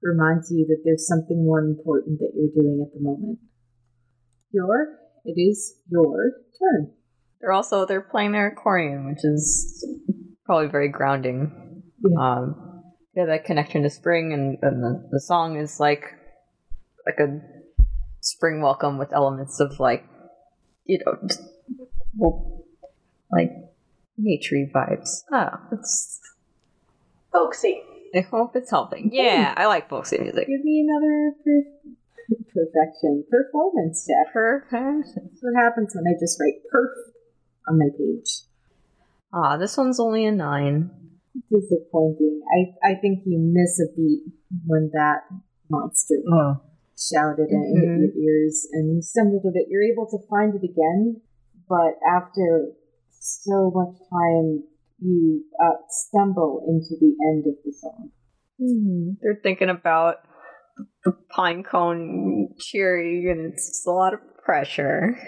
reminds 0.02 0.50
you 0.50 0.66
that 0.68 0.82
there's 0.84 1.06
something 1.06 1.44
more 1.44 1.60
important 1.60 2.18
that 2.20 2.32
you're 2.34 2.54
doing 2.54 2.84
at 2.86 2.92
the 2.94 3.00
moment. 3.00 3.38
Yor, 4.52 4.98
it 5.24 5.40
is 5.40 5.74
your 5.90 6.32
turn. 6.60 6.92
They're 7.40 7.52
also 7.52 7.84
they're 7.84 8.00
playing 8.00 8.32
their 8.32 8.48
accordion, 8.48 9.06
which 9.06 9.24
is 9.24 9.84
probably 10.46 10.68
very 10.68 10.88
grounding. 10.88 11.82
Yeah. 12.02 12.18
Um, 12.18 12.73
yeah, 13.16 13.26
that 13.26 13.44
connection 13.44 13.82
to 13.82 13.90
spring, 13.90 14.32
and, 14.32 14.58
and 14.62 14.82
the, 14.82 15.08
the 15.10 15.20
song 15.20 15.56
is 15.56 15.78
like 15.80 16.04
like 17.06 17.18
a 17.18 17.40
spring 18.20 18.60
welcome 18.62 18.98
with 18.98 19.12
elements 19.12 19.60
of 19.60 19.78
like 19.78 20.04
you 20.84 20.98
know, 21.04 21.16
well, 22.16 22.64
like 23.32 23.50
naturey 24.20 24.70
vibes. 24.72 25.22
Oh, 25.32 25.50
it's 25.72 26.20
Folksy. 27.32 27.82
I 28.14 28.20
hope 28.20 28.54
it's 28.54 28.70
helping. 28.70 29.10
Yeah, 29.12 29.52
I 29.56 29.66
like 29.66 29.88
folksy 29.88 30.18
music. 30.18 30.46
Give 30.46 30.64
me 30.64 30.86
another 30.88 31.32
per- 31.44 31.90
perfection 32.54 33.24
performance 33.28 34.06
check. 34.06 34.32
Perfect. 34.32 35.16
That's 35.16 35.40
what 35.42 35.60
happens 35.60 35.92
when 35.94 36.04
I 36.06 36.14
just 36.20 36.38
write 36.40 36.62
perf 36.72 36.92
on 37.68 37.78
my 37.78 37.88
page. 37.98 38.42
Ah, 39.32 39.56
this 39.56 39.76
one's 39.76 39.98
only 39.98 40.24
a 40.26 40.30
nine. 40.30 40.90
Disappointing. 41.50 42.42
I 42.46 42.92
I 42.92 42.94
think 43.00 43.22
you 43.26 43.38
miss 43.38 43.80
a 43.80 43.90
beat 43.96 44.22
when 44.66 44.90
that 44.92 45.22
monster 45.68 46.14
Oh. 46.30 46.60
shouted 46.96 47.48
and 47.50 47.64
it 47.76 47.80
hit 47.80 48.14
your 48.14 48.14
ears, 48.14 48.68
and 48.72 48.94
you 48.94 49.02
stumbled 49.02 49.44
a 49.44 49.50
bit. 49.50 49.66
You're 49.68 49.82
able 49.82 50.06
to 50.06 50.18
find 50.30 50.54
it 50.54 50.62
again, 50.62 51.20
but 51.68 51.98
after 52.08 52.70
so 53.10 53.70
much 53.74 53.98
time, 54.10 54.62
you 55.00 55.44
uh, 55.60 55.74
stumble 55.88 56.64
into 56.68 56.94
the 57.00 57.16
end 57.28 57.44
of 57.46 57.54
the 57.64 57.72
song. 57.72 58.10
They're 59.20 59.40
thinking 59.42 59.70
about 59.70 60.18
the 61.04 61.12
pine 61.30 61.64
cone 61.64 62.54
cheery, 62.58 63.28
and 63.28 63.52
it's 63.52 63.66
just 63.68 63.86
a 63.86 63.90
lot 63.90 64.14
of 64.14 64.20
pressure. 64.44 65.18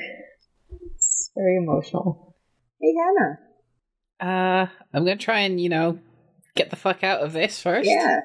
It's 0.95 1.33
very 1.35 1.57
emotional. 1.57 2.37
Hey, 2.81 2.95
Hannah. 2.95 3.39
Uh, 4.21 4.67
I'm 4.95 5.05
gonna 5.05 5.17
try 5.17 5.41
and, 5.41 5.61
you 5.61 5.69
know, 5.69 5.99
get 6.55 6.71
the 6.71 6.77
fuck 6.77 7.05
out 7.05 7.21
of 7.21 7.33
this 7.33 7.61
first. 7.61 7.89
Yeah. 7.89 8.21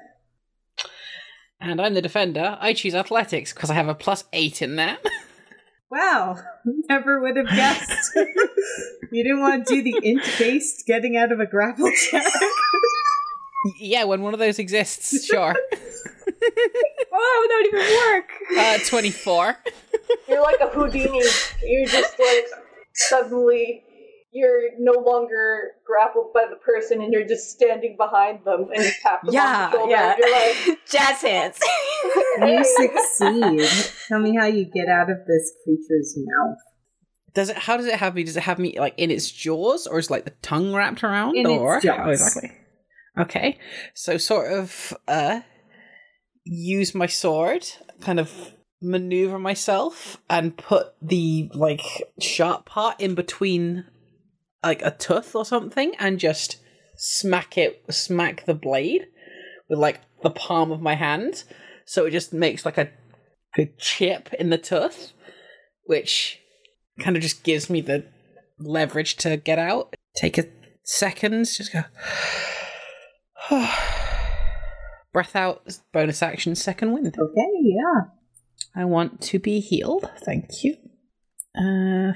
And 1.60 1.80
I'm 1.80 1.94
the 1.94 2.02
defender. 2.02 2.58
I 2.60 2.74
choose 2.74 2.96
athletics 2.96 3.54
because 3.54 3.70
I 3.70 3.76
have 3.76 3.88
a 3.88 3.94
plus 3.96 4.24
eight 4.34 4.62
in 4.62 4.76
that. 4.78 5.00
Wow. 5.92 6.38
Never 6.88 7.20
would 7.20 7.36
have 7.36 7.48
guessed. 7.50 8.12
you 9.12 9.24
didn't 9.26 9.42
want 9.42 9.68
to 9.68 9.76
do 9.76 9.84
the 9.84 10.00
int 10.08 10.24
based 10.40 10.86
getting 10.88 11.18
out 11.18 11.34
of 11.34 11.42
a 11.42 11.46
grapple 11.46 11.92
check. 12.10 12.24
yeah, 13.78 14.06
when 14.06 14.22
one 14.22 14.34
of 14.34 14.40
those 14.40 14.58
exists, 14.58 15.26
sure. 15.26 15.54
Oh, 17.14 17.48
that 17.50 17.70
would 17.74 17.82
even 17.82 17.98
work. 18.14 18.30
Uh, 18.58 18.80
24. 18.88 19.58
You're 20.30 20.42
like 20.42 20.62
a 20.62 20.70
Houdini. 20.70 21.22
You 21.62 21.86
just 21.86 22.18
like 22.18 22.46
suddenly 22.94 23.84
you're 24.34 24.70
no 24.80 24.94
longer 25.02 25.72
grappled 25.86 26.34
by 26.34 26.46
the 26.50 26.56
person 26.58 27.02
and 27.02 27.12
you're 27.12 27.28
just 27.28 27.50
standing 27.52 27.96
behind 27.98 28.40
them 28.46 28.68
and 28.74 28.84
you 28.84 28.92
tap 29.04 29.22
them 29.24 29.34
Yeah, 29.34 29.66
on 29.66 29.72
the 29.72 29.78
shoulder 29.78 29.92
yeah. 29.92 30.10
and 30.14 30.20
you're 30.20 30.32
like, 30.70 30.80
Jazz 30.90 31.22
hands. 31.22 31.60
you 32.42 32.64
succeed. 32.64 33.94
Tell 34.08 34.20
me 34.20 34.36
how 34.38 34.46
you 34.46 34.66
get 34.66 34.88
out 34.88 35.10
of 35.10 35.18
this 35.28 35.52
creature's 35.64 36.18
mouth. 36.18 36.58
Does 37.34 37.50
it? 37.50 37.58
How 37.58 37.78
does 37.78 37.86
it 37.86 37.96
have 37.96 38.16
me? 38.16 38.24
Does 38.24 38.36
it 38.38 38.44
have 38.44 38.60
me 38.60 38.78
like 38.78 38.94
in 38.98 39.10
its 39.10 39.32
jaws, 39.32 39.88
or 39.88 40.00
is 40.00 40.10
like 40.12 40.26
the 40.26 40.34
tongue 40.42 40.74
wrapped 40.74 41.02
around, 41.04 41.38
In 41.38 41.46
its 41.50 41.60
or 41.60 41.80
jaws. 41.80 41.98
how 41.98 42.10
exactly? 42.10 42.52
Okay, 43.18 43.58
so 43.94 44.18
sort 44.18 44.52
of 44.52 44.94
uh, 45.08 45.40
use 46.44 46.94
my 46.94 47.06
sword, 47.06 47.66
kind 48.02 48.20
of 48.20 48.52
maneuver 48.82 49.40
myself, 49.40 50.18
and 50.30 50.58
put 50.58 50.88
the 51.02 51.50
like 51.54 51.82
sharp 52.20 52.66
part 52.66 53.00
in 53.00 53.16
between, 53.16 53.86
like 54.64 54.82
a 54.82 54.92
tooth 54.92 55.36
or 55.36 55.46
something, 55.46 55.94
and 56.00 56.20
just 56.20 56.58
smack 56.98 57.58
it, 57.58 57.84
smack 57.90 58.46
the 58.46 58.54
blade 58.54 59.08
with 59.70 59.80
like 59.80 60.02
the 60.22 60.30
palm 60.30 60.72
of 60.72 60.82
my 60.82 60.96
hand. 60.96 61.44
So 61.86 62.06
it 62.06 62.12
just 62.12 62.32
makes 62.34 62.66
like 62.66 62.78
a 62.78 62.90
good 63.56 63.78
chip 63.78 64.34
in 64.34 64.50
the 64.50 64.58
tooth, 64.58 65.14
which 65.86 66.40
kind 67.00 67.16
of 67.16 67.22
just 67.22 67.44
gives 67.44 67.70
me 67.70 67.82
the 67.82 68.06
leverage 68.60 69.16
to 69.18 69.38
get 69.38 69.60
out. 69.60 69.96
Take 70.16 70.38
a 70.38 70.46
second, 70.84 71.46
just 71.46 71.74
go. 71.74 71.84
Breath 75.14 75.36
out, 75.36 75.80
bonus 75.92 76.22
action, 76.22 76.56
second 76.56 76.94
wind. 76.94 77.18
Okay, 77.20 77.50
yeah. 77.62 78.12
I 78.76 78.86
want 78.86 79.22
to 79.22 79.40
be 79.40 79.60
healed. 79.60 80.10
Thank 80.24 80.64
you. 80.64 80.78
Uh, 81.60 82.14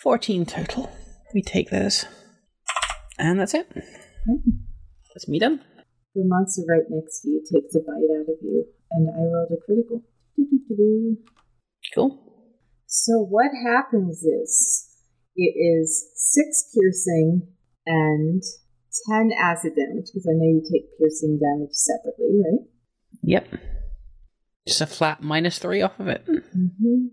14 0.00 0.46
total. 0.46 0.90
We 1.34 1.42
take 1.42 1.70
those. 1.70 2.06
And 3.18 3.40
that's 3.40 3.54
it. 3.54 3.68
That's 5.12 5.28
me 5.28 5.40
done. 5.40 5.60
The 6.14 6.22
monster 6.24 6.62
right 6.68 6.84
next 6.88 7.22
to 7.22 7.28
you 7.28 7.42
takes 7.52 7.74
a 7.74 7.80
bite 7.80 8.08
out 8.16 8.28
of 8.28 8.38
you, 8.40 8.64
and 8.92 9.08
I 9.10 9.18
rolled 9.18 9.50
a 9.50 9.60
critical. 9.66 10.02
Cool. 11.92 12.18
So 12.86 13.18
what 13.18 13.50
happens 13.66 14.22
is 14.22 14.88
it 15.34 15.54
is 15.58 16.08
six 16.14 16.70
piercing 16.72 17.48
and 17.84 18.42
ten 19.08 19.30
acid 19.36 19.72
damage 19.74 20.06
because 20.06 20.28
I 20.28 20.34
know 20.34 20.46
you 20.46 20.62
take 20.62 20.96
piercing 20.98 21.40
damage 21.40 21.72
separately, 21.72 22.38
right? 22.38 22.68
Yep. 23.22 23.48
Just 24.66 24.80
a 24.80 24.86
flat 24.86 25.22
minus 25.22 25.58
three 25.58 25.82
off 25.82 25.98
of 25.98 26.06
it. 26.06 26.24
Mm-hmm. 26.26 27.06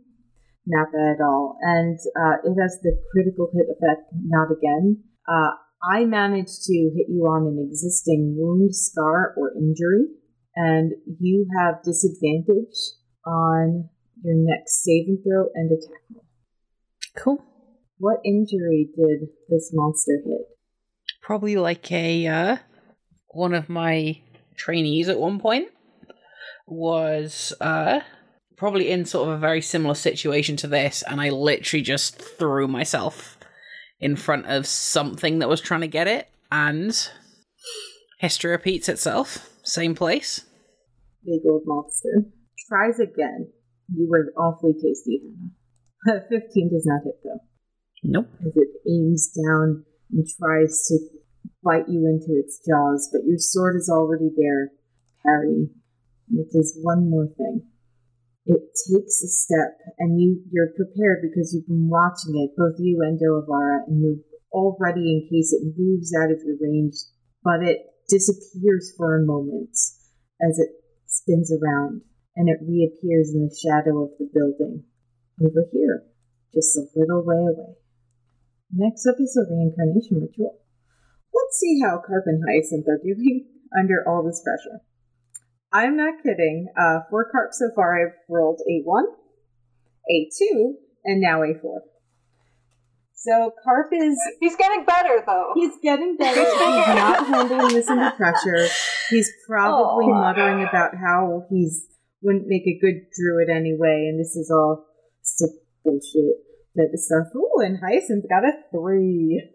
Not 0.71 0.93
bad 0.93 1.19
at 1.19 1.21
all. 1.21 1.57
And 1.61 1.99
uh, 2.15 2.39
it 2.47 2.55
has 2.55 2.79
the 2.81 2.95
critical 3.11 3.51
hit 3.53 3.67
effect, 3.67 4.07
not 4.23 4.47
again. 4.55 5.03
Uh, 5.27 5.51
I 5.83 6.05
managed 6.05 6.63
to 6.63 6.73
hit 6.95 7.07
you 7.09 7.23
on 7.27 7.47
an 7.47 7.67
existing 7.69 8.37
wound, 8.37 8.73
scar, 8.73 9.33
or 9.35 9.51
injury, 9.57 10.07
and 10.55 10.93
you 11.19 11.45
have 11.59 11.83
disadvantage 11.83 12.77
on 13.25 13.89
your 14.23 14.35
next 14.37 14.83
saving 14.83 15.21
throw 15.25 15.47
and 15.55 15.71
attack 15.71 16.01
roll. 16.13 16.25
Cool. 17.17 17.45
What 17.97 18.21
injury 18.23 18.89
did 18.95 19.27
this 19.49 19.71
monster 19.73 20.21
hit? 20.23 20.47
Probably 21.21 21.57
like 21.57 21.91
a 21.91 22.27
uh, 22.27 22.57
one 23.29 23.53
of 23.53 23.67
my 23.67 24.21
trainees 24.55 25.09
at 25.09 25.19
one 25.19 25.39
point 25.39 25.69
was 26.67 27.51
uh 27.59 27.99
probably 28.61 28.91
in 28.91 29.03
sort 29.03 29.27
of 29.27 29.33
a 29.33 29.39
very 29.39 29.59
similar 29.59 29.95
situation 29.95 30.55
to 30.55 30.67
this, 30.67 31.03
and 31.09 31.19
I 31.19 31.31
literally 31.31 31.81
just 31.81 32.21
threw 32.21 32.67
myself 32.67 33.35
in 33.99 34.15
front 34.15 34.45
of 34.45 34.67
something 34.67 35.39
that 35.39 35.49
was 35.49 35.59
trying 35.59 35.81
to 35.81 35.87
get 35.87 36.07
it, 36.07 36.29
and 36.51 36.93
history 38.19 38.51
repeats 38.51 38.87
itself. 38.87 39.49
Same 39.63 39.95
place. 39.95 40.45
Big 41.25 41.41
old 41.49 41.63
monster. 41.65 42.29
Tries 42.69 42.99
again. 42.99 43.47
You 43.91 44.07
were 44.07 44.31
awfully 44.37 44.73
tasty, 44.73 45.23
Hannah. 46.05 46.21
15 46.29 46.69
does 46.69 46.85
not 46.85 47.01
hit 47.03 47.15
though. 47.23 47.39
Nope. 48.03 48.27
as 48.45 48.53
it 48.55 48.69
aims 48.87 49.33
down 49.43 49.85
and 50.11 50.27
tries 50.39 50.85
to 50.89 50.99
bite 51.63 51.89
you 51.89 52.05
into 52.05 52.39
its 52.39 52.59
jaws, 52.59 53.09
but 53.11 53.25
your 53.25 53.39
sword 53.39 53.75
is 53.75 53.89
already 53.91 54.29
there, 54.37 54.69
Harry. 55.25 55.69
And 56.29 56.39
it 56.39 56.53
does 56.55 56.77
one 56.83 57.09
more 57.09 57.25
thing. 57.25 57.70
It 58.45 58.61
takes 58.89 59.21
a 59.21 59.29
step, 59.29 59.77
and 59.99 60.19
you 60.19 60.41
you're 60.51 60.73
prepared 60.73 61.21
because 61.21 61.53
you've 61.53 61.67
been 61.67 61.89
watching 61.89 62.33
it, 62.41 62.57
both 62.57 62.75
you 62.79 62.99
and 63.01 63.19
Dilavara, 63.19 63.85
and 63.87 64.01
you're 64.01 64.23
all 64.51 64.77
ready 64.79 65.13
in 65.13 65.29
case 65.29 65.53
it 65.53 65.77
moves 65.77 66.13
out 66.17 66.31
of 66.31 66.41
your 66.43 66.57
range. 66.59 66.95
But 67.43 67.61
it 67.63 67.85
disappears 68.09 68.93
for 68.97 69.15
a 69.15 69.25
moment 69.25 69.77
as 70.41 70.57
it 70.57 70.69
spins 71.05 71.51
around, 71.51 72.01
and 72.35 72.49
it 72.49 72.65
reappears 72.65 73.29
in 73.33 73.45
the 73.45 73.55
shadow 73.55 74.03
of 74.03 74.11
the 74.17 74.29
building 74.33 74.85
over 75.39 75.65
here, 75.71 76.03
just 76.53 76.75
a 76.77 76.85
little 76.95 77.23
way 77.23 77.37
away. 77.37 77.75
Next 78.73 79.05
up 79.05 79.15
is 79.19 79.37
a 79.37 79.45
reincarnation 79.51 80.21
ritual. 80.21 80.57
Let's 81.33 81.59
see 81.59 81.79
how 81.83 82.01
Carp 82.05 82.23
and 82.25 82.43
Hyacinth 82.43 82.87
are 82.87 83.01
doing 83.03 83.45
under 83.77 84.03
all 84.07 84.23
this 84.23 84.41
pressure. 84.43 84.81
I'm 85.73 85.95
not 85.97 86.15
kidding. 86.23 86.67
Uh, 86.77 86.99
for 87.09 87.29
Carp 87.31 87.51
so 87.53 87.69
far, 87.75 87.99
I've 87.99 88.13
rolled 88.29 88.59
a 88.69 88.81
1, 88.83 89.05
a 90.09 90.29
2, 90.37 90.75
and 91.05 91.21
now 91.21 91.43
a 91.43 91.53
4. 91.53 91.81
So 93.13 93.51
Carp 93.63 93.91
is 93.93 94.17
He's 94.39 94.55
getting 94.55 94.83
better 94.83 95.21
though. 95.25 95.51
he's 95.53 95.73
getting 95.83 96.17
better. 96.17 96.39
He's 96.43 96.57
not 96.57 97.27
handling 97.27 97.67
this 97.75 97.87
under 97.87 98.09
pressure. 98.11 98.67
He's 99.11 99.31
probably 99.47 100.05
Aw. 100.05 100.19
muttering 100.21 100.63
about 100.67 100.95
how 100.95 101.45
he's 101.51 101.85
wouldn't 102.23 102.47
make 102.47 102.65
a 102.65 102.79
good 102.79 103.05
druid 103.15 103.49
anyway, 103.49 104.07
and 104.09 104.19
this 104.19 104.35
is 104.35 104.49
all 104.51 104.85
still 105.21 105.49
bullshit 105.85 106.37
That 106.75 106.89
of 106.93 106.99
stuff. 106.99 107.27
Ooh, 107.35 107.61
and 107.63 107.77
Hyacinth 107.79 108.25
got 108.27 108.43
a 108.43 108.53
three. 108.71 109.49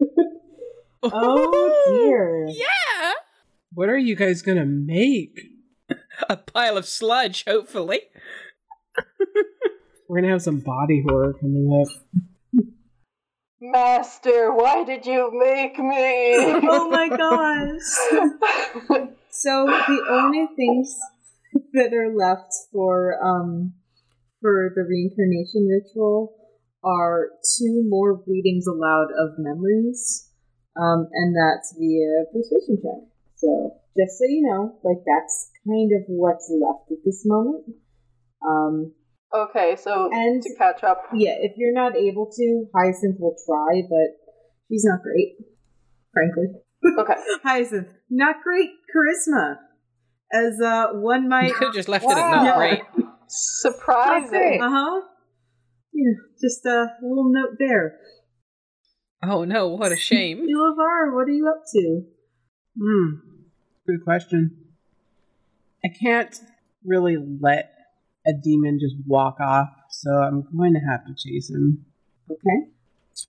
Oh 1.02 1.82
dear. 1.88 2.39
Yeah! 3.80 3.86
What 3.86 3.88
are 3.88 3.98
you 3.98 4.14
guys 4.14 4.42
gonna 4.42 4.66
make? 4.66 5.40
A 6.28 6.36
pile 6.36 6.76
of 6.76 6.84
sludge, 6.86 7.44
hopefully. 7.46 8.00
We're 10.08 10.20
gonna 10.20 10.32
have 10.32 10.42
some 10.42 10.60
body 10.60 11.02
horror 11.08 11.34
coming 11.40 11.80
up. 11.80 11.88
Master, 13.60 14.52
why 14.52 14.84
did 14.84 15.06
you 15.06 15.30
make 15.32 15.78
me? 15.78 16.60
Oh 16.68 16.90
my 16.90 17.08
gosh. 17.08 19.08
So 19.30 19.64
the 19.66 20.04
only 20.10 20.46
things 20.56 20.94
that 21.72 21.94
are 21.94 22.14
left 22.14 22.52
for 22.72 23.16
um 23.24 23.72
for 24.42 24.72
the 24.74 24.82
reincarnation 24.82 25.68
ritual 25.68 26.34
are 26.84 27.30
two 27.58 27.84
more 27.88 28.22
readings 28.26 28.66
aloud 28.66 29.08
of 29.18 29.38
memories, 29.38 30.28
um, 30.76 31.08
and 31.12 31.34
that's 31.34 31.74
via 31.78 32.24
persuasion 32.32 32.78
check. 32.82 33.09
So 33.40 33.72
just 33.96 34.18
so 34.18 34.24
you 34.28 34.42
know, 34.48 34.78
like 34.84 35.02
that's 35.06 35.50
kind 35.66 35.90
of 35.96 36.02
what's 36.08 36.50
left 36.52 36.90
at 36.92 36.98
this 37.04 37.22
moment. 37.26 37.64
Um, 38.46 38.92
okay, 39.34 39.76
so 39.76 40.08
And- 40.12 40.42
to 40.42 40.54
catch 40.56 40.84
up. 40.84 41.02
yeah, 41.14 41.36
if 41.40 41.52
you're 41.56 41.72
not 41.72 41.96
able 41.96 42.30
to, 42.30 42.66
Hyacinth 42.74 43.16
will 43.18 43.36
try, 43.46 43.82
but 43.88 44.08
she's 44.68 44.84
not 44.84 45.02
great, 45.02 45.36
frankly. 46.12 46.46
Okay. 46.98 47.20
Hyacinth, 47.42 47.88
not 48.10 48.36
great 48.42 48.70
charisma, 48.94 49.56
as 50.32 50.60
uh, 50.64 50.88
one 50.94 51.24
You 51.24 51.28
might. 51.28 51.52
could 51.54 51.66
have 51.68 51.74
just 51.74 51.88
left 51.88 52.04
it 52.04 52.10
at 52.12 52.16
Wow. 52.16 52.44
not 52.44 52.56
great. 52.56 52.80
Surprising. 53.28 54.60
Uh 54.62 54.70
huh. 54.70 55.00
Yeah, 55.92 56.12
just 56.40 56.64
a 56.66 56.86
little 57.02 57.30
note 57.32 57.56
there. 57.58 57.98
Oh 59.22 59.44
no, 59.44 59.68
what 59.68 59.92
a 59.92 59.96
shame. 59.96 60.38
Ilavar, 60.48 61.14
what 61.14 61.28
are 61.28 61.32
you 61.32 61.46
up 61.48 61.62
to? 61.74 62.02
Hmm. 62.80 63.29
Good 63.90 64.04
question. 64.04 64.56
I 65.84 65.88
can't 65.88 66.38
really 66.84 67.16
let 67.40 67.72
a 68.24 68.30
demon 68.32 68.78
just 68.80 68.94
walk 69.04 69.40
off, 69.40 69.68
so 69.90 70.12
I'm 70.12 70.46
going 70.56 70.74
to 70.74 70.80
have 70.88 71.04
to 71.06 71.14
chase 71.18 71.50
him. 71.50 71.86
Okay. 72.30 72.70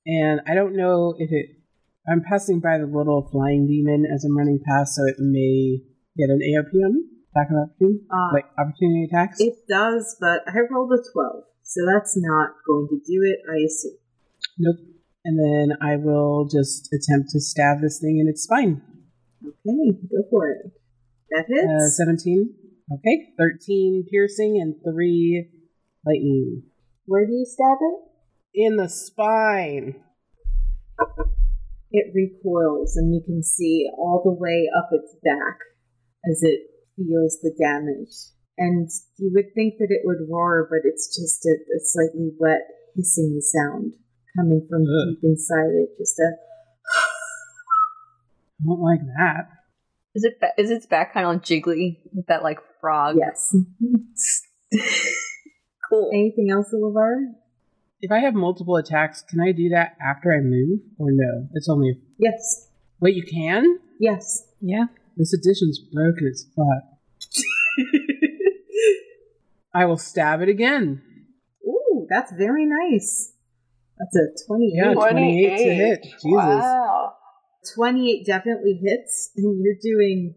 And 0.05 0.41
I 0.47 0.53
don't 0.53 0.75
know 0.75 1.15
if 1.17 1.31
it. 1.31 1.57
I'm 2.07 2.21
passing 2.21 2.59
by 2.59 2.77
the 2.77 2.85
little 2.85 3.27
flying 3.31 3.65
demon 3.65 4.05
as 4.05 4.23
I'm 4.23 4.37
running 4.37 4.59
past, 4.63 4.93
so 4.93 5.03
it 5.05 5.15
may 5.17 5.79
get 6.15 6.29
an 6.29 6.41
AOP 6.45 6.73
on 6.85 6.93
me. 6.93 7.03
Attack 7.35 7.49
of 7.49 7.57
opportunity? 7.57 8.05
Uh, 8.13 8.29
like 8.31 8.45
opportunity 8.59 9.07
attacks? 9.09 9.39
It 9.39 9.55
does, 9.67 10.15
but 10.19 10.41
I 10.47 10.59
rolled 10.69 10.93
a 10.93 11.01
12, 11.11 11.43
so 11.63 11.81
that's 11.91 12.13
not 12.17 12.51
going 12.67 12.87
to 12.89 12.97
do 12.97 13.19
it, 13.23 13.39
I 13.49 13.65
assume. 13.65 13.97
Nope. 14.59 14.75
And 15.25 15.39
then 15.39 15.77
I 15.81 15.95
will 15.95 16.45
just 16.45 16.93
attempt 16.93 17.31
to 17.31 17.39
stab 17.39 17.81
this 17.81 17.99
thing 17.99 18.19
in 18.19 18.27
its 18.27 18.43
spine. 18.43 18.83
Okay, 19.43 19.97
go 20.09 20.23
for 20.29 20.51
it. 20.51 20.71
That 21.31 21.45
Uh, 21.49 21.79
hits. 21.83 21.97
17. 21.97 22.53
Okay. 22.93 23.33
13 23.37 24.05
piercing 24.09 24.59
and 24.61 24.75
3 24.83 25.49
lightning. 26.05 26.63
Where 27.05 27.25
do 27.25 27.33
you 27.33 27.45
stab 27.45 27.77
it? 27.81 27.99
In 28.53 28.75
the 28.77 28.89
spine. 28.89 29.95
It 31.93 32.13
recoils, 32.15 32.95
and 32.95 33.13
you 33.13 33.21
can 33.21 33.43
see 33.43 33.89
all 33.97 34.21
the 34.23 34.31
way 34.31 34.69
up 34.77 34.89
its 34.93 35.13
back 35.23 35.57
as 36.29 36.39
it 36.43 36.61
feels 36.95 37.39
the 37.41 37.51
damage. 37.57 38.15
And 38.57 38.87
you 39.17 39.31
would 39.33 39.53
think 39.55 39.75
that 39.79 39.89
it 39.91 40.01
would 40.05 40.29
roar, 40.29 40.67
but 40.69 40.87
it's 40.87 41.07
just 41.07 41.43
a, 41.45 41.51
a 41.51 41.79
slightly 41.81 42.31
wet, 42.39 42.61
hissing 42.95 43.39
sound 43.41 43.95
coming 44.37 44.65
from 44.69 44.83
Ugh. 44.83 45.15
deep 45.15 45.19
inside 45.23 45.73
it. 45.73 45.89
Just 45.97 46.19
a 46.19 46.31
I 48.61 48.65
don't 48.65 48.81
like 48.81 49.01
that. 49.17 49.47
Is 50.13 50.23
it 50.23 50.39
ba- 50.39 50.53
is 50.57 50.69
its 50.69 50.85
back 50.85 51.13
kind 51.13 51.25
of 51.25 51.41
jiggly 51.41 51.99
with 52.13 52.27
that 52.27 52.43
like 52.43 52.59
frog? 52.79 53.17
yes. 53.17 53.55
Cool. 55.91 56.09
Anything 56.13 56.49
else, 56.49 56.73
Olivar? 56.73 57.17
If 57.99 58.11
I 58.11 58.19
have 58.19 58.33
multiple 58.33 58.77
attacks, 58.77 59.21
can 59.29 59.41
I 59.41 59.51
do 59.51 59.67
that 59.69 59.97
after 60.01 60.31
I 60.33 60.39
move? 60.39 60.79
Or 60.97 61.07
no? 61.11 61.49
It's 61.53 61.67
only. 61.67 61.99
Yes. 62.17 62.69
Wait, 63.01 63.13
you 63.15 63.23
can? 63.23 63.77
Yes. 63.99 64.47
Yeah. 64.61 64.85
This 65.17 65.33
edition's 65.33 65.79
broken 65.93 66.27
as 66.31 66.45
fuck. 66.55 67.85
I 69.75 69.85
will 69.85 69.97
stab 69.97 70.41
it 70.41 70.47
again. 70.47 71.01
Ooh, 71.67 72.07
that's 72.09 72.31
very 72.37 72.65
nice. 72.65 73.33
That's 73.99 74.15
a 74.15 74.45
28. 74.47 74.71
Yeah, 74.73 74.93
28 74.93 75.57
to 75.57 75.73
hit. 75.73 76.03
Jesus. 76.03 76.23
Wow. 76.25 77.00
28 77.75 78.25
definitely 78.25 78.79
hits, 78.83 79.31
and 79.35 79.63
you're 79.63 79.75
doing 79.81 80.35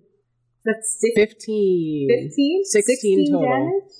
that's 0.64 0.98
six, 1.00 1.14
15. 1.16 2.08
15? 2.08 2.64
16 2.64 3.32
total. 3.32 3.42
damage? 3.48 3.92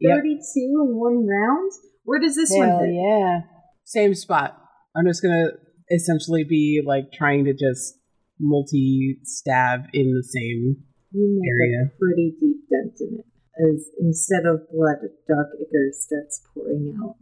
Yep. 0.00 0.18
32 0.22 0.40
in 0.56 0.96
one 0.96 1.26
round? 1.26 1.72
Where 2.04 2.20
does 2.20 2.36
this 2.36 2.50
Hell 2.54 2.68
one 2.78 2.84
hit? 2.86 2.94
yeah. 2.94 3.40
Same 3.84 4.14
spot. 4.14 4.58
I'm 4.96 5.06
just 5.06 5.22
gonna 5.22 5.48
essentially 5.90 6.44
be 6.44 6.82
like 6.84 7.12
trying 7.12 7.44
to 7.46 7.52
just 7.52 7.98
multi 8.40 9.18
stab 9.22 9.84
in 9.92 10.12
the 10.14 10.22
same. 10.22 10.84
You 11.12 11.38
make 11.40 11.50
Area. 11.50 11.86
a 11.86 11.98
pretty 11.98 12.34
deep 12.40 12.68
dent 12.68 12.94
in 13.00 13.20
it, 13.20 13.26
as 13.64 13.88
instead 14.00 14.44
of 14.46 14.68
blood, 14.72 14.98
dark 15.28 15.48
ichor 15.60 15.88
starts 15.92 16.42
pouring 16.52 16.98
out, 17.02 17.16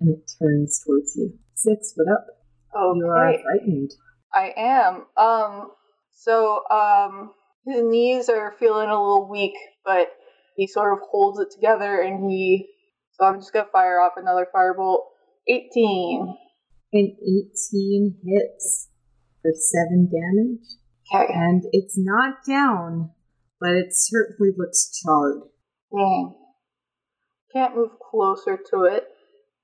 and 0.00 0.10
it 0.10 0.30
turns 0.38 0.82
towards 0.84 1.16
you. 1.16 1.38
Six, 1.54 1.94
what 1.96 2.12
up? 2.12 2.26
Oh, 2.74 2.94
you 2.94 3.06
are 3.06 3.30
Okay. 3.32 3.42
frightened. 3.42 3.90
I 4.34 4.52
am. 4.56 5.06
Um. 5.16 5.70
So, 6.14 6.62
um, 6.70 7.32
his 7.66 7.82
knees 7.82 8.28
are 8.28 8.54
feeling 8.58 8.88
a 8.88 9.00
little 9.00 9.28
weak, 9.28 9.54
but 9.84 10.08
he 10.56 10.66
sort 10.66 10.92
of 10.92 11.00
holds 11.10 11.40
it 11.40 11.48
together, 11.54 12.00
and 12.00 12.30
he. 12.30 12.68
So 13.12 13.26
I'm 13.26 13.40
just 13.40 13.52
gonna 13.52 13.68
fire 13.72 14.00
off 14.00 14.12
another 14.16 14.46
firebolt. 14.54 15.00
Eighteen. 15.48 16.36
An 16.94 17.16
18 17.22 18.20
hits 18.22 18.90
for 19.40 19.50
7 19.50 20.10
damage, 20.12 20.60
Okay. 21.14 21.32
and 21.32 21.62
it's 21.72 21.94
not 21.96 22.44
down, 22.46 23.12
but 23.58 23.70
it 23.70 23.86
certainly 23.92 24.52
looks 24.54 25.00
charred. 25.00 25.40
Dang. 25.90 26.34
Can't 27.54 27.74
move 27.74 27.92
closer 27.98 28.58
to 28.70 28.82
it 28.84 29.08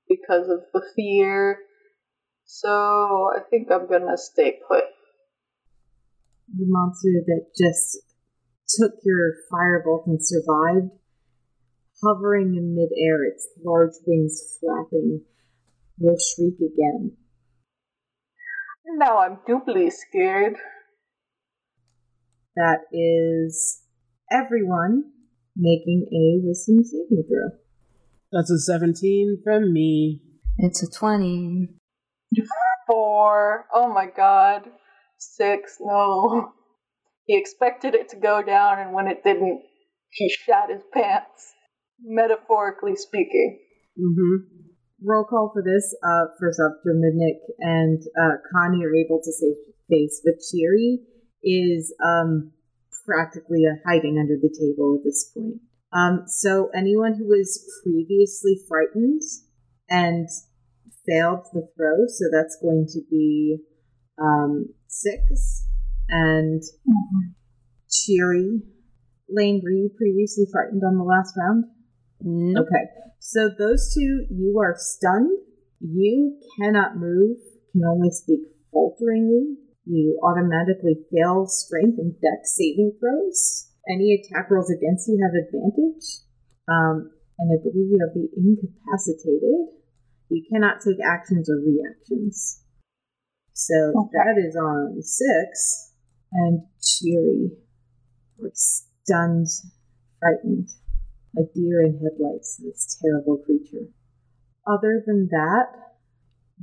because 0.07 0.49
of 0.49 0.61
the 0.73 0.81
fear. 0.95 1.59
So 2.51 3.29
I 3.37 3.41
think 3.47 3.67
I'm 3.71 3.87
gonna 3.87 4.17
stay 4.17 4.59
put. 4.67 4.83
the 6.51 6.65
monster 6.65 7.21
that 7.27 7.45
just 7.55 7.99
took 8.67 8.93
your 9.03 9.35
firebolt 9.53 10.07
and 10.07 10.17
survived, 10.19 10.89
hovering 12.03 12.55
in 12.55 12.73
midair, 12.73 13.23
its 13.23 13.47
large 13.63 13.93
wings 14.07 14.57
flapping, 14.59 15.21
will 15.99 16.17
shriek 16.17 16.55
again. 16.55 17.15
Now 18.97 19.19
I'm 19.19 19.37
doubly 19.47 19.91
scared. 19.91 20.55
That 22.55 22.79
is 22.91 23.83
everyone 24.31 25.03
making 25.55 26.07
a 26.11 26.47
wisdom 26.47 26.83
saving 26.83 27.25
throw. 27.29 27.59
That's 28.31 28.49
a 28.49 28.57
17 28.57 29.41
from 29.43 29.71
me. 29.71 30.23
It's 30.57 30.81
a 30.81 30.89
20. 30.89 31.78
Four. 32.87 33.65
Oh 33.73 33.91
my 33.91 34.05
god. 34.05 34.69
Six. 35.17 35.77
No. 35.79 36.53
He 37.25 37.37
expected 37.37 37.93
it 37.93 38.09
to 38.09 38.15
go 38.15 38.41
down, 38.41 38.79
and 38.79 38.91
when 38.91 39.05
it 39.05 39.23
didn't, 39.23 39.61
he 40.09 40.29
shat 40.29 40.71
his 40.71 40.81
pants. 40.91 41.53
Metaphorically 42.01 42.95
speaking. 42.95 43.59
Mm-hmm. 43.99 45.05
Roll 45.05 45.25
call 45.25 45.51
for 45.53 45.61
this. 45.61 45.95
Uh, 46.03 46.25
first 46.39 46.59
up, 46.59 46.81
Dominic 46.83 47.37
and 47.59 48.01
uh, 48.19 48.41
Connie 48.51 48.83
are 48.83 48.95
able 48.95 49.21
to 49.23 49.31
save 49.31 49.55
face, 49.89 50.21
but 50.25 50.41
Cheery 50.41 50.99
is 51.43 51.93
um, 52.03 52.51
practically 53.05 53.63
uh, 53.65 53.77
hiding 53.85 54.17
under 54.19 54.35
the 54.41 54.49
table 54.49 54.97
at 54.99 55.05
this 55.05 55.31
point. 55.33 55.61
Um, 55.93 56.23
so 56.27 56.69
anyone 56.75 57.13
who 57.13 57.27
was 57.27 57.63
previously 57.83 58.59
frightened 58.67 59.21
and 59.89 60.27
failed 61.09 61.47
the 61.53 61.67
throw, 61.75 62.05
so 62.07 62.25
that's 62.31 62.57
going 62.61 62.85
to 62.93 63.01
be 63.09 63.57
um, 64.21 64.67
six, 64.87 65.65
and 66.09 66.61
Cheery. 67.89 68.61
Lane, 69.29 69.61
were 69.63 69.71
you 69.71 69.89
previously 69.95 70.45
frightened 70.51 70.83
on 70.85 70.97
the 70.97 71.03
last 71.03 71.33
round? 71.37 71.65
Nope. 72.21 72.65
Okay. 72.67 72.85
So 73.19 73.49
those 73.57 73.93
two, 73.93 74.25
you 74.29 74.59
are 74.59 74.75
stunned. 74.77 75.37
You 75.79 76.39
cannot 76.59 76.97
move, 76.97 77.37
can 77.71 77.85
only 77.85 78.11
speak 78.11 78.39
falteringly. 78.71 79.55
You 79.85 80.19
automatically 80.23 80.97
fail 81.09 81.47
strength 81.47 81.97
and 81.97 82.13
dex 82.21 82.55
saving 82.57 82.97
throws. 82.99 83.69
Any 83.89 84.13
attack 84.13 84.51
rolls 84.51 84.69
against 84.69 85.07
you 85.07 85.17
have 85.23 85.33
advantage. 85.33 86.05
Um, 86.67 87.11
and 87.39 87.49
I 87.53 87.57
believe 87.63 87.89
you 87.89 87.99
have 88.01 88.13
the 88.13 88.27
incapacitated. 88.35 89.78
You 90.29 90.43
cannot 90.51 90.81
take 90.81 90.97
actions 91.03 91.49
or 91.49 91.57
reactions. 91.57 92.63
So 93.53 93.93
Okay. 93.95 94.11
that 94.13 94.37
is 94.37 94.55
on 94.55 95.01
six. 95.01 95.93
And 96.31 96.61
cheery. 96.81 97.51
Or 98.39 98.51
stunned, 98.53 99.47
frightened 100.19 100.69
a 101.37 101.41
deer 101.53 101.81
in 101.81 101.99
headlights, 101.99 102.57
this 102.57 102.97
terrible 103.01 103.37
creature. 103.37 103.87
Other 104.65 105.03
than 105.05 105.27
that, 105.31 105.67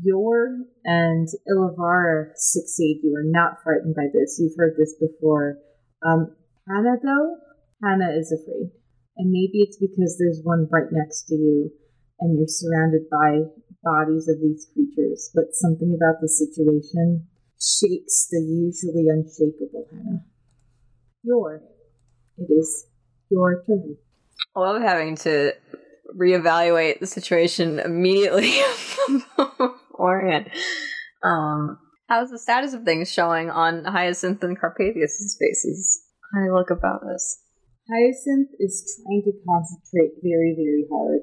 Yor 0.02 0.58
and 0.84 1.28
Ilavara 1.48 2.32
succeed. 2.36 3.00
You 3.02 3.16
are 3.16 3.24
not 3.24 3.62
frightened 3.62 3.94
by 3.94 4.06
this. 4.12 4.38
You've 4.38 4.56
heard 4.56 4.74
this 4.78 4.94
before. 5.00 5.58
Um, 6.02 6.36
Hannah, 6.68 6.96
though, 7.02 7.36
Hannah 7.82 8.12
is 8.16 8.32
afraid. 8.32 8.70
And 9.16 9.30
maybe 9.30 9.62
it's 9.62 9.78
because 9.78 10.16
there's 10.18 10.40
one 10.44 10.68
right 10.70 10.90
next 10.92 11.24
to 11.28 11.34
you 11.34 11.70
and 12.20 12.38
you're 12.38 12.48
surrounded 12.48 13.02
by 13.10 13.40
bodies 13.82 14.28
of 14.28 14.40
these 14.40 14.68
creatures, 14.72 15.30
but 15.34 15.44
something 15.52 15.94
about 15.94 16.20
the 16.20 16.28
situation 16.28 17.26
shakes 17.60 18.28
the 18.30 18.40
usually 18.40 19.06
unshakable 19.08 19.86
Hannah. 19.90 20.24
Yor, 21.22 21.62
it 22.38 22.52
is 22.52 22.86
your 23.30 23.62
turn. 23.66 23.96
I 24.54 24.60
love 24.60 24.82
having 24.82 25.16
to 25.16 25.52
reevaluate 26.14 27.00
the 27.00 27.06
situation 27.06 27.78
immediately 27.78 28.52
beforehand. 29.36 30.50
Um, 31.22 31.78
how's 32.08 32.30
the 32.30 32.38
status 32.38 32.74
of 32.74 32.84
things 32.84 33.12
showing 33.12 33.50
on 33.50 33.84
Hyacinth 33.84 34.42
and 34.42 34.58
Carpathius' 34.58 35.36
faces? 35.38 36.02
How 36.32 36.40
do 36.40 36.46
you 36.46 36.54
look 36.54 36.70
about 36.70 37.00
this? 37.06 37.42
Hyacinth 37.90 38.50
is 38.58 39.00
trying 39.02 39.22
to 39.24 39.32
concentrate 39.46 40.18
very, 40.22 40.54
very 40.56 40.86
hard, 40.90 41.20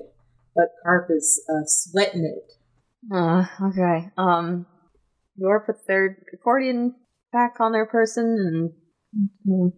but 0.56 0.70
Carp 0.84 1.10
is 1.10 1.44
uh, 1.50 1.64
sweating 1.66 2.26
it. 2.26 3.14
Uh, 3.14 3.46
okay. 3.70 4.10
Um, 4.18 4.66
Yor 5.36 5.64
puts 5.66 5.84
their 5.88 6.18
accordion 6.34 6.96
back 7.32 7.56
on 7.60 7.72
their 7.72 7.86
person 7.86 8.24
and 8.24 8.72
you 9.14 9.30
know, 9.46 9.74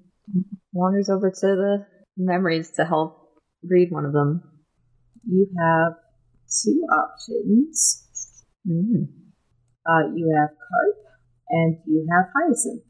wanders 0.74 1.10
over 1.10 1.32
to 1.32 1.48
the 1.48 1.86
memories 2.18 2.72
to 2.72 2.86
help 2.86 3.30
read 3.64 3.92
one 3.92 4.06
of 4.06 4.14
them. 4.14 4.44
You 5.28 5.48
have 5.60 5.94
two 6.64 6.86
options. 6.92 8.04
Mm. 8.68 9.08
Uh, 9.88 10.08
you 10.16 10.36
have 10.38 10.50
Carp 10.50 10.96
and 11.50 11.78
you 11.86 12.08
have 12.12 12.26
Hyacinth. 12.36 12.84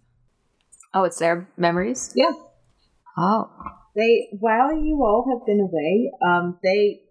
Oh, 0.93 1.03
it's 1.03 1.19
their 1.19 1.49
memories? 1.57 2.13
Yeah. 2.15 2.31
Oh. 3.17 3.51
They, 3.95 4.27
while 4.39 4.73
you 4.73 5.03
all 5.03 5.25
have 5.29 5.45
been 5.45 5.59
away, 5.61 6.11
um, 6.25 6.57
they, 6.63 7.01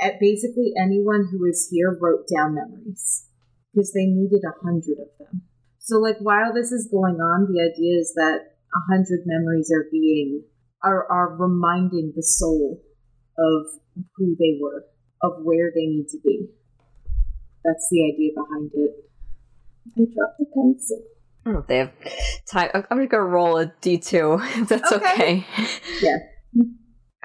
at 0.00 0.20
basically 0.20 0.72
anyone 0.80 1.28
who 1.30 1.44
is 1.44 1.68
here 1.70 1.96
wrote 2.00 2.26
down 2.34 2.54
memories 2.54 3.26
because 3.72 3.92
they 3.92 4.06
needed 4.06 4.42
a 4.44 4.64
hundred 4.64 4.98
of 5.00 5.08
them. 5.18 5.42
So, 5.78 5.98
like, 5.98 6.18
while 6.20 6.52
this 6.52 6.72
is 6.72 6.88
going 6.90 7.16
on, 7.16 7.52
the 7.52 7.60
idea 7.60 7.98
is 7.98 8.12
that 8.14 8.40
a 8.74 8.92
hundred 8.92 9.20
memories 9.26 9.70
are 9.74 9.86
being 9.90 10.44
are 10.82 11.10
are 11.10 11.36
reminding 11.36 12.12
the 12.16 12.22
soul 12.22 12.80
of 13.38 13.66
who 14.16 14.36
they 14.38 14.58
were, 14.60 14.84
of 15.22 15.42
where 15.42 15.70
they 15.74 15.86
need 15.86 16.06
to 16.08 16.18
be. 16.24 16.48
That's 17.64 17.88
the 17.90 18.12
idea 18.12 18.30
behind 18.34 18.70
it. 18.74 18.90
I 19.96 20.04
dropped 20.14 20.38
the 20.38 20.46
pencil. 20.54 21.02
I 21.44 21.50
don't 21.50 21.54
know 21.54 21.60
if 21.60 21.66
they 21.66 21.78
have 21.78 21.92
time. 22.50 22.70
I'm 22.74 22.84
I'm 22.90 22.98
gonna 22.98 23.08
go 23.08 23.18
roll 23.18 23.58
a 23.58 23.66
d2 23.66 24.62
if 24.62 24.68
that's 24.68 24.92
Okay. 24.92 25.12
okay. 25.12 25.46
Yeah. 26.00 26.18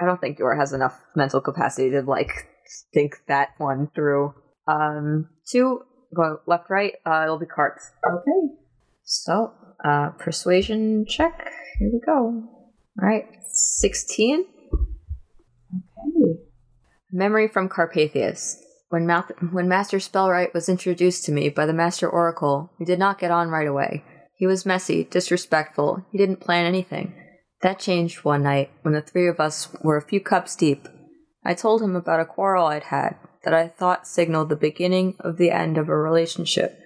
I 0.00 0.04
don't 0.04 0.20
think 0.20 0.38
Yor 0.38 0.54
has 0.54 0.72
enough 0.72 0.98
mental 1.14 1.40
capacity 1.40 1.90
to 1.90 2.02
like 2.02 2.48
think 2.92 3.16
that 3.28 3.50
one 3.58 3.90
through. 3.94 4.34
Um, 4.68 5.28
two 5.50 5.80
go 6.14 6.38
left, 6.46 6.70
right. 6.70 6.94
Uh, 7.04 7.22
it'll 7.24 7.38
be 7.38 7.46
cards. 7.46 7.90
Okay. 8.06 8.54
So, 9.04 9.52
uh, 9.84 10.10
persuasion 10.18 11.06
check. 11.06 11.50
Here 11.78 11.90
we 11.92 12.00
go. 12.04 12.12
All 12.12 13.08
right, 13.08 13.26
sixteen. 13.48 14.44
Okay. 15.72 16.40
Memory 17.12 17.48
from 17.48 17.68
Carpathius. 17.68 18.56
When, 18.88 19.06
Mouth- 19.06 19.32
when 19.50 19.68
Master 19.68 19.98
Spellwright 19.98 20.54
was 20.54 20.68
introduced 20.68 21.24
to 21.24 21.32
me 21.32 21.48
by 21.48 21.66
the 21.66 21.72
Master 21.72 22.08
Oracle, 22.08 22.72
we 22.78 22.86
did 22.86 22.98
not 22.98 23.18
get 23.18 23.32
on 23.32 23.48
right 23.48 23.66
away. 23.66 24.04
He 24.36 24.46
was 24.46 24.66
messy, 24.66 25.02
disrespectful. 25.04 26.04
He 26.12 26.18
didn't 26.18 26.40
plan 26.40 26.66
anything. 26.66 27.14
That 27.62 27.78
changed 27.78 28.24
one 28.24 28.42
night 28.42 28.70
when 28.82 28.94
the 28.94 29.00
three 29.00 29.28
of 29.28 29.40
us 29.40 29.68
were 29.82 29.96
a 29.96 30.06
few 30.06 30.20
cups 30.20 30.54
deep. 30.54 30.88
I 31.46 31.54
told 31.54 31.80
him 31.80 31.94
about 31.94 32.18
a 32.18 32.24
quarrel 32.24 32.66
I'd 32.66 32.82
had 32.82 33.14
that 33.44 33.54
I 33.54 33.68
thought 33.68 34.08
signaled 34.08 34.48
the 34.48 34.56
beginning 34.56 35.14
of 35.20 35.36
the 35.36 35.52
end 35.52 35.78
of 35.78 35.88
a 35.88 35.96
relationship. 35.96 36.76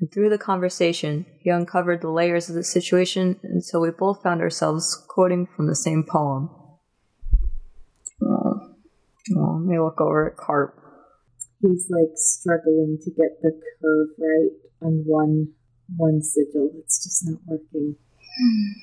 And 0.00 0.10
through 0.10 0.30
the 0.30 0.38
conversation, 0.38 1.26
he 1.38 1.50
uncovered 1.50 2.00
the 2.00 2.08
layers 2.08 2.48
of 2.48 2.54
the 2.54 2.64
situation 2.64 3.38
until 3.42 3.82
we 3.82 3.90
both 3.90 4.22
found 4.22 4.40
ourselves 4.40 5.04
quoting 5.06 5.46
from 5.54 5.66
the 5.66 5.74
same 5.74 6.02
poem. 6.02 6.48
Oh, 8.22 8.74
oh 9.36 9.58
let 9.60 9.66
me 9.66 9.78
look 9.78 10.00
over 10.00 10.30
at 10.30 10.38
Carp. 10.38 10.80
He's 11.60 11.86
like 11.90 12.16
struggling 12.16 12.96
to 13.02 13.10
get 13.10 13.42
the 13.42 13.50
curve 13.82 14.08
right 14.18 14.50
on 14.80 15.04
one 15.04 15.48
one 15.98 16.22
sigil. 16.22 16.70
It's 16.78 17.04
just 17.04 17.28
not 17.28 17.40
working. 17.46 17.96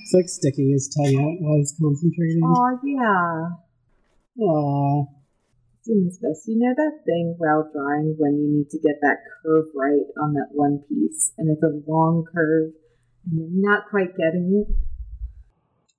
It's 0.03 0.13
like 0.13 0.29
sticking 0.29 0.69
his 0.71 0.95
tongue 0.95 1.17
out 1.17 1.41
while 1.41 1.57
he's 1.57 1.75
concentrating. 1.79 2.41
Oh 2.43 2.79
yeah. 2.83 3.49
Aww. 4.39 5.22
Doing 5.85 6.05
his 6.05 6.17
best. 6.19 6.47
You 6.47 6.59
know 6.59 6.73
that 6.75 7.03
thing 7.05 7.35
while 7.37 7.69
drawing 7.73 8.15
when 8.17 8.39
you 8.39 8.47
need 8.57 8.69
to 8.69 8.79
get 8.79 8.95
that 9.01 9.17
curve 9.43 9.65
right 9.75 10.07
on 10.21 10.33
that 10.33 10.47
one 10.51 10.79
piece, 10.87 11.33
and 11.37 11.49
it's 11.51 11.61
a 11.63 11.91
long 11.91 12.23
curve, 12.33 12.71
and 13.25 13.37
you're 13.37 13.69
not 13.69 13.89
quite 13.89 14.15
getting 14.15 14.63
it. 14.65 14.75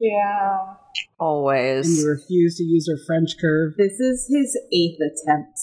Yeah. 0.00 0.58
Always. 1.18 1.86
And 1.86 1.98
Always. 1.98 2.02
you 2.02 2.08
refuse 2.08 2.56
to 2.56 2.64
use 2.64 2.88
her 2.88 2.98
French 3.06 3.32
curve. 3.40 3.74
This 3.76 4.00
is 4.00 4.26
his 4.28 4.56
eighth 4.72 4.98
attempt. 5.00 5.58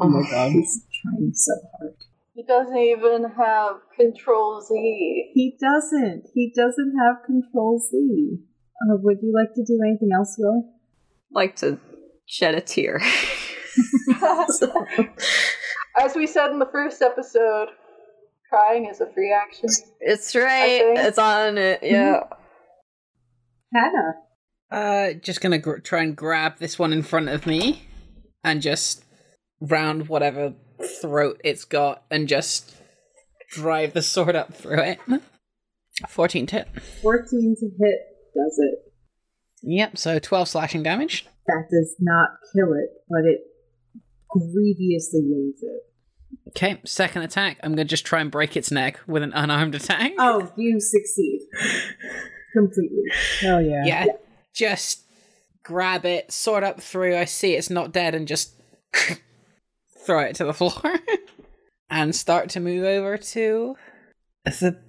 Oh 0.00 0.08
my 0.08 0.28
god. 0.30 0.52
He's 0.52 0.86
trying 1.02 1.32
so 1.34 1.52
hard. 1.78 1.94
He 2.34 2.44
doesn't 2.44 2.76
even 2.76 3.24
have 3.36 3.76
Control 3.96 4.60
Z. 4.60 5.32
He 5.34 5.56
doesn't. 5.60 6.28
He 6.34 6.52
doesn't 6.54 6.94
have 6.96 7.16
Control 7.26 7.80
Z. 7.90 8.38
Uh, 8.80 8.96
would 9.02 9.18
you 9.20 9.32
like 9.34 9.52
to 9.54 9.64
do 9.64 9.80
anything 9.84 10.10
else, 10.14 10.36
Yor? 10.38 10.62
like 11.32 11.56
to 11.56 11.78
shed 12.26 12.54
a 12.54 12.60
tear. 12.60 13.00
As 15.98 16.14
we 16.14 16.26
said 16.26 16.50
in 16.50 16.58
the 16.58 16.68
first 16.70 17.02
episode, 17.02 17.68
crying 18.48 18.86
is 18.86 19.00
a 19.00 19.06
free 19.12 19.32
action. 19.32 19.68
it's 20.00 20.34
right. 20.34 20.82
It's 20.96 21.18
on 21.18 21.58
it. 21.58 21.80
Yeah. 21.82 22.24
Hannah. 23.74 24.14
Uh, 24.70 25.12
just 25.14 25.40
gonna 25.40 25.58
gr- 25.58 25.78
try 25.78 26.02
and 26.02 26.14
grab 26.16 26.58
this 26.58 26.78
one 26.78 26.92
in 26.92 27.02
front 27.02 27.28
of 27.28 27.46
me, 27.46 27.82
and 28.44 28.60
just 28.62 29.04
round 29.60 30.08
whatever 30.08 30.54
throat 31.00 31.40
it's 31.42 31.64
got, 31.64 32.02
and 32.10 32.28
just 32.28 32.74
drive 33.50 33.94
the 33.94 34.02
sword 34.02 34.36
up 34.36 34.52
through 34.54 34.80
it. 34.80 34.98
Fourteen 36.08 36.46
to 36.46 36.56
hit. 36.58 36.68
14 37.02 37.56
to 37.60 37.70
hit 37.80 37.98
does 38.34 38.58
it. 38.58 38.78
Yep. 39.62 39.96
So 39.98 40.18
twelve 40.18 40.48
slashing 40.48 40.82
damage. 40.82 41.26
That 41.46 41.64
does 41.70 41.96
not 41.98 42.28
kill 42.54 42.72
it, 42.74 42.90
but 43.08 43.24
it 43.24 43.40
grievously 44.30 45.20
wounds 45.22 45.62
it. 45.62 45.82
Okay. 46.48 46.80
Second 46.84 47.22
attack. 47.22 47.58
I'm 47.62 47.72
gonna 47.72 47.84
just 47.84 48.04
try 48.04 48.20
and 48.20 48.30
break 48.30 48.56
its 48.56 48.70
neck 48.70 49.00
with 49.06 49.22
an 49.22 49.32
unarmed 49.34 49.74
attack. 49.74 50.12
Oh, 50.18 50.52
you 50.56 50.80
succeed. 50.80 51.40
Completely. 52.52 53.02
Hell 53.40 53.62
yeah. 53.62 53.82
yeah. 53.84 54.06
Just 54.54 55.04
grab 55.62 56.04
it, 56.04 56.32
sword 56.32 56.64
up 56.64 56.80
through. 56.80 57.16
I 57.16 57.26
see 57.26 57.54
it's 57.54 57.70
not 57.70 57.92
dead, 57.92 58.14
and 58.14 58.26
just 58.26 58.54
throw 60.06 60.20
it 60.20 60.34
to 60.36 60.44
the 60.44 60.54
floor, 60.54 60.72
and 61.90 62.14
start 62.16 62.48
to 62.50 62.60
move 62.60 62.84
over 62.84 63.18
to 63.18 63.76
the 64.44 64.80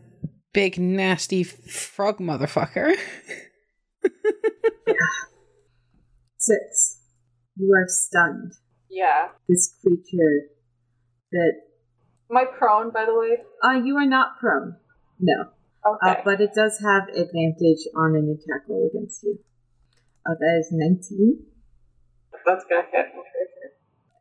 big 0.53 0.79
nasty 0.79 1.43
frog 1.43 2.19
motherfucker. 2.19 2.95
Six. 6.37 7.01
You 7.57 7.73
are 7.75 7.85
stunned. 7.87 8.53
Yeah. 8.89 9.29
This 9.47 9.75
creature 9.81 10.49
that. 11.31 11.53
Am 12.29 12.37
I 12.37 12.45
prone, 12.45 12.91
by 12.91 13.05
the 13.05 13.17
way? 13.17 13.37
Uh, 13.63 13.81
you 13.83 13.97
are 13.97 14.05
not 14.05 14.39
prone. 14.39 14.75
No. 15.19 15.45
Okay. 15.85 16.11
Uh, 16.11 16.15
but 16.25 16.41
it 16.41 16.51
does 16.55 16.79
have 16.83 17.07
advantage 17.09 17.87
on 17.95 18.15
an 18.15 18.37
attack 18.37 18.67
roll 18.67 18.89
against 18.93 19.23
you. 19.23 19.39
Uh, 20.25 20.35
that 20.39 20.57
is 20.59 20.67
19. 20.71 21.39
That's 22.45 22.65
gonna 22.69 22.83
hit. 22.91 23.05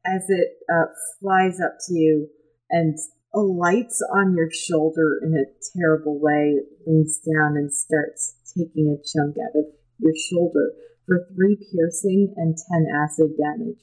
As 0.07 0.25
it 0.29 0.49
uh, 0.73 0.87
flies 1.21 1.61
up 1.61 1.77
to 1.87 1.95
you 1.95 2.29
and 2.71 2.97
alights 3.35 4.01
on 4.15 4.35
your 4.35 4.51
shoulder 4.51 5.21
in 5.23 5.35
a 5.35 5.45
terrible 5.77 6.19
way, 6.19 6.61
leans 6.87 7.19
down 7.19 7.57
and 7.57 7.73
starts 7.73 8.37
taking 8.57 8.89
a 8.89 9.03
chunk 9.05 9.37
out 9.37 9.59
of 9.59 9.67
your 9.99 10.15
shoulder 10.31 10.73
for 11.07 11.27
three 11.35 11.57
piercing 11.57 12.33
and 12.37 12.57
10 12.57 12.87
acid 13.05 13.31
damage. 13.37 13.81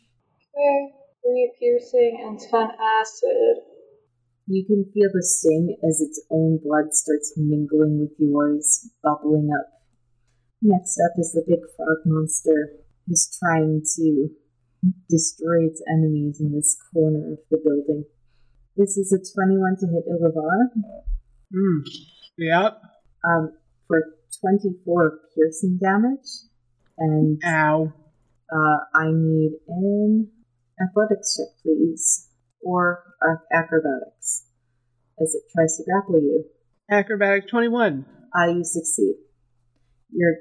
Okay. 0.56 0.96
Three 1.24 1.52
piercing 1.60 2.24
and 2.26 2.40
ten 2.40 2.70
acid. 3.02 3.64
You 4.48 4.64
can 4.66 4.86
feel 4.94 5.10
the 5.12 5.24
sting 5.24 5.76
as 5.84 6.02
its 6.02 6.22
own 6.30 6.60
blood 6.64 6.94
starts 6.94 7.34
mingling 7.36 8.00
with 8.00 8.12
yours, 8.20 8.90
bubbling 9.04 9.50
up. 9.52 9.68
Next 10.62 11.00
up 11.04 11.18
is 11.18 11.32
the 11.34 11.44
big 11.48 11.60
frog 11.76 11.98
monster, 12.06 12.74
who's 13.08 13.38
trying 13.44 13.82
to 13.98 14.30
destroy 15.10 15.66
its 15.66 15.82
enemies 15.92 16.40
in 16.40 16.54
this 16.54 16.78
corner 16.94 17.34
of 17.34 17.40
the 17.50 17.58
building. 17.64 18.06
This 18.78 18.98
is 18.98 19.12
a 19.12 19.18
21 19.18 19.78
to 19.80 19.88
hit 19.88 20.06
Ilivara 20.08 20.70
Mm. 21.54 21.82
Yep. 22.38 22.82
um, 23.28 23.54
for 23.88 24.04
24 24.42 25.20
piercing 25.36 25.80
damage, 25.82 26.28
and 27.00 27.42
Ow. 27.44 27.94
uh, 28.54 28.78
I 28.94 29.12
need 29.12 29.54
an 29.68 30.30
athletics 30.82 31.38
check, 31.38 31.62
please, 31.64 32.30
or 32.62 33.04
acrobatics, 33.54 34.48
as 35.22 35.36
it 35.36 35.44
tries 35.54 35.78
to 35.78 35.84
grapple 35.84 36.22
you. 36.22 36.46
Acrobatic 36.92 37.48
21. 37.50 38.06
Uh, 38.36 38.48
you 38.48 38.64
succeed. 38.64 39.16
You're 40.12 40.38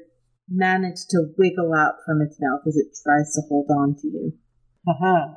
managed 0.49 1.11
to 1.11 1.33
wiggle 1.39 1.73
out 1.75 1.95
from 2.05 2.21
its 2.21 2.37
mouth 2.41 2.61
as 2.67 2.77
it 2.77 2.89
tries 3.03 3.33
to 3.35 3.43
hold 3.49 3.71
on 3.71 3.97
to 3.97 4.07
you. 4.09 4.33
Haha. 4.87 5.35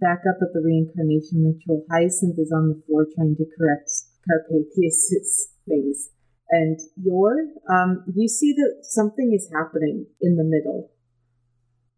Back 0.00 0.20
up 0.28 0.40
at 0.40 0.52
the 0.54 0.62
reincarnation 0.64 1.44
ritual, 1.44 1.84
Hyacinth 1.90 2.38
is 2.38 2.50
on 2.50 2.68
the 2.68 2.82
floor 2.86 3.06
trying 3.14 3.36
to 3.36 3.44
correct 3.56 3.90
Carpathius's 4.26 5.52
things. 5.68 6.10
And 6.48 6.80
Yor, 6.96 7.36
um, 7.70 8.04
you 8.16 8.26
see 8.26 8.52
that 8.54 8.82
something 8.82 9.32
is 9.32 9.50
happening 9.54 10.06
in 10.20 10.36
the 10.36 10.42
middle 10.42 10.90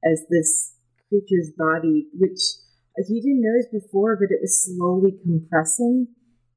as 0.05 0.25
this 0.29 0.72
creature's 1.13 1.53
body, 1.59 2.09
which 2.15 2.41
you 3.09 3.21
didn't 3.21 3.43
notice 3.43 3.69
before, 3.85 4.17
but 4.17 4.33
it 4.33 4.41
was 4.41 4.65
slowly 4.65 5.13
compressing. 5.23 6.09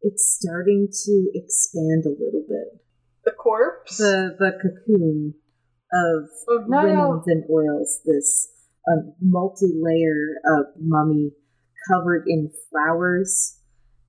It's 0.02 0.38
starting 0.40 0.88
to 0.92 1.32
expand 1.34 2.06
a 2.06 2.10
little 2.10 2.46
bit. 2.48 2.82
The 3.26 3.32
corpse? 3.32 3.98
the 3.98 4.36
the 4.38 4.52
cocoon 4.62 5.34
of 5.92 6.30
oh, 6.50 6.64
no. 6.68 6.78
linens 6.78 7.24
and 7.28 7.44
oils, 7.50 8.02
this 8.06 8.50
um, 8.92 9.14
multi-layer 9.22 10.36
of 10.46 10.66
mummy 10.80 11.32
covered 11.92 12.26
in 12.28 12.52
flowers 12.70 13.60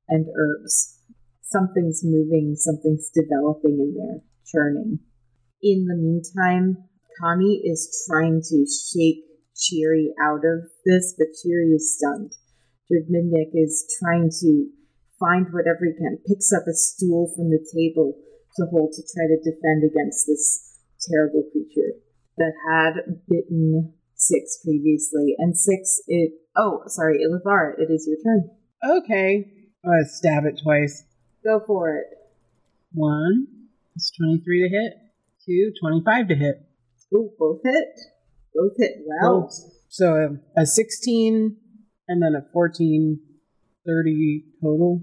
and 0.08 0.26
herbs. 0.26 1.00
Something's 1.42 2.02
moving, 2.04 2.56
something's 2.56 3.10
developing 3.14 3.78
in 3.78 3.94
there, 3.96 4.20
churning. 4.46 4.98
In 5.62 5.86
the 5.86 5.96
meantime, 5.96 6.84
Connie 7.20 7.62
is 7.64 8.04
trying 8.06 8.42
to 8.42 8.66
shake 8.66 9.25
Cheery 9.58 10.12
out 10.20 10.44
of 10.44 10.68
this, 10.84 11.14
but 11.16 11.28
Cheery 11.42 11.72
is 11.72 11.96
stunned. 11.96 12.32
Dermidnik 12.90 13.50
is 13.54 13.84
trying 13.98 14.30
to 14.40 14.68
find 15.18 15.46
whatever 15.50 15.86
he 15.86 15.94
can, 15.96 16.18
picks 16.26 16.52
up 16.52 16.64
a 16.68 16.74
stool 16.74 17.32
from 17.34 17.50
the 17.50 17.64
table 17.74 18.14
to 18.56 18.66
hold 18.70 18.92
to 18.92 19.02
try 19.02 19.26
to 19.26 19.38
defend 19.42 19.82
against 19.84 20.26
this 20.26 20.78
terrible 21.08 21.42
creature 21.52 21.98
that 22.36 22.52
had 22.68 23.20
bitten 23.28 23.94
six 24.14 24.58
previously. 24.64 25.34
And 25.38 25.56
six, 25.56 26.00
it. 26.06 26.32
Oh, 26.56 26.82
sorry, 26.86 27.20
Ilivara, 27.24 27.78
it 27.78 27.90
is 27.90 28.08
your 28.08 28.18
turn. 28.24 28.50
Okay. 28.84 29.44
I'm 29.84 29.90
gonna 29.90 30.08
stab 30.08 30.44
it 30.44 30.60
twice. 30.62 31.04
Go 31.44 31.60
for 31.66 31.96
it. 31.96 32.06
One. 32.92 33.46
It's 33.94 34.10
23 34.16 34.68
to 34.68 34.68
hit. 34.68 34.92
Two. 35.44 35.72
25 35.80 36.28
to 36.28 36.34
hit. 36.34 36.56
Ooh, 37.14 37.30
both 37.38 37.60
hit. 37.64 37.98
Both 38.56 38.76
hit 38.78 39.04
well. 39.04 39.50
So 39.88 40.24
um, 40.24 40.40
a 40.56 40.66
16 40.66 41.56
and 42.08 42.22
then 42.22 42.34
a 42.34 42.44
14, 42.52 43.20
30 43.86 44.44
total. 44.62 45.02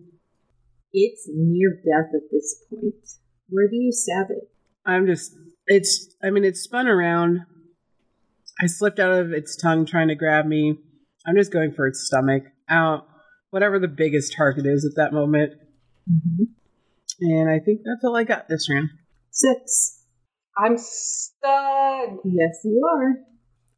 It's 0.92 1.28
near 1.34 1.72
death 1.72 2.12
at 2.14 2.30
this 2.32 2.64
point. 2.70 2.94
Where 3.50 3.68
do 3.68 3.76
you 3.76 3.92
stab 3.92 4.28
it? 4.30 4.50
I'm 4.86 5.06
just, 5.06 5.36
it's, 5.68 6.16
I 6.24 6.30
mean, 6.30 6.44
it's 6.44 6.62
spun 6.62 6.88
around. 6.88 7.42
I 8.62 8.68
slipped 8.68 9.00
out 9.00 9.12
of 9.12 9.32
its 9.32 9.56
tongue 9.56 9.86
trying 9.86 10.10
to 10.10 10.16
grab 10.16 10.46
me. 10.46 10.78
I'm 11.26 11.36
just 11.36 11.52
going 11.52 11.72
for 11.72 11.88
its 11.88 12.06
stomach. 12.06 12.44
Out, 12.70 13.06
whatever 13.50 13.80
the 13.80 13.88
biggest 13.88 14.36
target 14.36 14.66
is 14.66 14.86
at 14.86 14.96
that 14.96 15.14
moment. 15.14 15.54
Mm-hmm. 16.10 16.44
And 17.22 17.50
I 17.50 17.60
think 17.60 17.82
that's 17.86 18.04
all 18.04 18.16
I 18.16 18.24
got 18.24 18.48
this 18.48 18.70
round. 18.70 18.90
Six. 19.32 20.02
I'm 20.58 20.78
stunned. 20.78 22.20
Yes, 22.26 22.60
you 22.64 22.82
are. 22.88 23.33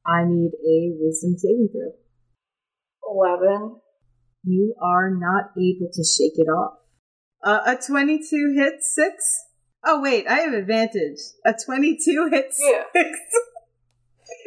I 0.07 0.23
need 0.25 0.51
a 0.53 0.95
wisdom 0.99 1.35
saving 1.37 1.69
throw. 1.71 1.93
Eleven. 3.09 3.79
You 4.43 4.75
are 4.81 5.09
not 5.11 5.51
able 5.57 5.89
to 5.91 6.03
shake 6.03 6.37
it 6.37 6.47
off. 6.47 6.77
Uh, 7.43 7.59
a 7.65 7.75
22 7.75 8.53
hits 8.57 8.93
six. 8.93 9.25
Oh, 9.85 10.01
wait, 10.01 10.27
I 10.27 10.39
have 10.39 10.53
advantage. 10.53 11.17
A 11.45 11.53
22 11.53 12.29
hits 12.31 12.59
Yeah. 12.63 12.83
six. 12.95 13.19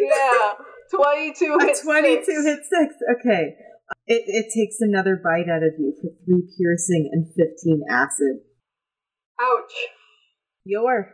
Yeah. 0.00 0.52
Twenty-two 0.90 1.54
a 1.60 1.74
22 1.82 2.24
six. 2.24 2.44
hits 2.44 2.68
six. 2.68 2.94
Okay. 3.18 3.54
It, 4.06 4.22
it 4.26 4.46
takes 4.54 4.76
another 4.80 5.20
bite 5.22 5.48
out 5.50 5.62
of 5.62 5.74
you 5.78 5.92
for 6.00 6.10
three 6.24 6.42
piercing 6.58 7.10
and 7.12 7.26
15 7.26 7.82
acid. 7.90 8.38
Ouch. 9.40 9.72
Your. 10.64 11.12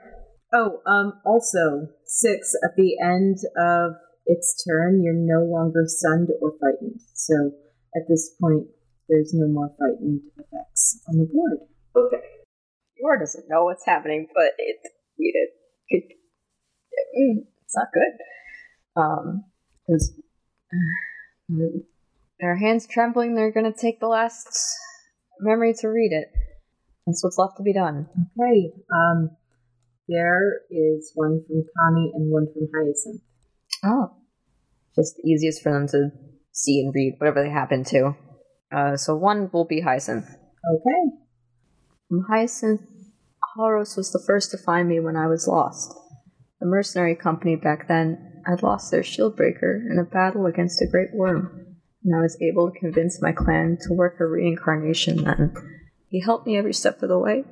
Oh, 0.53 0.81
um, 0.87 1.15
also, 1.27 1.89
six, 2.07 2.53
at 2.65 2.77
the 2.77 2.97
end 3.03 3.39
of 3.59 3.93
its 4.27 4.65
turn, 4.65 5.03
you're 5.03 5.15
no 5.15 5.45
longer 5.45 5.85
stunned 5.87 6.29
or 6.41 6.53
frightened. 6.59 7.01
So 7.15 7.53
at 7.97 8.03
this 8.09 8.35
point, 8.41 8.67
there's 9.09 9.33
no 9.35 9.47
more 9.49 9.71
frightened 9.79 10.21
effects 10.39 11.01
on 11.09 11.19
the 11.19 11.29
board. 11.33 11.59
Okay. 11.97 12.25
Yor 12.99 13.19
doesn't 13.19 13.49
know 13.49 13.65
what's 13.65 13.85
happening, 13.85 14.29
but 14.35 14.53
it, 14.59 14.77
it, 15.19 15.51
it, 15.89 16.05
mm, 17.19 17.45
it's 17.63 17.77
not 17.77 17.89
good. 17.93 19.01
Um, 19.01 19.45
uh, 19.91 21.81
their 22.41 22.57
hands 22.57 22.87
trembling. 22.87 23.35
They're 23.35 23.53
gonna 23.53 23.73
take 23.73 24.01
the 24.01 24.09
last 24.09 24.49
memory 25.41 25.75
to 25.81 25.89
read 25.89 26.13
it. 26.13 26.33
That's 27.07 27.23
what's 27.23 27.39
left 27.39 27.59
to 27.59 27.63
be 27.63 27.75
done. 27.75 28.09
Okay, 28.41 28.73
um, 28.93 29.31
there 30.09 30.63
is 30.71 31.13
one 31.15 31.43
from 31.47 31.65
Connie 31.79 32.13
and 32.15 32.31
one 32.31 32.47
from 32.53 32.69
Hyacinth. 32.75 33.21
Oh, 33.85 34.17
just 34.97 35.17
the 35.17 35.29
easiest 35.29 35.63
for 35.63 35.73
them 35.73 35.87
to 35.89 36.11
see 36.53 36.81
and 36.81 36.95
read 36.95 37.17
whatever 37.19 37.43
they 37.43 37.51
happen 37.51 37.85
to. 37.85 38.17
Uh, 38.75 38.97
so 38.97 39.15
one 39.15 39.51
will 39.53 39.67
be 39.67 39.81
Hyacinth. 39.81 40.27
Okay. 40.27 41.17
From 42.09 42.25
Hyacinth, 42.29 42.83
Halros 43.57 43.97
was 43.97 44.11
the 44.11 44.23
first 44.27 44.51
to 44.51 44.59
find 44.59 44.89
me 44.89 45.01
when 45.01 45.17
I 45.17 45.27
was 45.27 45.47
lost. 45.47 45.95
The 46.61 46.67
mercenary 46.67 47.15
company 47.15 47.57
back 47.57 47.89
then 47.89 48.43
had 48.47 48.63
lost 48.63 48.91
their 48.91 49.03
shield 49.03 49.37
breaker 49.37 49.83
in 49.91 49.99
a 49.99 50.05
battle 50.05 50.47
against 50.47 50.81
a 50.83 50.87
great 50.87 51.13
worm, 51.13 51.77
and 52.05 52.15
I 52.15 52.21
was 52.21 52.41
able 52.41 52.71
to 52.71 52.79
convince 52.79 53.21
my 53.21 53.33
clan 53.33 53.79
to 53.83 53.95
work 53.95 54.17
a 54.21 54.27
reincarnation 54.27 55.25
then. 55.25 55.55
He 56.09 56.21
helped 56.21 56.47
me 56.47 56.57
every 56.57 56.73
step 56.73 57.03
of 57.03 57.09
the 57.09 57.19
way, 57.19 57.45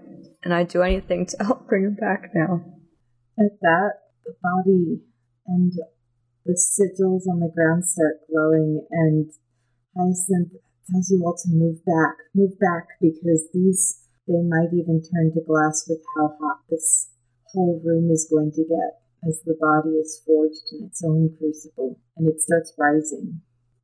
and 0.43 0.55
I'd 0.55 0.68
do 0.68 0.83
anything 0.83 1.26
to 1.26 1.37
help 1.45 1.66
bring 1.68 1.85
him 1.85 1.95
back 1.95 2.30
now. 2.35 2.64
At 3.39 3.59
that, 3.61 3.93
the 4.24 4.35
body 4.43 5.01
and 5.47 5.72
the 6.45 6.59
sigils 6.59 7.28
on 7.30 7.40
the 7.40 7.53
ground 7.55 7.86
start 7.86 8.26
glowing, 8.28 8.84
and 8.90 9.30
Hyacinth 9.97 10.53
tells 10.90 11.11
you 11.11 11.22
all 11.24 11.36
to 11.36 11.49
move 11.51 11.84
back. 11.84 12.16
Move 12.34 12.59
back 12.59 12.99
because 13.01 13.47
these, 13.55 14.01
they 14.26 14.43
might 14.43 14.74
even 14.74 15.03
turn 15.03 15.32
to 15.34 15.40
glass 15.47 15.86
with 15.88 16.03
how 16.16 16.34
hot 16.40 16.59
this 16.68 17.11
whole 17.53 17.80
room 17.84 18.11
is 18.11 18.28
going 18.30 18.51
to 18.53 18.64
get 18.64 18.99
as 19.28 19.40
the 19.45 19.57
body 19.61 19.95
is 19.97 20.20
forged 20.26 20.66
in 20.72 20.86
its 20.86 21.05
own 21.05 21.30
crucible 21.38 21.99
and 22.16 22.28
it 22.28 22.40
starts 22.40 22.72
rising. 22.76 23.40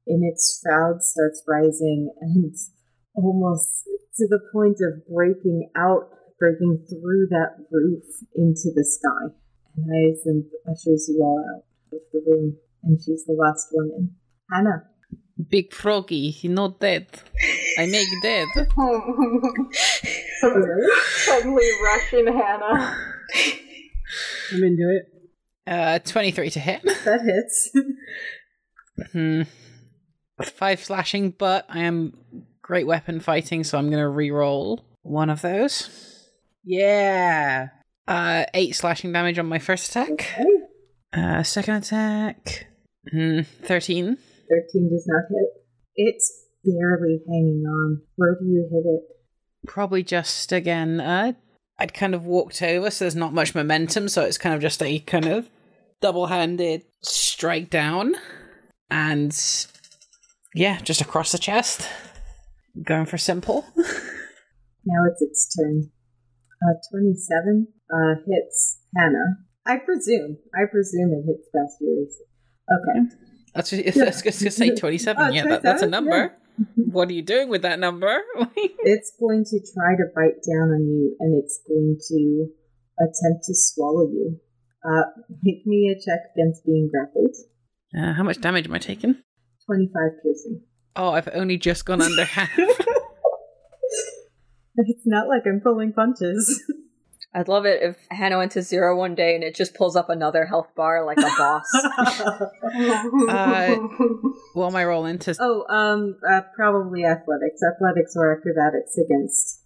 And 0.06 0.24
its 0.24 0.58
shroud 0.58 1.02
starts 1.02 1.44
rising 1.46 2.10
and 2.20 2.54
almost 3.14 3.84
to 4.16 4.26
the 4.26 4.40
point 4.52 4.78
of 4.80 5.06
breaking 5.06 5.70
out, 5.76 6.10
breaking 6.40 6.86
through 6.88 7.28
that 7.28 7.54
roof 7.70 8.04
into 8.34 8.72
the 8.74 8.84
sky. 8.84 9.32
And 9.76 9.86
Hyacinth 9.86 10.46
ushers 10.66 11.08
you 11.08 11.22
all 11.22 11.44
out 11.54 11.67
of 11.92 12.00
the 12.12 12.20
room, 12.26 12.56
and 12.82 12.98
she's 13.00 13.24
the 13.26 13.32
last 13.34 13.68
one 13.72 13.90
in. 13.96 14.10
Hannah. 14.52 14.84
Big 15.48 15.72
froggy, 15.72 16.30
he 16.30 16.48
not 16.48 16.80
dead. 16.80 17.06
I 17.78 17.86
make 17.86 18.08
dead. 18.22 18.48
Suddenly 20.40 21.68
rushing 21.84 22.26
Hannah. 22.26 22.96
I'm 24.52 24.64
into 24.64 24.90
it. 24.96 25.04
Uh, 25.66 25.98
23 26.00 26.50
to 26.50 26.60
hit. 26.60 26.82
That 27.04 27.20
hits. 27.22 27.70
Hmm. 29.12 29.42
Five 30.42 30.82
slashing, 30.82 31.30
but 31.30 31.66
I 31.68 31.80
am 31.80 32.14
great 32.62 32.86
weapon 32.86 33.20
fighting, 33.20 33.64
so 33.64 33.78
I'm 33.78 33.90
going 33.90 34.02
to 34.02 34.08
re-roll 34.08 34.84
one 35.02 35.30
of 35.30 35.42
those. 35.42 35.88
Yeah. 36.64 37.68
Uh, 38.06 38.44
eight 38.54 38.74
slashing 38.74 39.12
damage 39.12 39.38
on 39.38 39.46
my 39.46 39.58
first 39.58 39.90
attack. 39.90 40.10
okay. 40.10 40.44
Uh, 41.12 41.42
second 41.42 41.76
attack. 41.76 42.66
Hmm, 43.10 43.40
13. 43.42 44.16
13 44.16 44.90
does 44.90 45.04
not 45.06 45.24
hit. 45.30 45.64
It's 45.96 46.46
barely 46.64 47.20
hanging 47.28 47.64
on. 47.66 48.02
Where 48.16 48.36
do 48.38 48.46
you 48.46 48.68
hit 48.70 48.84
it? 48.86 49.02
Probably 49.66 50.02
just 50.02 50.52
again. 50.52 51.00
Uh, 51.00 51.32
I'd 51.78 51.94
kind 51.94 52.14
of 52.14 52.26
walked 52.26 52.62
over, 52.62 52.90
so 52.90 53.04
there's 53.04 53.16
not 53.16 53.32
much 53.32 53.54
momentum, 53.54 54.08
so 54.08 54.22
it's 54.22 54.38
kind 54.38 54.54
of 54.54 54.60
just 54.60 54.82
a 54.82 54.98
kind 55.00 55.26
of 55.26 55.48
double-handed 56.00 56.82
strike 57.02 57.70
down, 57.70 58.14
and 58.90 59.32
yeah, 60.54 60.80
just 60.80 61.00
across 61.00 61.32
the 61.32 61.38
chest. 61.38 61.88
Going 62.82 63.06
for 63.06 63.18
simple. 63.18 63.64
Now 64.88 65.04
it's 65.10 65.20
its 65.20 65.54
turn. 65.54 65.90
Uh, 66.62 66.74
27 66.90 67.68
uh, 67.92 68.14
hits 68.26 68.80
Hannah. 68.96 69.44
I 69.68 69.76
presume. 69.76 70.38
I 70.54 70.64
presume 70.70 71.12
it 71.12 71.24
hits 71.26 71.48
Bastier's. 71.52 72.16
Okay. 72.72 73.16
That's 73.54 73.72
what, 73.72 73.80
I 73.80 74.10
was 74.10 74.22
going 74.22 74.32
to 74.32 74.50
say 74.50 74.74
27. 74.74 75.22
Oh, 75.22 75.28
yeah, 75.30 75.44
that, 75.46 75.62
that's 75.62 75.82
a 75.82 75.88
27, 75.88 75.90
number. 75.90 76.36
What 76.76 77.08
are 77.08 77.12
you 77.12 77.22
doing 77.22 77.48
with 77.48 77.62
that 77.62 77.78
number? 77.78 78.20
It's 78.80 79.12
going 79.20 79.44
to 79.44 79.58
try 79.74 79.94
to 79.96 80.04
bite 80.14 80.40
down 80.48 80.70
on 80.70 80.80
you, 80.88 81.14
and 81.20 81.42
it's 81.42 81.60
going 81.68 81.98
to 82.08 82.46
attempt 82.98 83.44
to 83.44 83.54
swallow 83.54 84.08
you. 84.08 84.40
Uh, 84.82 85.02
make 85.42 85.66
me 85.66 85.94
a 85.94 85.98
check 86.00 86.20
against 86.34 86.64
being 86.64 86.88
grappled. 86.90 87.34
uh, 87.98 88.14
how 88.14 88.22
much 88.22 88.40
damage 88.40 88.66
am 88.66 88.74
I 88.74 88.78
taking? 88.78 89.16
25 89.66 89.94
piercing. 90.22 90.62
Oh, 90.96 91.10
I've 91.10 91.28
only 91.34 91.58
just 91.58 91.84
gone 91.84 92.00
under 92.00 92.24
half. 92.36 92.50
It's 94.76 95.02
not 95.06 95.28
like 95.28 95.42
I'm 95.46 95.60
pulling 95.60 95.92
punches. 95.92 96.62
I'd 97.34 97.48
love 97.48 97.66
it 97.66 97.82
if 97.82 97.96
Hannah 98.10 98.38
went 98.38 98.52
to 98.52 98.62
zero 98.62 98.96
one 98.96 99.14
day 99.14 99.34
and 99.34 99.44
it 99.44 99.54
just 99.54 99.74
pulls 99.74 99.96
up 99.96 100.08
another 100.08 100.46
health 100.46 100.68
bar 100.74 101.04
like 101.04 101.18
a 101.18 101.30
boss. 101.36 101.70
Uh, 103.28 103.76
what 104.54 104.68
am 104.68 104.76
I 104.76 104.84
rolling 104.84 105.18
to? 105.18 105.34
oh, 105.40 105.64
um, 105.68 106.16
uh, 106.28 106.40
probably 106.56 107.04
athletics. 107.04 107.60
Athletics 107.62 108.14
or 108.16 108.36
acrobatics 108.36 108.96
against. 108.98 109.62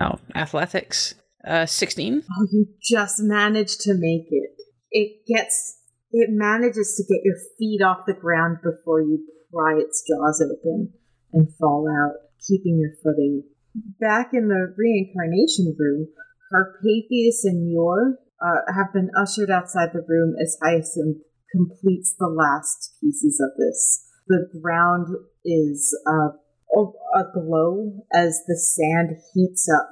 Oh, 0.00 0.18
athletics. 0.34 1.14
Uh, 1.46 1.66
16. 1.66 2.24
Oh, 2.28 2.46
you 2.50 2.66
just 2.82 3.20
managed 3.20 3.80
to 3.82 3.94
make 3.94 4.26
it. 4.30 4.50
It 4.90 5.26
gets. 5.26 5.78
It 6.12 6.30
manages 6.30 6.94
to 6.96 7.04
get 7.12 7.22
your 7.24 7.36
feet 7.58 7.82
off 7.82 8.06
the 8.06 8.14
ground 8.14 8.58
before 8.62 9.00
you 9.00 9.24
pry 9.52 9.78
its 9.78 10.02
jaws 10.06 10.42
open 10.42 10.92
and 11.32 11.54
fall 11.58 11.86
out, 11.88 12.14
keeping 12.46 12.78
your 12.78 12.92
footing. 13.02 13.44
Back 14.00 14.30
in 14.32 14.48
the 14.48 14.74
reincarnation 14.76 15.76
room, 15.78 16.08
Carpathius 16.50 17.44
and 17.44 17.70
Yor 17.70 18.18
uh, 18.40 18.72
have 18.74 18.92
been 18.92 19.10
ushered 19.16 19.50
outside 19.50 19.90
the 19.92 20.04
room 20.06 20.34
as 20.40 20.58
Hyacinth 20.62 21.18
completes 21.50 22.14
the 22.18 22.28
last 22.28 22.94
pieces 23.00 23.40
of 23.40 23.50
this. 23.58 24.04
The 24.28 24.48
ground 24.60 25.08
is 25.44 25.96
uh, 26.06 26.28
aglow 27.14 27.92
as 28.12 28.42
the 28.46 28.56
sand 28.56 29.16
heats 29.34 29.68
up, 29.68 29.90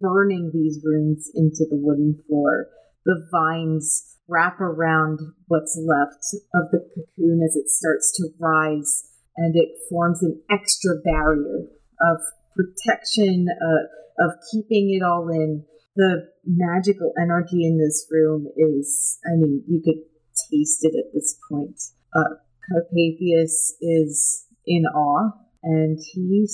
burning 0.00 0.50
these 0.52 0.80
runes 0.84 1.30
into 1.34 1.66
the 1.70 1.78
wooden 1.80 2.22
floor. 2.26 2.68
The 3.04 3.26
vines 3.30 4.16
wrap 4.28 4.60
around 4.60 5.18
what's 5.48 5.76
left 5.82 6.22
of 6.54 6.70
the 6.70 6.86
cocoon 6.94 7.40
as 7.44 7.56
it 7.56 7.68
starts 7.68 8.12
to 8.16 8.28
rise, 8.38 9.04
and 9.36 9.56
it 9.56 9.70
forms 9.88 10.22
an 10.22 10.40
extra 10.50 10.96
barrier 11.04 11.66
of 12.00 12.18
protection, 12.54 13.46
uh, 13.50 14.24
of 14.24 14.32
keeping 14.52 14.94
it 14.94 15.02
all 15.02 15.28
in. 15.28 15.64
The 15.96 16.28
magical 16.46 17.12
energy 17.20 17.66
in 17.66 17.78
this 17.78 18.06
room 18.10 18.46
is, 18.56 19.18
I 19.26 19.36
mean, 19.36 19.64
you 19.68 19.82
could 19.84 20.02
taste 20.50 20.84
it 20.84 20.94
at 20.96 21.12
this 21.12 21.38
point. 21.50 21.78
Uh, 22.14 22.36
Carpathius 22.70 23.74
is 23.80 24.46
in 24.66 24.84
awe, 24.86 25.32
and 25.62 25.98
he 26.12 26.46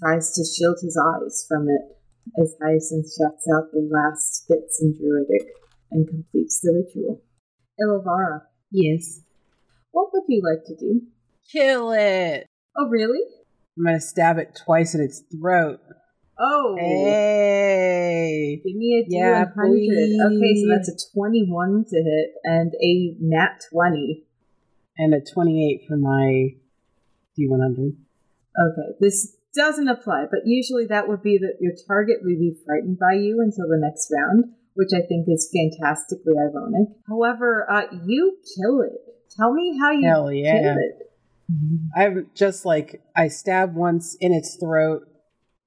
tries 0.00 0.32
to 0.32 0.44
shield 0.44 0.78
his 0.82 0.96
eyes 0.96 1.44
from 1.48 1.68
it 1.68 1.82
as 2.40 2.54
Hyacinth 2.62 3.06
shuts 3.06 3.46
out 3.54 3.70
the 3.72 3.88
last 3.90 4.44
bits 4.48 4.80
in 4.82 4.94
Druidic 4.96 5.48
and 5.90 6.08
completes 6.08 6.60
the 6.60 6.72
ritual. 6.72 7.22
Ilavara, 7.80 8.42
Yes. 8.70 9.20
what 9.92 10.10
would 10.12 10.24
you 10.28 10.42
like 10.42 10.64
to 10.66 10.76
do? 10.76 11.02
Kill 11.50 11.92
it. 11.92 12.46
Oh, 12.76 12.88
really? 12.88 13.20
I'm 13.78 13.84
gonna 13.84 14.00
stab 14.00 14.38
it 14.38 14.54
twice 14.64 14.94
in 14.94 15.00
its 15.00 15.20
throat. 15.20 15.80
Oh, 16.38 16.76
Hey. 16.78 18.60
Give 18.64 18.76
me 18.76 18.98
a 18.98 19.04
Yeah, 19.08 19.44
D100. 19.56 20.36
Okay, 20.36 20.62
so 20.62 20.68
that's 20.68 20.88
a 20.88 21.10
21 21.14 21.84
to 21.90 21.96
hit 21.96 22.34
and 22.44 22.72
a 22.80 23.14
nat 23.20 23.60
20. 23.72 24.24
And 24.98 25.14
a 25.14 25.20
28 25.20 25.82
for 25.88 25.96
my 25.96 26.54
D100. 27.38 27.96
Okay, 28.60 28.96
this 29.00 29.36
doesn't 29.54 29.88
apply, 29.88 30.26
but 30.30 30.40
usually 30.44 30.86
that 30.86 31.08
would 31.08 31.22
be 31.22 31.38
that 31.38 31.56
your 31.60 31.72
target 31.86 32.18
would 32.22 32.38
be 32.38 32.56
frightened 32.66 32.98
by 32.98 33.14
you 33.14 33.40
until 33.40 33.68
the 33.68 33.78
next 33.78 34.12
round, 34.14 34.44
which 34.74 34.90
I 34.94 35.00
think 35.06 35.26
is 35.28 35.52
fantastically 35.52 36.34
ironic. 36.36 36.88
However, 37.08 37.66
uh, 37.70 37.82
you 38.04 38.38
kill 38.56 38.82
it. 38.82 38.92
Tell 39.36 39.52
me 39.52 39.78
how 39.78 39.90
you 39.92 40.06
Hell 40.08 40.32
yeah. 40.32 40.60
kill 40.62 40.76
it. 40.78 41.04
I'm 41.96 42.30
just 42.34 42.64
like, 42.64 43.00
I 43.16 43.28
stab 43.28 43.74
once 43.74 44.16
in 44.20 44.32
its 44.32 44.56
throat, 44.56 45.08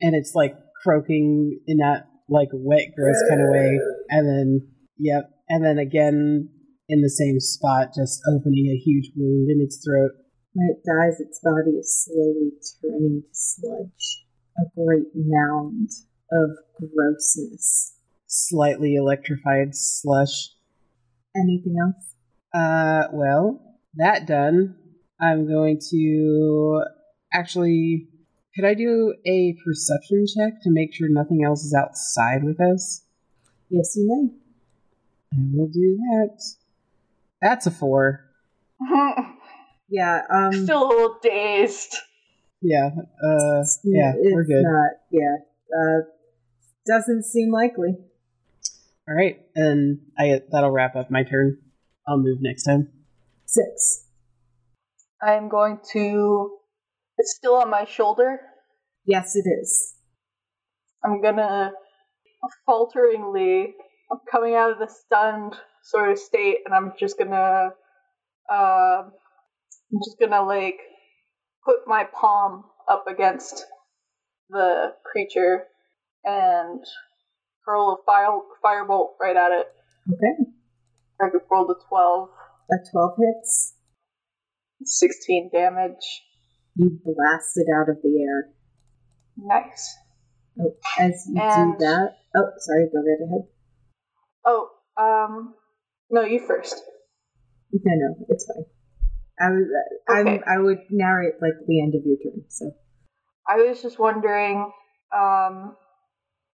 and 0.02 0.16
it's 0.16 0.34
like 0.36 0.56
croaking 0.84 1.60
in 1.68 1.78
that 1.78 2.08
like 2.30 2.50
wet, 2.54 2.88
gross 2.98 3.22
kind 3.30 3.42
of 3.42 3.50
way. 3.50 3.80
And 4.10 4.28
then, 4.28 4.68
yep. 4.98 5.30
And 5.50 5.64
then 5.64 5.78
again 5.78 6.50
in 6.88 7.02
the 7.02 7.10
same 7.10 7.40
spot, 7.40 7.94
just 7.96 8.22
opening 8.28 8.68
a 8.68 8.78
huge 8.78 9.12
wound 9.16 9.50
in 9.50 9.62
its 9.62 9.84
throat. 9.84 10.12
When 10.54 10.68
it 10.70 10.84
dies, 10.86 11.20
its 11.20 11.40
body 11.42 11.72
is 11.72 12.06
slowly 12.06 12.52
turning 12.82 13.22
to 13.22 13.30
sludge. 13.32 14.26
A 14.58 14.64
great 14.76 15.08
mound 15.16 15.90
of 16.32 16.50
grossness. 16.78 17.96
Slightly 18.28 18.96
electrified 18.96 19.70
slush. 19.72 20.50
Anything 21.36 21.76
else? 21.82 22.16
Uh, 22.54 23.08
well, 23.14 23.78
that 23.96 24.28
done. 24.28 24.76
I'm 25.20 25.48
going 25.48 25.80
to 25.92 26.84
actually. 27.34 28.10
Could 28.62 28.68
I 28.68 28.74
do 28.76 29.16
a 29.26 29.56
perception 29.66 30.24
check 30.28 30.62
to 30.62 30.70
make 30.70 30.94
sure 30.94 31.08
nothing 31.10 31.44
else 31.44 31.64
is 31.64 31.74
outside 31.74 32.44
with 32.44 32.62
us? 32.62 33.04
Yes, 33.72 33.96
you 33.96 34.06
may. 34.08 35.36
I 35.36 35.42
will 35.52 35.68
do 35.68 35.98
that. 35.98 36.44
That's 37.42 37.66
a 37.66 37.72
four. 37.72 38.30
Yeah, 39.94 40.22
um. 40.34 40.54
Still 40.54 40.86
a 40.86 40.88
little 40.88 41.18
dazed. 41.22 41.98
Yeah. 42.62 42.92
Uh. 42.96 43.64
Yeah. 43.84 44.14
it's 44.16 44.34
We're 44.34 44.46
good. 44.46 44.64
Not, 44.64 44.92
yeah. 45.12 45.36
Uh, 45.76 46.06
doesn't 46.88 47.26
seem 47.26 47.52
likely. 47.52 47.98
All 49.10 49.16
right, 49.16 49.42
and 49.54 50.00
I 50.18 50.40
that'll 50.50 50.72
wrap 50.72 50.96
up 50.96 51.12
my 51.12 51.24
turn. 51.24 51.58
I'll 52.08 52.20
move 52.20 52.38
next 52.40 52.64
time. 52.64 52.88
Six. 53.46 54.06
I'm 55.22 55.50
going 55.50 55.80
to. 55.92 56.60
It's 57.18 57.36
still 57.36 57.56
on 57.56 57.70
my 57.70 57.84
shoulder. 57.84 58.40
Yes, 59.06 59.36
it 59.36 59.48
is. 59.50 59.96
I'm 61.04 61.22
gonna 61.22 61.72
falteringly. 62.66 63.74
I'm 64.12 64.20
coming 64.30 64.56
out 64.56 64.72
of 64.72 64.80
the 64.80 64.88
stunned 64.88 65.56
sort 65.84 66.12
of 66.12 66.20
state, 66.20 66.60
and 66.66 66.74
I'm 66.74 66.94
just 67.00 67.18
gonna. 67.18 67.72
Uh, 68.52 69.04
I'm 69.04 70.00
just 70.06 70.20
gonna 70.20 70.44
like 70.44 70.80
put 71.66 71.88
my 71.88 72.06
palm 72.14 72.66
up 72.90 73.06
against 73.08 73.66
the 74.50 74.94
creature 75.10 75.66
and 76.24 76.84
hurl 77.66 78.00
a 78.00 78.06
fire 78.06 78.40
firebolt 78.64 79.12
right 79.20 79.36
at 79.36 79.52
it. 79.52 79.68
Okay. 80.12 80.52
I 81.22 81.30
could 81.30 81.42
roll 81.52 81.68
the 81.68 81.76
12, 81.88 82.30
A 82.72 82.76
12 82.92 83.12
hits. 83.20 83.76
16 84.84 85.52
damage. 85.54 86.24
You 86.76 87.00
blast 87.04 87.58
it 87.58 87.68
out 87.72 87.90
of 87.90 88.02
the 88.02 88.28
air. 88.28 88.52
Nice. 89.38 89.98
Oh, 90.60 90.76
as 91.00 91.26
you 91.30 91.42
And- 91.42 91.78
do 91.78 91.86
that. 91.86 92.18
Oh, 92.36 92.50
sorry, 92.58 92.90
go 92.92 93.00
right 93.00 93.28
ahead. 93.28 93.48
Oh, 94.46 94.70
um, 94.98 95.56
no, 96.10 96.22
you 96.22 96.40
first. 96.40 96.82
No, 97.74 97.82
no, 97.96 98.26
it's 98.30 98.46
fine. 98.46 98.66
I 99.40 99.50
was, 99.52 99.68
I'm, 100.10 100.28
Okay. 100.28 100.42
I 100.48 100.58
would 100.60 100.80
narrate 100.90 101.36
like 101.42 101.54
the 101.68 101.82
end 101.82 101.96
of 101.96 102.02
your 102.06 102.18
turn. 102.18 102.44
So 102.50 102.72
I 103.48 103.56
was 103.58 103.82
just 103.82 103.98
wondering, 103.98 104.72
um, 105.16 105.76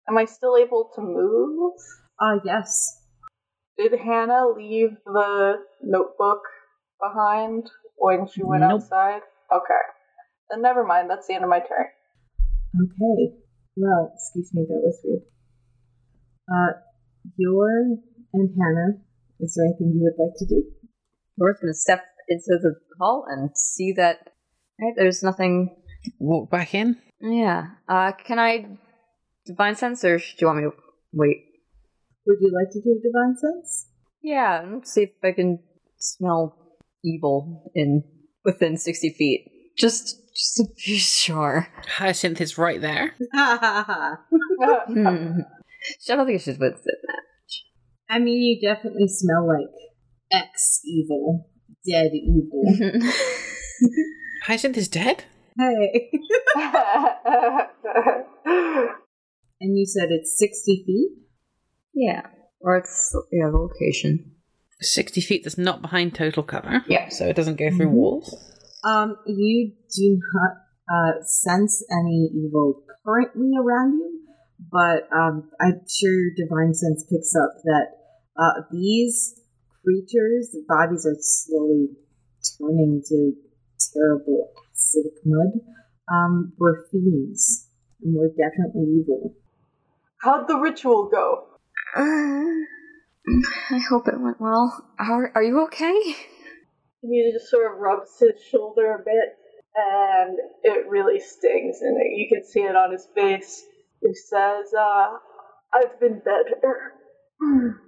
am 0.08 0.18
I 0.18 0.26
still 0.26 0.58
able 0.58 0.92
to 0.96 1.02
move? 1.02 1.74
Uh, 2.20 2.40
yes. 2.44 3.02
Did 3.78 3.94
Hannah 4.00 4.48
leave 4.56 4.98
the 5.06 5.56
notebook 5.82 6.42
behind 7.02 7.70
when 7.98 8.28
she 8.28 8.44
went 8.44 8.62
Nope. 8.62 8.72
outside? 8.82 9.22
Okay. 9.52 9.82
Then 10.50 10.62
never 10.62 10.84
mind, 10.86 11.10
that's 11.10 11.28
the 11.28 11.34
end 11.34 11.44
of 11.44 11.50
my 11.50 11.60
turn. 11.60 11.88
Okay. 12.84 13.36
Well, 13.76 14.12
excuse 14.14 14.52
me, 14.54 14.66
that 14.68 14.82
was 14.84 15.00
weird. 15.04 15.24
Uh, 16.48 16.80
Yor 17.38 17.98
and 18.34 18.50
Hannah, 18.58 18.98
is 19.40 19.56
there 19.56 19.66
anything 19.66 19.94
you 19.96 20.04
would 20.04 20.24
like 20.24 20.36
to 20.38 20.46
do? 20.46 20.64
We're 21.38 21.54
gonna 21.60 21.74
step 21.74 22.04
into 22.30 22.60
the 22.62 22.76
hall 23.00 23.26
and 23.28 23.50
see 23.56 23.94
that 23.94 24.18
right, 24.82 24.94
there's 24.96 25.24
nothing. 25.24 25.76
Walk 26.20 26.52
back 26.52 26.74
in. 26.76 26.98
Yeah. 27.20 27.68
Uh, 27.88 28.12
can 28.12 28.40
I 28.40 28.78
divine 29.46 29.76
sense, 29.76 30.04
or 30.04 30.18
do 30.18 30.24
you 30.40 30.48
want 30.48 30.60
me 30.60 30.64
to 30.66 30.72
wait? 31.14 31.38
Would 32.28 32.38
you 32.42 32.52
like 32.54 32.72
to 32.74 32.82
do 32.82 33.00
Divine 33.04 33.36
Sense? 33.38 33.88
Yeah. 34.22 34.66
Let's 34.72 34.92
see 34.92 35.04
if 35.04 35.12
I 35.24 35.32
can 35.32 35.60
smell 35.98 36.78
evil 37.04 37.72
in 37.76 38.04
within 38.44 38.78
sixty 38.78 39.10
feet. 39.10 39.48
Just, 39.78 40.20
just 40.36 40.56
to 40.58 40.66
be 40.86 40.98
sure. 40.98 41.68
Hyacinth 41.98 42.42
is 42.42 42.58
right 42.58 42.82
there. 42.82 43.16
Ha 43.34 43.58
ha 43.62 43.84
ha. 43.88 44.20
Hmm. 44.88 45.40
I 46.10 46.16
don't 46.16 46.26
think 46.26 46.40
I 46.40 46.44
should 46.44 46.60
put 46.60 46.84
that. 46.84 46.98
I 48.09 48.20
mean, 48.20 48.42
you 48.42 48.59
definitely 48.68 49.08
smell 49.08 49.47
like 49.47 49.68
ex 50.32 50.82
evil, 50.86 51.47
dead 51.89 52.12
evil. 52.14 52.64
Hyacinth 54.43 54.78
is 54.78 54.88
dead? 54.88 55.24
hey. 55.58 56.12
And 59.62 59.78
you 59.78 59.86
said 59.86 60.09
it's 60.12 60.38
60 60.38 60.84
feet? 60.86 61.09
yeah. 61.93 62.22
Or 62.59 62.78
it's 62.78 63.16
yeah 63.32 63.50
the 63.50 63.58
location. 63.58 64.32
60 64.82 65.22
feet 65.22 65.43
that's 65.43 65.58
not 65.58 65.82
behind 65.82 66.14
total 66.14 66.43
cover. 66.43 66.84
Yeah. 66.88 67.09
So 67.09 67.26
it 67.28 67.36
doesn't 67.36 67.58
go 67.58 67.70
through 67.70 67.88
Mhm. 67.88 67.92
walls. 67.92 68.36
Um, 68.86 69.17
you 69.25 69.71
do 69.95 70.20
not 70.33 70.51
uh, 70.93 71.24
sense 71.24 71.83
any 71.91 72.29
evil 72.33 72.83
currently 73.05 73.51
around 73.59 73.93
you, 73.93 74.21
but 74.71 75.09
um, 75.16 75.49
I'm 75.59 75.82
sure 75.89 76.12
your 76.12 76.32
divine 76.37 76.74
sense 76.74 77.03
picks 77.09 77.33
up 77.36 77.49
that 77.63 77.87
uh, 78.37 78.62
these 78.71 79.41
creatures, 79.83 80.51
the 80.51 80.63
bodies 80.67 81.05
are 81.05 81.17
slowly 81.20 81.87
turning 82.59 83.01
to 83.07 83.33
terrible 83.93 84.51
acidic 84.74 85.17
mud. 85.25 85.62
Um, 86.12 86.53
were 86.59 86.86
fiends 86.91 87.67
and 88.03 88.16
we're 88.16 88.29
definitely 88.29 89.01
evil. 89.01 89.33
How'd 90.21 90.47
the 90.47 90.57
ritual 90.57 91.09
go? 91.09 91.47
I 91.95 93.79
hope 93.89 94.07
it 94.07 94.20
went 94.20 94.39
well. 94.39 94.86
Are, 94.99 95.32
are 95.33 95.43
you 95.43 95.63
okay? 95.63 96.16
He 97.10 97.32
just 97.32 97.50
sort 97.50 97.72
of 97.72 97.80
rubs 97.80 98.20
his 98.20 98.42
shoulder 98.50 98.94
a 98.94 99.04
bit, 99.04 99.38
and 99.76 100.38
it 100.64 100.88
really 100.88 101.20
stings, 101.20 101.82
and 101.82 101.98
you 102.16 102.28
can 102.32 102.44
see 102.44 102.62
it 102.62 102.76
on 102.76 102.92
his 102.92 103.08
face. 103.14 103.64
He 104.02 104.14
says, 104.14 104.74
uh, 104.78 105.08
I've 105.74 106.00
been 106.00 106.22
better. 106.24 106.94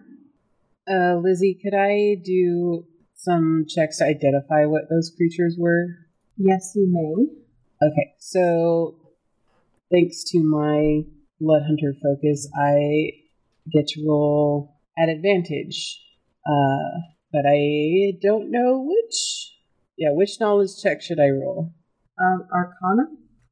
Uh, 0.90 1.18
Lizzie, 1.22 1.60
could 1.62 1.74
I 1.74 2.16
do 2.24 2.86
some 3.14 3.66
checks 3.68 3.98
to 3.98 4.06
identify 4.06 4.66
what 4.66 4.84
those 4.90 5.12
creatures 5.18 5.58
were? 5.60 5.86
Yes, 6.38 6.72
you 6.76 6.88
may. 6.90 7.86
Okay, 7.86 8.14
so 8.20 8.96
thanks 9.92 10.24
to 10.32 10.40
my 10.40 11.02
Blood 11.42 11.64
Hunter 11.68 11.94
focus, 12.02 12.50
I 12.58 13.12
get 13.70 13.88
to 13.88 14.06
roll 14.08 14.78
at 14.98 15.10
advantage. 15.10 16.02
Uh, 16.50 17.02
but 17.32 17.46
I 17.48 18.14
don't 18.22 18.52
know 18.52 18.84
which. 18.88 19.54
Yeah, 19.98 20.12
which 20.12 20.40
knowledge 20.40 20.72
check 20.82 21.02
should 21.02 21.20
I 21.20 21.30
roll? 21.30 21.74
Um, 22.20 22.48
Arcana 22.54 23.10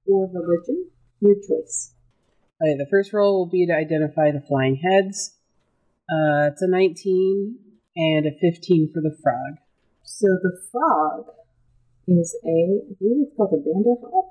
or 0.07 0.29
religion? 0.31 0.89
Your 1.21 1.35
choice. 1.35 1.93
Okay, 2.61 2.77
the 2.77 2.87
first 2.89 3.13
roll 3.13 3.39
will 3.39 3.49
be 3.49 3.65
to 3.65 3.73
identify 3.73 4.31
the 4.31 4.43
flying 4.47 4.75
heads. 4.75 5.35
Uh, 6.09 6.51
it's 6.51 6.61
a 6.61 6.67
19 6.67 7.57
and 7.95 8.25
a 8.25 8.31
15 8.31 8.91
for 8.93 9.01
the 9.01 9.15
frog. 9.23 9.57
So 10.03 10.27
the 10.41 10.61
frog 10.71 11.25
is 12.07 12.37
a, 12.45 12.47
I 12.47 12.93
believe 12.99 13.27
it's 13.27 13.35
called 13.35 13.53
a 13.53 13.57
Vanderhop. 13.57 14.27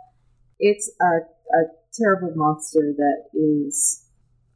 It's 0.59 0.91
a, 1.01 1.59
a 1.59 1.63
terrible 1.93 2.33
monster 2.37 2.95
that 2.97 3.25
is, 3.35 4.07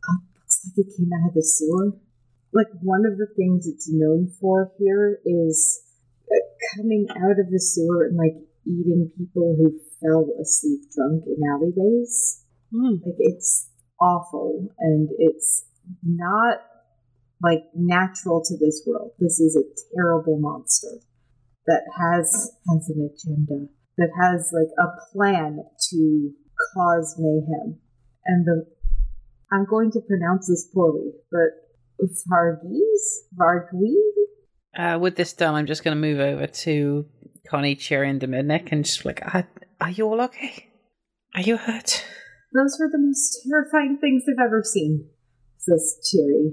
uh, 0.08 0.14
looks 0.40 0.60
like 0.64 0.86
it 0.86 0.96
came 0.96 1.10
out 1.12 1.28
of 1.28 1.34
the 1.34 1.42
sewer. 1.42 1.92
Like 2.52 2.68
one 2.82 3.04
of 3.04 3.18
the 3.18 3.28
things 3.36 3.66
it's 3.66 3.88
known 3.90 4.32
for 4.40 4.72
here 4.78 5.18
is 5.24 5.82
uh, 6.30 6.76
coming 6.76 7.06
out 7.10 7.38
of 7.38 7.50
the 7.50 7.60
sewer 7.60 8.06
and 8.06 8.16
like 8.16 8.34
eating 8.66 9.10
people 9.16 9.56
who 9.56 9.78
fell 10.00 10.28
asleep 10.40 10.80
drunk 10.94 11.24
in 11.26 11.38
alleyways. 11.50 12.44
Hmm. 12.72 12.96
Like 13.04 13.16
it's 13.18 13.70
awful 14.00 14.68
and 14.78 15.08
it's 15.18 15.66
not 16.02 16.58
like 17.42 17.64
natural 17.74 18.42
to 18.44 18.56
this 18.58 18.82
world. 18.86 19.12
This 19.18 19.40
is 19.40 19.56
a 19.56 19.96
terrible 19.96 20.38
monster 20.38 21.00
that 21.66 21.82
has 21.98 22.52
has 22.70 22.88
an 22.88 23.10
agenda 23.12 23.66
that 23.98 24.10
has 24.20 24.52
like 24.52 24.72
a 24.78 25.12
plan 25.12 25.60
to 25.90 26.30
cause 26.74 27.16
mayhem. 27.18 27.78
And 28.26 28.46
the 28.46 28.66
I'm 29.50 29.64
going 29.64 29.90
to 29.92 30.00
pronounce 30.00 30.48
this 30.48 30.68
poorly, 30.74 31.12
but 31.30 31.67
Varghese? 32.00 33.26
Vargui? 33.38 33.94
Uh, 34.76 34.98
with 34.98 35.16
this 35.16 35.32
done, 35.32 35.54
I'm 35.54 35.66
just 35.66 35.82
going 35.82 35.96
to 35.96 36.00
move 36.00 36.20
over 36.20 36.46
to 36.46 37.06
Connie, 37.48 37.74
Cherry, 37.74 38.08
and 38.10 38.20
Dominic 38.20 38.70
and 38.70 38.84
just 38.84 39.04
like, 39.04 39.22
are, 39.34 39.48
are 39.80 39.90
you 39.90 40.06
all 40.06 40.20
okay? 40.22 40.68
Are 41.34 41.40
you 41.40 41.56
hurt? 41.56 42.04
Those 42.54 42.76
were 42.78 42.88
the 42.90 42.98
most 42.98 43.40
terrifying 43.48 43.98
things 44.00 44.22
I've 44.28 44.44
ever 44.44 44.62
seen, 44.62 45.08
says 45.58 45.98
Cherry. 46.10 46.52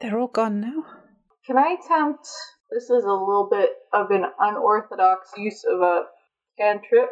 They're 0.00 0.18
all 0.18 0.28
gone 0.28 0.60
now. 0.60 0.84
Can 1.46 1.56
I 1.58 1.76
attempt? 1.82 2.26
This 2.70 2.84
is 2.84 3.04
a 3.04 3.12
little 3.12 3.48
bit 3.50 3.70
of 3.92 4.10
an 4.10 4.24
unorthodox 4.38 5.30
use 5.36 5.64
of 5.70 5.80
a 5.80 6.02
cantrip, 6.58 7.08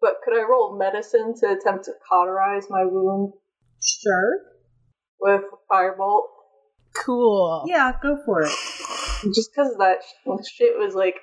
but 0.00 0.16
could 0.24 0.34
I 0.38 0.42
roll 0.42 0.76
medicine 0.78 1.34
to 1.40 1.46
attempt 1.56 1.84
to 1.86 1.92
cauterize 2.08 2.66
my 2.68 2.84
wound 2.84 3.32
Sure. 3.82 4.38
with 5.20 5.42
firebolt? 5.70 6.26
Cool. 6.94 7.64
Yeah, 7.66 7.92
go 8.02 8.18
for 8.24 8.42
it. 8.42 8.52
Just 9.34 9.50
because 9.52 9.76
that 9.78 9.98
shit 10.46 10.74
was 10.76 10.94
like 10.94 11.16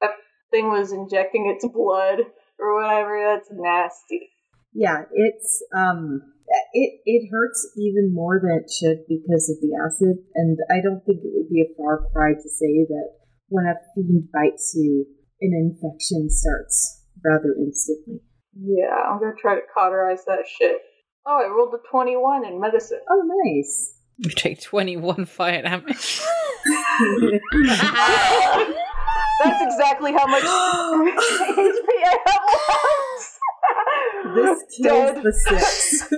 that 0.00 0.10
thing 0.50 0.70
was 0.70 0.92
injecting 0.92 1.52
its 1.54 1.66
blood 1.72 2.20
or 2.58 2.74
whatever. 2.74 3.36
That's 3.36 3.48
nasty. 3.52 4.30
Yeah, 4.74 5.02
it's 5.12 5.62
um 5.74 6.22
it 6.72 7.00
it 7.04 7.28
hurts 7.30 7.72
even 7.76 8.14
more 8.14 8.40
than 8.40 8.62
it 8.64 8.70
should 8.70 9.04
because 9.08 9.50
of 9.50 9.60
the 9.60 9.76
acid, 9.84 10.16
and 10.34 10.58
I 10.70 10.80
don't 10.80 11.04
think 11.04 11.20
it 11.22 11.32
would 11.34 11.48
be 11.48 11.62
a 11.62 11.76
far 11.76 12.08
cry 12.12 12.32
to 12.34 12.48
say 12.48 12.86
that 12.88 13.08
when 13.48 13.66
a 13.66 13.74
fiend 13.94 14.28
bites 14.32 14.72
you, 14.74 15.06
an 15.40 15.52
infection 15.52 16.30
starts 16.30 17.04
rather 17.24 17.54
instantly. 17.58 18.20
Yeah, 18.54 18.94
I'm 19.08 19.20
gonna 19.20 19.34
try 19.40 19.54
to 19.54 19.66
cauterize 19.72 20.24
that 20.26 20.46
shit. 20.46 20.78
Oh, 21.26 21.38
I 21.38 21.48
rolled 21.48 21.74
a 21.74 21.88
21 21.88 22.44
in 22.44 22.60
medicine. 22.60 23.00
Oh, 23.08 23.22
nice. 23.44 23.94
You 24.22 24.30
take 24.30 24.60
21 24.62 25.24
fire 25.26 25.62
damage. 25.62 26.20
That's 29.42 29.62
exactly 29.62 30.12
how 30.12 30.26
much 30.26 30.44
HP 30.44 30.48
I 32.04 32.16
have 32.26 32.44
left. 34.34 34.36
This 34.36 34.58
Dead. 34.82 35.14
kills 35.14 35.24
the 35.24 35.32
six. 35.32 36.02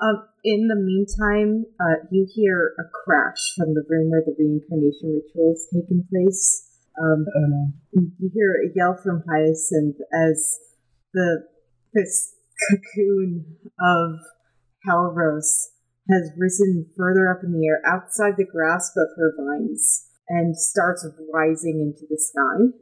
um, 0.00 0.16
in 0.44 0.68
the 0.68 0.76
meantime, 0.76 1.64
uh, 1.80 2.06
you 2.12 2.26
hear 2.32 2.72
a 2.78 2.84
crash 3.04 3.42
from 3.58 3.74
the 3.74 3.82
room 3.88 4.10
where 4.10 4.22
the 4.24 4.34
reincarnation 4.38 5.20
ritual 5.24 5.52
is 5.52 5.66
taking 5.74 6.04
place. 6.10 6.70
Um, 7.02 7.26
Oh 7.36 7.46
no. 7.48 7.72
you 8.20 8.30
hear 8.32 8.54
a 8.62 8.68
yell 8.76 8.94
from 9.02 9.24
Hyacinth 9.28 9.96
as 10.30 10.58
the 11.12 11.44
this 11.92 12.34
cocoon 12.70 13.56
of 13.80 14.20
Halros 14.86 15.70
has 16.10 16.30
risen 16.38 16.86
further 16.96 17.30
up 17.30 17.42
in 17.42 17.52
the 17.52 17.66
air 17.66 17.80
outside 17.86 18.34
the 18.36 18.44
grasp 18.44 18.92
of 18.96 19.08
her 19.16 19.32
vines 19.38 20.06
and 20.28 20.56
starts 20.56 21.06
rising 21.32 21.80
into 21.80 22.06
the 22.08 22.18
sky 22.18 22.78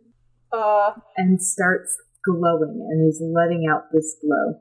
Uh, 0.52 0.92
and 1.16 1.40
starts 1.42 1.96
glowing 2.24 2.86
and 2.90 3.08
is 3.08 3.22
letting 3.22 3.66
out 3.70 3.84
this 3.92 4.16
glow. 4.20 4.60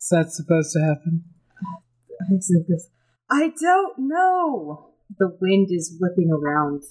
Is 0.00 0.08
that 0.10 0.30
supposed 0.30 0.72
to 0.72 0.80
happen. 0.80 1.24
Hyacinth 2.28 2.68
goes, 2.68 2.88
I 3.30 3.52
don't 3.60 3.98
know. 3.98 4.90
The 5.18 5.36
wind 5.40 5.68
is 5.70 5.96
whipping 6.00 6.30
around. 6.30 6.82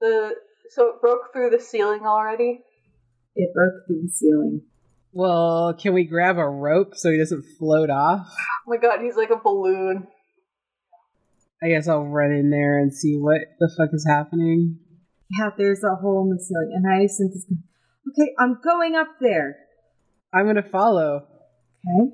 the 0.00 0.34
so 0.70 0.88
it 0.88 1.00
broke 1.02 1.32
through 1.32 1.50
the 1.50 1.60
ceiling 1.60 2.06
already. 2.06 2.62
It 3.36 3.52
broke 3.54 3.86
through 3.86 4.02
the 4.02 4.12
ceiling. 4.12 4.62
Well, 5.12 5.74
can 5.78 5.92
we 5.94 6.04
grab 6.04 6.38
a 6.38 6.48
rope 6.48 6.94
so 6.94 7.10
he 7.10 7.18
doesn't 7.18 7.44
float 7.58 7.90
off? 7.90 8.26
Oh 8.28 8.70
my 8.70 8.76
god, 8.78 9.00
he's 9.02 9.16
like 9.16 9.30
a 9.30 9.36
balloon. 9.36 10.06
I 11.62 11.68
guess 11.68 11.86
I'll 11.86 12.04
run 12.06 12.32
in 12.32 12.50
there 12.50 12.78
and 12.78 12.92
see 12.92 13.16
what 13.18 13.40
the 13.60 13.70
fuck 13.76 13.90
is 13.92 14.06
happening. 14.08 14.78
Yeah, 15.30 15.50
there's 15.56 15.84
a 15.84 15.94
hole 16.00 16.22
in 16.24 16.36
the 16.36 16.42
ceiling. 16.42 16.72
And 16.74 16.84
Hyacinth 16.86 17.32
is 17.36 17.44
going, 17.48 17.62
Okay, 18.10 18.32
I'm 18.38 18.58
going 18.64 18.96
up 18.96 19.08
there. 19.20 19.56
I'm 20.34 20.46
gonna 20.46 20.62
follow. 20.62 21.26
Okay. 21.98 22.10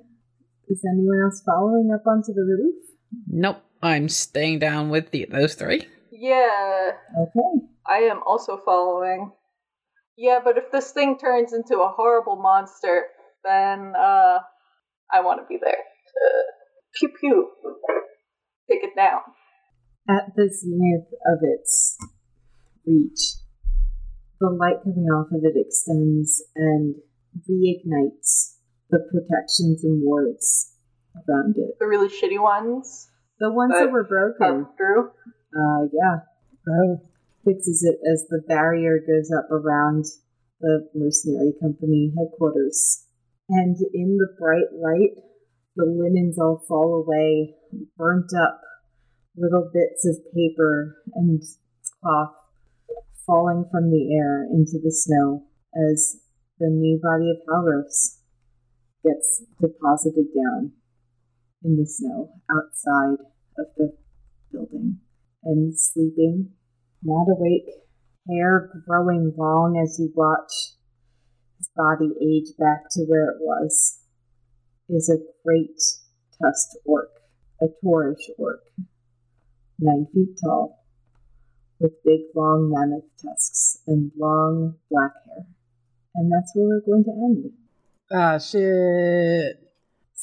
Is 0.69 0.85
anyone 0.93 1.21
else 1.25 1.43
following 1.47 1.91
up 1.95 2.07
onto 2.07 2.33
the 2.35 2.43
roof? 2.43 2.75
nope, 3.27 3.63
I'm 3.83 4.09
staying 4.09 4.59
down 4.59 4.91
with 4.91 5.13
the, 5.13 5.27
those 5.31 5.55
three. 5.55 5.87
Yeah, 6.13 6.91
Okay. 7.19 7.67
I 7.87 7.99
am 8.01 8.21
also 8.27 8.61
following. 8.65 9.33
Yeah, 10.21 10.41
but 10.43 10.59
if 10.59 10.73
this 10.73 10.91
thing 10.91 11.17
turns 11.17 11.53
into 11.53 11.79
a 11.79 11.93
horrible 11.97 12.35
monster, 12.43 13.05
then 13.45 13.93
uh, 13.97 14.39
I 15.15 15.21
want 15.23 15.39
to 15.41 15.47
be 15.49 15.59
there 15.63 15.79
to 15.79 16.43
pew 16.99 17.09
pew, 17.21 17.51
take 18.69 18.83
it 18.83 18.97
down. 18.97 19.21
At 20.09 20.35
the 20.35 20.49
zenith 20.51 21.07
of 21.25 21.39
its 21.43 21.97
reach, 22.85 23.39
the 24.41 24.51
light 24.51 24.83
coming 24.83 25.07
off 25.07 25.29
of 25.33 25.45
it 25.45 25.55
extends 25.57 26.43
and 26.57 26.97
reignites 27.49 28.57
the 28.91 28.99
protections 29.13 29.85
and 29.85 30.03
wards 30.05 30.73
around 31.29 31.55
it. 31.59 31.79
The 31.79 31.87
really 31.87 32.09
shitty 32.09 32.43
ones 32.43 33.07
The 33.39 33.53
ones 33.53 33.75
that 33.79 33.93
were 33.93 34.03
broken, 34.05 34.67
through. 34.77 35.11
uh, 35.55 35.87
yeah, 35.93 36.17
Oh, 36.69 37.01
fixes 37.49 37.83
it 37.83 37.99
as 38.13 38.27
the 38.29 38.43
barrier 38.47 38.99
goes 38.99 39.33
up 39.33 39.51
around 39.51 40.05
the 40.61 40.89
mercenary 40.95 41.53
company 41.61 42.13
headquarters. 42.17 43.05
And 43.49 43.77
in 43.95 44.19
the 44.19 44.29
bright 44.39 44.69
light, 44.77 45.17
the 45.77 45.87
linens 45.87 46.39
all 46.39 46.63
fall 46.69 47.03
away, 47.03 47.55
burnt 47.97 48.31
up, 48.39 48.61
little 49.37 49.71
bits 49.73 50.07
of 50.07 50.17
paper 50.35 50.97
and 51.15 51.43
cloth 52.03 52.35
falling 53.27 53.65
from 53.71 53.91
the 53.91 54.15
air 54.15 54.45
into 54.45 54.79
the 54.83 54.91
snow 54.91 55.45
as 55.91 56.17
the 56.59 56.69
new 56.69 56.99
body 57.03 57.31
of 57.31 57.37
Halros 57.49 58.19
gets 59.05 59.45
deposited 59.61 60.27
down 60.35 60.73
in 61.63 61.77
the 61.77 61.87
snow 61.87 62.31
outside 62.51 63.25
of 63.59 63.67
the 63.77 63.97
building 64.51 64.99
and 65.45 65.79
sleeping 65.79 66.51
not 67.03 67.27
awake, 67.31 67.69
hair 68.29 68.71
growing 68.87 69.33
long 69.37 69.81
as 69.83 69.99
you 69.99 70.13
watch 70.15 70.53
his 71.59 71.71
body 71.77 72.11
age 72.21 72.57
back 72.59 72.89
to 72.91 73.05
where 73.05 73.31
it 73.31 73.37
was, 73.41 74.01
is 74.89 75.09
a 75.09 75.19
great 75.45 75.81
tusked 76.43 76.77
orc, 76.85 77.11
a 77.61 77.67
Taurish 77.85 78.31
orc, 78.39 78.61
nine 79.79 80.07
feet 80.13 80.39
tall, 80.43 80.85
with 81.81 81.93
big 82.05 82.21
long 82.35 82.71
mammoth 82.71 83.05
tusks 83.23 83.79
and 83.87 84.11
long 84.19 84.75
black 84.91 85.13
hair. 85.27 85.47
And 86.15 86.33
that's 86.33 86.53
where 86.55 86.67
we're 86.67 86.81
going 86.81 87.05
to 87.05 87.11
end. 87.11 87.53
ah, 88.11 88.39
shit. 88.39 89.68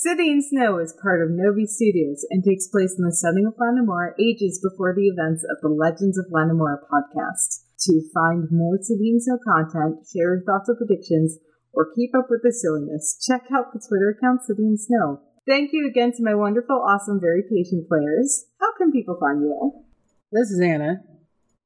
City 0.05 0.29
in 0.29 0.39
Snow 0.39 0.77
is 0.77 0.93
part 1.01 1.25
of 1.25 1.33
Novi 1.33 1.65
Studios 1.65 2.27
and 2.29 2.45
takes 2.45 2.67
place 2.67 2.93
in 2.93 3.01
the 3.01 3.11
setting 3.11 3.49
of 3.49 3.57
Lanamora 3.57 4.13
ages 4.21 4.61
before 4.61 4.93
the 4.93 5.09
events 5.09 5.41
of 5.49 5.57
the 5.65 5.73
Legends 5.73 6.13
of 6.21 6.29
Lanamora 6.29 6.77
podcast. 6.85 7.65
To 7.89 8.05
find 8.13 8.45
more 8.51 8.77
City 8.77 9.09
in 9.09 9.19
Snow 9.19 9.41
content, 9.41 10.05
share 10.05 10.37
your 10.37 10.43
thoughts 10.45 10.69
or 10.69 10.77
predictions, 10.77 11.39
or 11.73 11.89
keep 11.97 12.13
up 12.13 12.27
with 12.29 12.45
the 12.45 12.53
silliness, 12.53 13.17
check 13.17 13.49
out 13.49 13.73
the 13.73 13.81
Twitter 13.81 14.13
account 14.13 14.45
City 14.45 14.61
in 14.61 14.77
Snow. 14.77 15.25
Thank 15.49 15.73
you 15.73 15.89
again 15.89 16.13
to 16.13 16.21
my 16.21 16.35
wonderful, 16.35 16.85
awesome, 16.85 17.17
very 17.19 17.41
patient 17.41 17.89
players. 17.89 18.45
How 18.61 18.77
can 18.77 18.91
people 18.91 19.17
find 19.19 19.41
you 19.41 19.57
all? 19.57 19.89
This 20.31 20.53
is 20.53 20.61
Anna. 20.61 21.01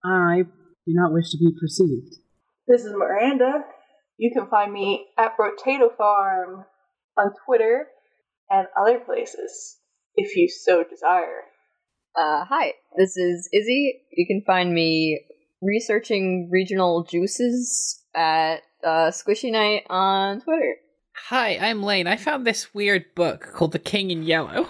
I 0.01 0.47
do 0.87 0.95
not 0.95 1.11
wish 1.11 1.29
to 1.31 1.37
be 1.37 1.51
perceived. 1.59 2.23
This 2.69 2.85
is 2.85 2.93
Miranda. 2.95 3.65
You 4.15 4.31
can 4.31 4.47
find 4.47 4.71
me 4.71 5.07
at 5.17 5.35
Potato 5.35 5.91
Farm 5.97 6.63
on 7.17 7.33
Twitter 7.45 7.87
and 8.49 8.67
other 8.79 8.99
places 8.99 9.77
if 10.15 10.35
you 10.35 10.47
so 10.49 10.83
desire. 10.83 11.43
Uh, 12.15 12.43
hi, 12.45 12.73
this 12.97 13.15
is 13.17 13.49
Izzy. 13.53 14.01
You 14.11 14.25
can 14.27 14.41
find 14.45 14.73
me 14.73 15.21
researching 15.61 16.49
regional 16.51 17.03
juices 17.03 18.03
at 18.15 18.61
uh, 18.83 19.11
Squishy 19.11 19.51
Night 19.51 19.83
on 19.89 20.41
Twitter. 20.41 20.75
Hi, 21.27 21.57
I'm 21.57 21.83
Lane. 21.83 22.07
I 22.07 22.15
found 22.15 22.45
this 22.45 22.73
weird 22.73 23.05
book 23.15 23.49
called 23.53 23.73
The 23.73 23.79
King 23.79 24.09
in 24.11 24.23
Yellow. 24.23 24.69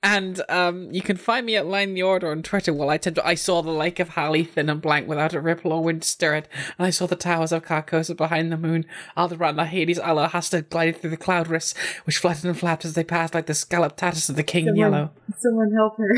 And 0.00 0.40
um, 0.48 0.92
you 0.92 1.02
can 1.02 1.16
find 1.16 1.44
me 1.44 1.56
at 1.56 1.66
Line 1.66 1.94
the 1.94 2.04
Order 2.04 2.30
on 2.30 2.42
Twitter. 2.44 2.72
Well, 2.72 2.88
I 2.88 2.98
tend 2.98 3.16
to, 3.16 3.26
I 3.26 3.34
saw 3.34 3.62
the 3.62 3.72
lake 3.72 3.98
of 3.98 4.10
Hali 4.10 4.44
thin 4.44 4.70
and 4.70 4.80
blank 4.80 5.08
without 5.08 5.34
a 5.34 5.40
ripple 5.40 5.72
or 5.72 5.82
wind 5.82 6.02
to 6.02 6.08
stir 6.08 6.36
it, 6.36 6.48
and 6.78 6.86
I 6.86 6.90
saw 6.90 7.06
the 7.08 7.16
towers 7.16 7.50
of 7.50 7.64
Carcosa 7.64 8.16
behind 8.16 8.52
the 8.52 8.56
moon. 8.56 8.86
Aldebaran, 9.16 9.56
Hyades, 9.58 9.98
Alar, 9.98 10.30
Hastur 10.30 10.68
glided 10.68 11.00
through 11.00 11.10
the 11.10 11.16
cloud 11.16 11.48
rifts, 11.48 11.74
which 12.04 12.18
fluttered 12.18 12.44
and 12.44 12.56
flapped 12.58 12.84
as 12.84 12.94
they 12.94 13.02
passed 13.02 13.34
like 13.34 13.46
the 13.46 13.54
scalloped 13.54 13.96
tatters 13.96 14.28
of 14.30 14.36
the 14.36 14.44
king 14.44 14.66
in 14.68 14.76
Someone- 14.76 14.92
yellow. 14.92 15.10
Someone 15.38 15.72
help 15.72 15.96
her. 15.98 16.14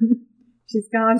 She's 0.70 0.88
gone. 0.92 1.18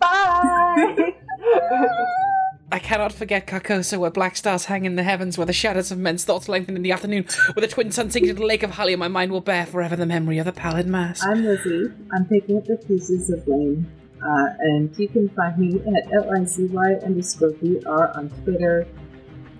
Bye. 0.00 1.14
I 2.70 2.78
cannot 2.78 3.12
forget 3.12 3.46
Carcosa, 3.46 3.98
where 3.98 4.10
black 4.10 4.36
stars 4.36 4.66
hang 4.66 4.84
in 4.84 4.96
the 4.96 5.02
heavens, 5.02 5.38
where 5.38 5.46
the 5.46 5.54
shadows 5.54 5.90
of 5.90 5.98
men's 5.98 6.24
thoughts 6.24 6.48
lengthen 6.50 6.76
in 6.76 6.82
the 6.82 6.92
afternoon, 6.92 7.24
where 7.54 7.66
the 7.66 7.72
twin 7.72 7.90
sun 7.90 8.10
sinks 8.10 8.28
into 8.28 8.40
the 8.40 8.46
lake 8.46 8.62
of 8.62 8.72
Hali, 8.72 8.92
and 8.92 9.00
my 9.00 9.08
mind 9.08 9.32
will 9.32 9.40
bear 9.40 9.64
forever 9.64 9.96
the 9.96 10.04
memory 10.04 10.36
of 10.38 10.44
the 10.44 10.52
pallid 10.52 10.86
mask. 10.86 11.24
I'm 11.26 11.44
Lizzie. 11.44 11.90
I'm 12.12 12.26
picking 12.26 12.58
up 12.58 12.66
the 12.66 12.76
pieces 12.76 13.30
of 13.30 13.44
blame, 13.46 13.86
Uh, 14.20 14.48
and 14.58 14.98
you 14.98 15.08
can 15.08 15.28
find 15.30 15.56
me 15.56 15.80
at 15.96 16.12
L-I-Z-Y 16.12 16.94
underscore 17.06 17.52
VR 17.52 18.14
on 18.16 18.28
Twitter. 18.44 18.86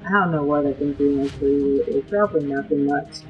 I 0.05 0.11
don't 0.13 0.33
know 0.33 0.43
what 0.43 0.67
I've 0.67 0.79
been 0.79 0.95
doing 0.95 1.23
lately. 1.23 1.79
lately. 1.79 2.03
Probably 2.03 2.45
nothing 2.45 2.87
much. 2.87 3.21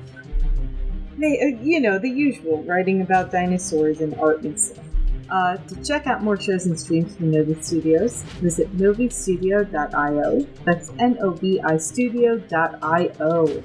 Hey, 1.20 1.38
uh, 1.40 1.62
you 1.62 1.80
know, 1.80 1.98
the 1.98 2.08
usual, 2.08 2.62
writing 2.64 3.02
about 3.02 3.30
dinosaurs 3.30 4.00
and 4.00 4.14
art 4.18 4.42
and 4.42 4.58
stuff. 4.58 4.84
Uh, 5.30 5.56
to 5.56 5.84
check 5.84 6.06
out 6.06 6.22
more 6.22 6.40
shows 6.40 6.66
and 6.66 6.78
streams 6.78 7.14
from 7.16 7.30
Novi 7.30 7.60
Studios, 7.60 8.22
visit 8.40 8.74
novistudio.io. 8.76 10.46
That's 10.64 10.90
N-O-V-I 10.98 11.76
studio.io. 11.76 13.62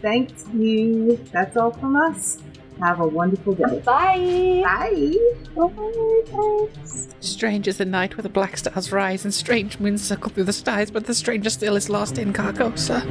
Thank 0.00 0.30
you. 0.52 1.16
That's 1.32 1.56
all 1.56 1.72
from 1.72 1.96
us. 1.96 2.38
Have 2.80 3.00
a 3.00 3.06
wonderful 3.06 3.54
day. 3.54 3.80
Bye. 3.84 4.62
Bye. 4.64 5.16
Bye. 5.56 6.68
Strange 7.20 7.66
is 7.66 7.78
the 7.78 7.84
night 7.84 8.16
where 8.16 8.22
the 8.22 8.28
black 8.28 8.56
stars 8.56 8.92
rise 8.92 9.24
and 9.24 9.34
strange 9.34 9.80
moons 9.80 10.02
circle 10.02 10.30
through 10.30 10.44
the 10.44 10.52
skies, 10.52 10.90
but 10.90 11.06
the 11.06 11.14
stranger 11.14 11.50
still 11.50 11.74
is 11.74 11.88
lost 11.90 12.18
in 12.18 12.32
Carcosa. 12.32 13.02